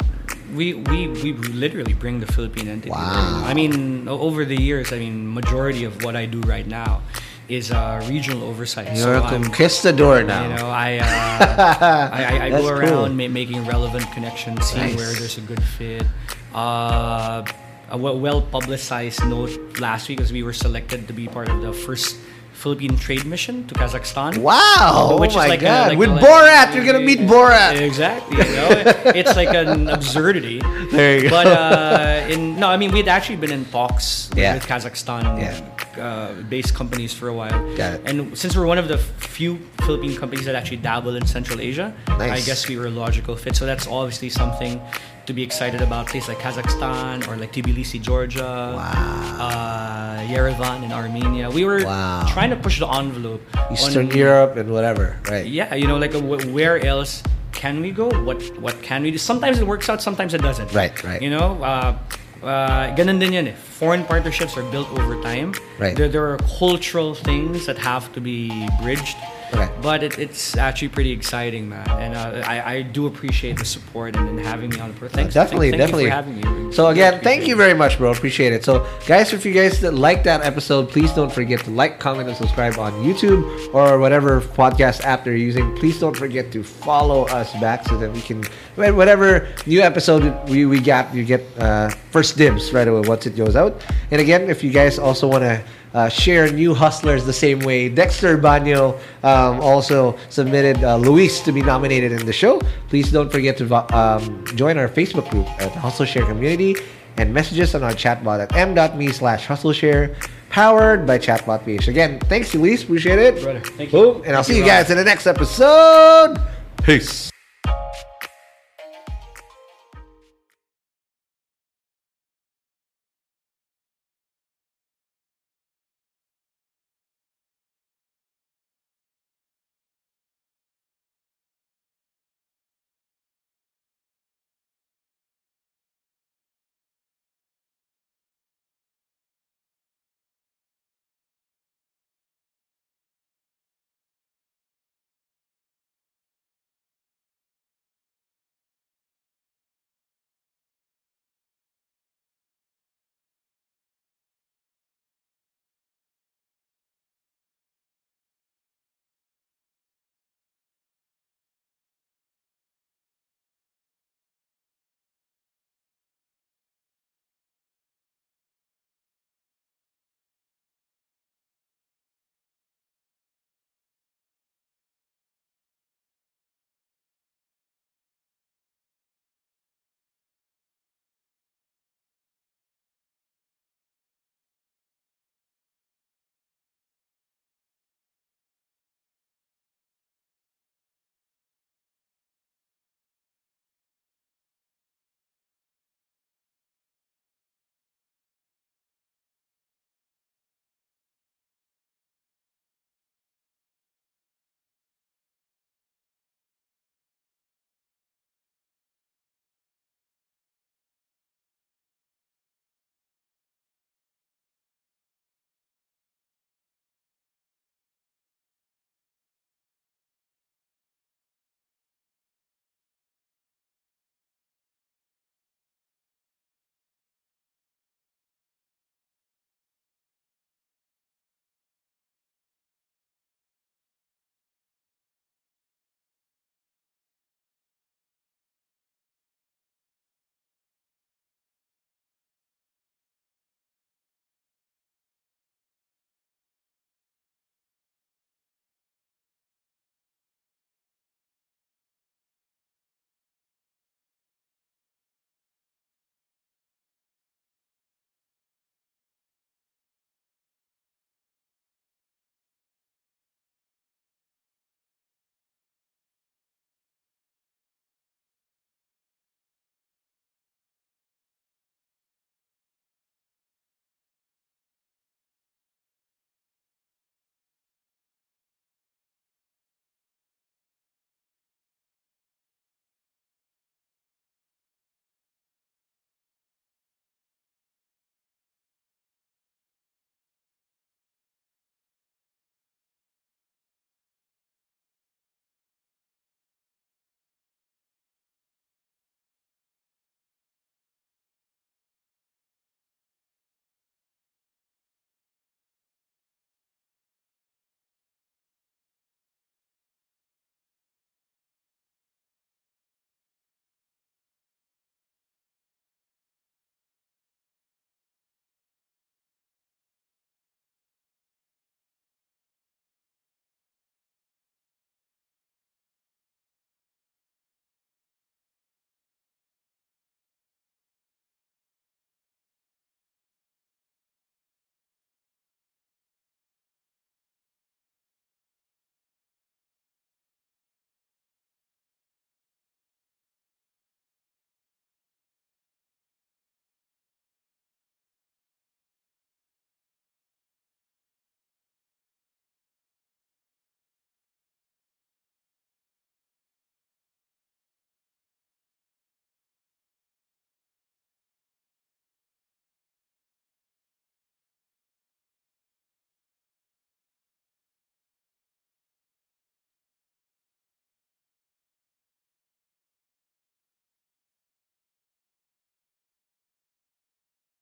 we 0.55 0.73
we 0.73 1.07
we 1.21 1.33
literally 1.33 1.93
bring 1.93 2.19
the 2.19 2.25
Philippine 2.25 2.67
entity. 2.67 2.89
Wow. 2.89 3.43
I 3.45 3.53
mean, 3.53 4.07
over 4.07 4.43
the 4.43 4.57
years, 4.57 4.91
I 4.91 4.97
mean, 4.97 5.31
majority 5.31 5.83
of 5.83 6.03
what 6.03 6.15
I 6.15 6.25
do 6.25 6.41
right 6.41 6.65
now 6.65 7.03
is 7.49 7.71
uh, 7.71 8.05
regional 8.07 8.43
oversight. 8.43 8.95
You're 8.95 9.15
a 9.15 9.21
I'm- 9.23 9.43
conquistador 9.43 10.23
now. 10.23 10.47
You 10.49 10.55
know, 10.55 10.69
I 10.69 10.97
uh, 10.99 12.09
I, 12.13 12.45
I, 12.45 12.49
go 12.49 12.59
cool. 12.61 12.69
around 12.69 13.17
ma- 13.17 13.27
making 13.27 13.65
relevant 13.65 14.09
connections, 14.13 14.65
seeing 14.69 14.93
Nice. 14.93 14.95
where 14.95 15.13
there's 15.13 15.37
a 15.37 15.41
good 15.41 15.61
fit. 15.63 16.05
Uh, 16.53 17.43
a 17.89 17.97
well 17.97 18.41
publicized 18.41 19.25
note 19.25 19.79
last 19.79 20.07
week 20.09 20.19
was 20.19 20.31
we 20.31 20.43
were 20.43 20.53
selected 20.53 21.07
to 21.07 21.13
be 21.13 21.27
part 21.27 21.49
of 21.49 21.61
the 21.61 21.73
first 21.73 22.17
Philippine 22.59 22.97
trade 22.97 23.25
mission 23.25 23.65
to 23.67 23.73
Kazakhstan. 23.75 24.37
Wow! 24.39 25.17
Which 25.19 25.31
oh 25.31 25.33
is 25.33 25.35
my 25.43 25.47
like 25.47 25.61
a- 25.61 25.65
god! 25.71 25.87
like- 25.89 25.97
With 25.97 26.09
like- 26.11 26.25
Borat, 26.25 26.75
you're 26.75 26.85
gonna 26.85 26.99
meet 27.11 27.19
Borat. 27.19 27.79
Exactly. 27.79 28.37
You 28.37 28.43
know, 28.57 28.69
it's 29.19 29.35
like 29.41 29.53
an 29.55 29.89
absurdity. 29.89 30.59
There 30.91 31.15
you 31.17 31.23
go. 31.23 31.29
But 31.29 31.47
uh, 31.47 32.27
in 32.33 32.59
no, 32.59 32.67
I 32.67 32.77
mean 32.77 32.91
we'd 32.91 33.07
actually 33.07 33.37
been 33.37 33.51
in 33.51 33.63
talks 33.65 34.29
Yeah. 34.35 34.53
with 34.55 34.65
Kazakhstan 34.67 35.23
Yeah. 35.39 36.03
uh, 36.03 36.33
based 36.53 36.75
companies 36.75 37.13
for 37.13 37.27
a 37.29 37.33
while. 37.33 37.57
Got 37.77 37.93
it. 37.95 38.01
And 38.05 38.37
since 38.37 38.55
we're 38.57 38.65
one 38.67 38.77
of 38.77 38.87
the 38.87 38.97
few 39.37 39.57
Philippine 39.85 40.15
companies 40.17 40.45
that 40.45 40.55
actually 40.55 40.77
dabble 40.89 41.15
in 41.15 41.25
Central 41.25 41.59
Asia, 41.61 41.87
Nice. 42.07 42.31
I 42.43 42.45
guess 42.45 42.67
we 42.67 42.75
were 42.77 42.87
a 42.87 42.95
logical 43.05 43.35
fit. 43.35 43.55
So 43.55 43.65
that's 43.65 43.87
obviously 43.87 44.29
something 44.29 44.81
to 45.29 45.33
be 45.33 45.43
excited 45.43 45.81
about. 45.81 46.07
Places 46.07 46.27
like 46.29 46.39
Kazakhstan 46.39 47.21
or 47.29 47.37
like 47.37 47.53
Tbilisi, 47.53 48.01
Georgia. 48.01 48.43
Uh, 48.45 50.17
Yerevan 50.25 50.83
in 50.83 50.91
Armenia. 50.91 51.49
We 51.53 51.63
were 51.69 51.85
Wow. 51.85 52.25
trying 52.33 52.49
to 52.49 52.55
push 52.57 52.79
the 52.81 52.89
envelope. 52.89 53.41
Eastern 53.71 54.09
on- 54.09 54.17
Europe 54.17 54.57
and 54.57 54.73
whatever, 54.73 55.17
right? 55.29 55.45
yeah, 55.45 55.73
you 55.75 55.85
know, 55.87 55.97
like 55.97 56.13
uh, 56.17 56.19
wh- 56.21 56.49
where 56.53 56.77
else 56.83 57.21
can 57.53 57.79
we 57.81 57.91
go? 57.93 58.09
What 58.25 58.41
what 58.59 58.81
can 58.81 59.03
we 59.05 59.11
do? 59.13 59.17
Sometimes 59.21 59.59
it 59.61 59.67
works 59.69 59.87
out, 59.89 60.01
sometimes 60.01 60.33
it 60.33 60.41
doesn't. 60.41 60.73
Right, 60.73 60.93
right. 61.05 61.21
You 61.21 61.29
know, 61.29 61.61
uh, 61.61 61.93
uh, 62.41 62.89
ganun 62.97 63.21
din 63.21 63.33
yan 63.37 63.47
eh. 63.53 63.55
Foreign 63.79 64.03
partnerships 64.03 64.57
are 64.57 64.65
built 64.73 64.89
over 64.97 65.13
time. 65.21 65.53
Right. 65.77 65.93
There, 65.95 66.09
there 66.09 66.25
are 66.33 66.37
cultural 66.59 67.13
things 67.13 67.65
that 67.69 67.77
have 67.77 68.09
to 68.17 68.19
be 68.21 68.49
bridged. 68.81 69.17
Okay. 69.53 69.69
But 69.81 70.03
it, 70.03 70.19
it's 70.19 70.57
actually 70.57 70.89
pretty 70.89 71.11
exciting, 71.11 71.69
man. 71.69 71.89
And 71.89 72.15
uh, 72.15 72.43
I, 72.45 72.75
I 72.75 72.81
do 72.81 73.07
appreciate 73.07 73.57
the 73.57 73.65
support 73.65 74.15
and, 74.15 74.29
and 74.29 74.39
having 74.39 74.69
me 74.69 74.79
on 74.79 74.91
the 74.91 74.97
pro. 74.97 75.07
Thanks, 75.07 75.33
definitely, 75.33 75.71
thank, 75.71 75.81
thank 75.81 75.91
definitely. 75.91 76.03
you 76.05 76.41
for 76.41 76.45
having 76.45 76.67
me. 76.67 76.73
So 76.73 76.87
again, 76.87 77.21
thank 77.21 77.47
you 77.47 77.55
very 77.55 77.73
much, 77.73 77.97
bro. 77.97 78.11
Appreciate 78.11 78.53
it. 78.53 78.63
So, 78.63 78.87
guys, 79.07 79.33
if 79.33 79.45
you 79.45 79.53
guys 79.53 79.81
like 79.81 80.23
that 80.23 80.41
episode, 80.41 80.89
please 80.89 81.11
don't 81.13 81.31
forget 81.31 81.61
to 81.61 81.71
like, 81.71 81.99
comment, 81.99 82.27
and 82.29 82.37
subscribe 82.37 82.77
on 82.77 82.93
YouTube 83.03 83.73
or 83.73 83.99
whatever 83.99 84.41
podcast 84.41 85.01
app 85.01 85.23
they're 85.23 85.35
using. 85.35 85.75
Please 85.77 85.99
don't 85.99 86.15
forget 86.15 86.51
to 86.51 86.63
follow 86.63 87.25
us 87.27 87.53
back 87.59 87.87
so 87.87 87.97
that 87.97 88.11
we 88.11 88.21
can 88.21 88.43
whatever 88.75 89.47
new 89.65 89.81
episode 89.81 90.49
we, 90.49 90.65
we 90.65 90.79
got, 90.79 91.13
you 91.13 91.23
get 91.25 91.43
uh, 91.57 91.89
first 92.11 92.37
dibs 92.37 92.71
right 92.71 92.87
away 92.87 93.07
once 93.07 93.25
it 93.25 93.35
goes 93.35 93.55
out. 93.55 93.85
And 94.11 94.21
again, 94.21 94.49
if 94.49 94.63
you 94.63 94.71
guys 94.71 94.97
also 94.97 95.27
want 95.27 95.43
to 95.43 95.61
uh, 95.93 96.09
share 96.09 96.51
new 96.51 96.73
hustlers 96.73 97.25
the 97.25 97.33
same 97.33 97.59
way. 97.59 97.89
Dexter 97.89 98.37
Banyo 98.37 98.99
um, 99.23 99.59
also 99.61 100.17
submitted 100.29 100.83
uh, 100.83 100.97
Luis 100.97 101.41
to 101.41 101.51
be 101.51 101.61
nominated 101.61 102.11
in 102.11 102.25
the 102.25 102.33
show. 102.33 102.59
Please 102.89 103.11
don't 103.11 103.31
forget 103.31 103.57
to 103.57 103.65
vo- 103.65 103.87
um, 103.91 104.45
join 104.55 104.77
our 104.77 104.87
Facebook 104.87 105.29
group 105.29 105.47
at 105.61 105.73
the 105.73 105.79
Hustle 105.79 106.05
Share 106.05 106.25
Community 106.25 106.75
and 107.17 107.33
message 107.33 107.59
us 107.59 107.75
on 107.75 107.83
our 107.83 107.91
chatbot 107.91 108.39
at 108.41 108.55
m.me 108.55 109.09
slash 109.09 109.45
hustle 109.45 109.73
share 109.73 110.15
powered 110.49 111.05
by 111.05 111.17
chatbot 111.17 111.65
PH. 111.65 111.87
Again, 111.87 112.19
thanks 112.21 112.53
Luis, 112.55 112.83
appreciate 112.83 113.19
it. 113.19 113.41
Brother, 113.43 113.59
thank 113.61 113.91
you. 113.91 113.99
Boom, 113.99 114.21
and 114.25 114.35
I'll 114.35 114.43
Thank 114.43 114.45
see 114.45 114.53
you, 114.55 114.61
you 114.61 114.65
guys 114.65 114.89
in 114.89 114.97
the 114.97 115.03
next 115.03 115.27
episode. 115.27 116.37
Peace. 116.83 117.29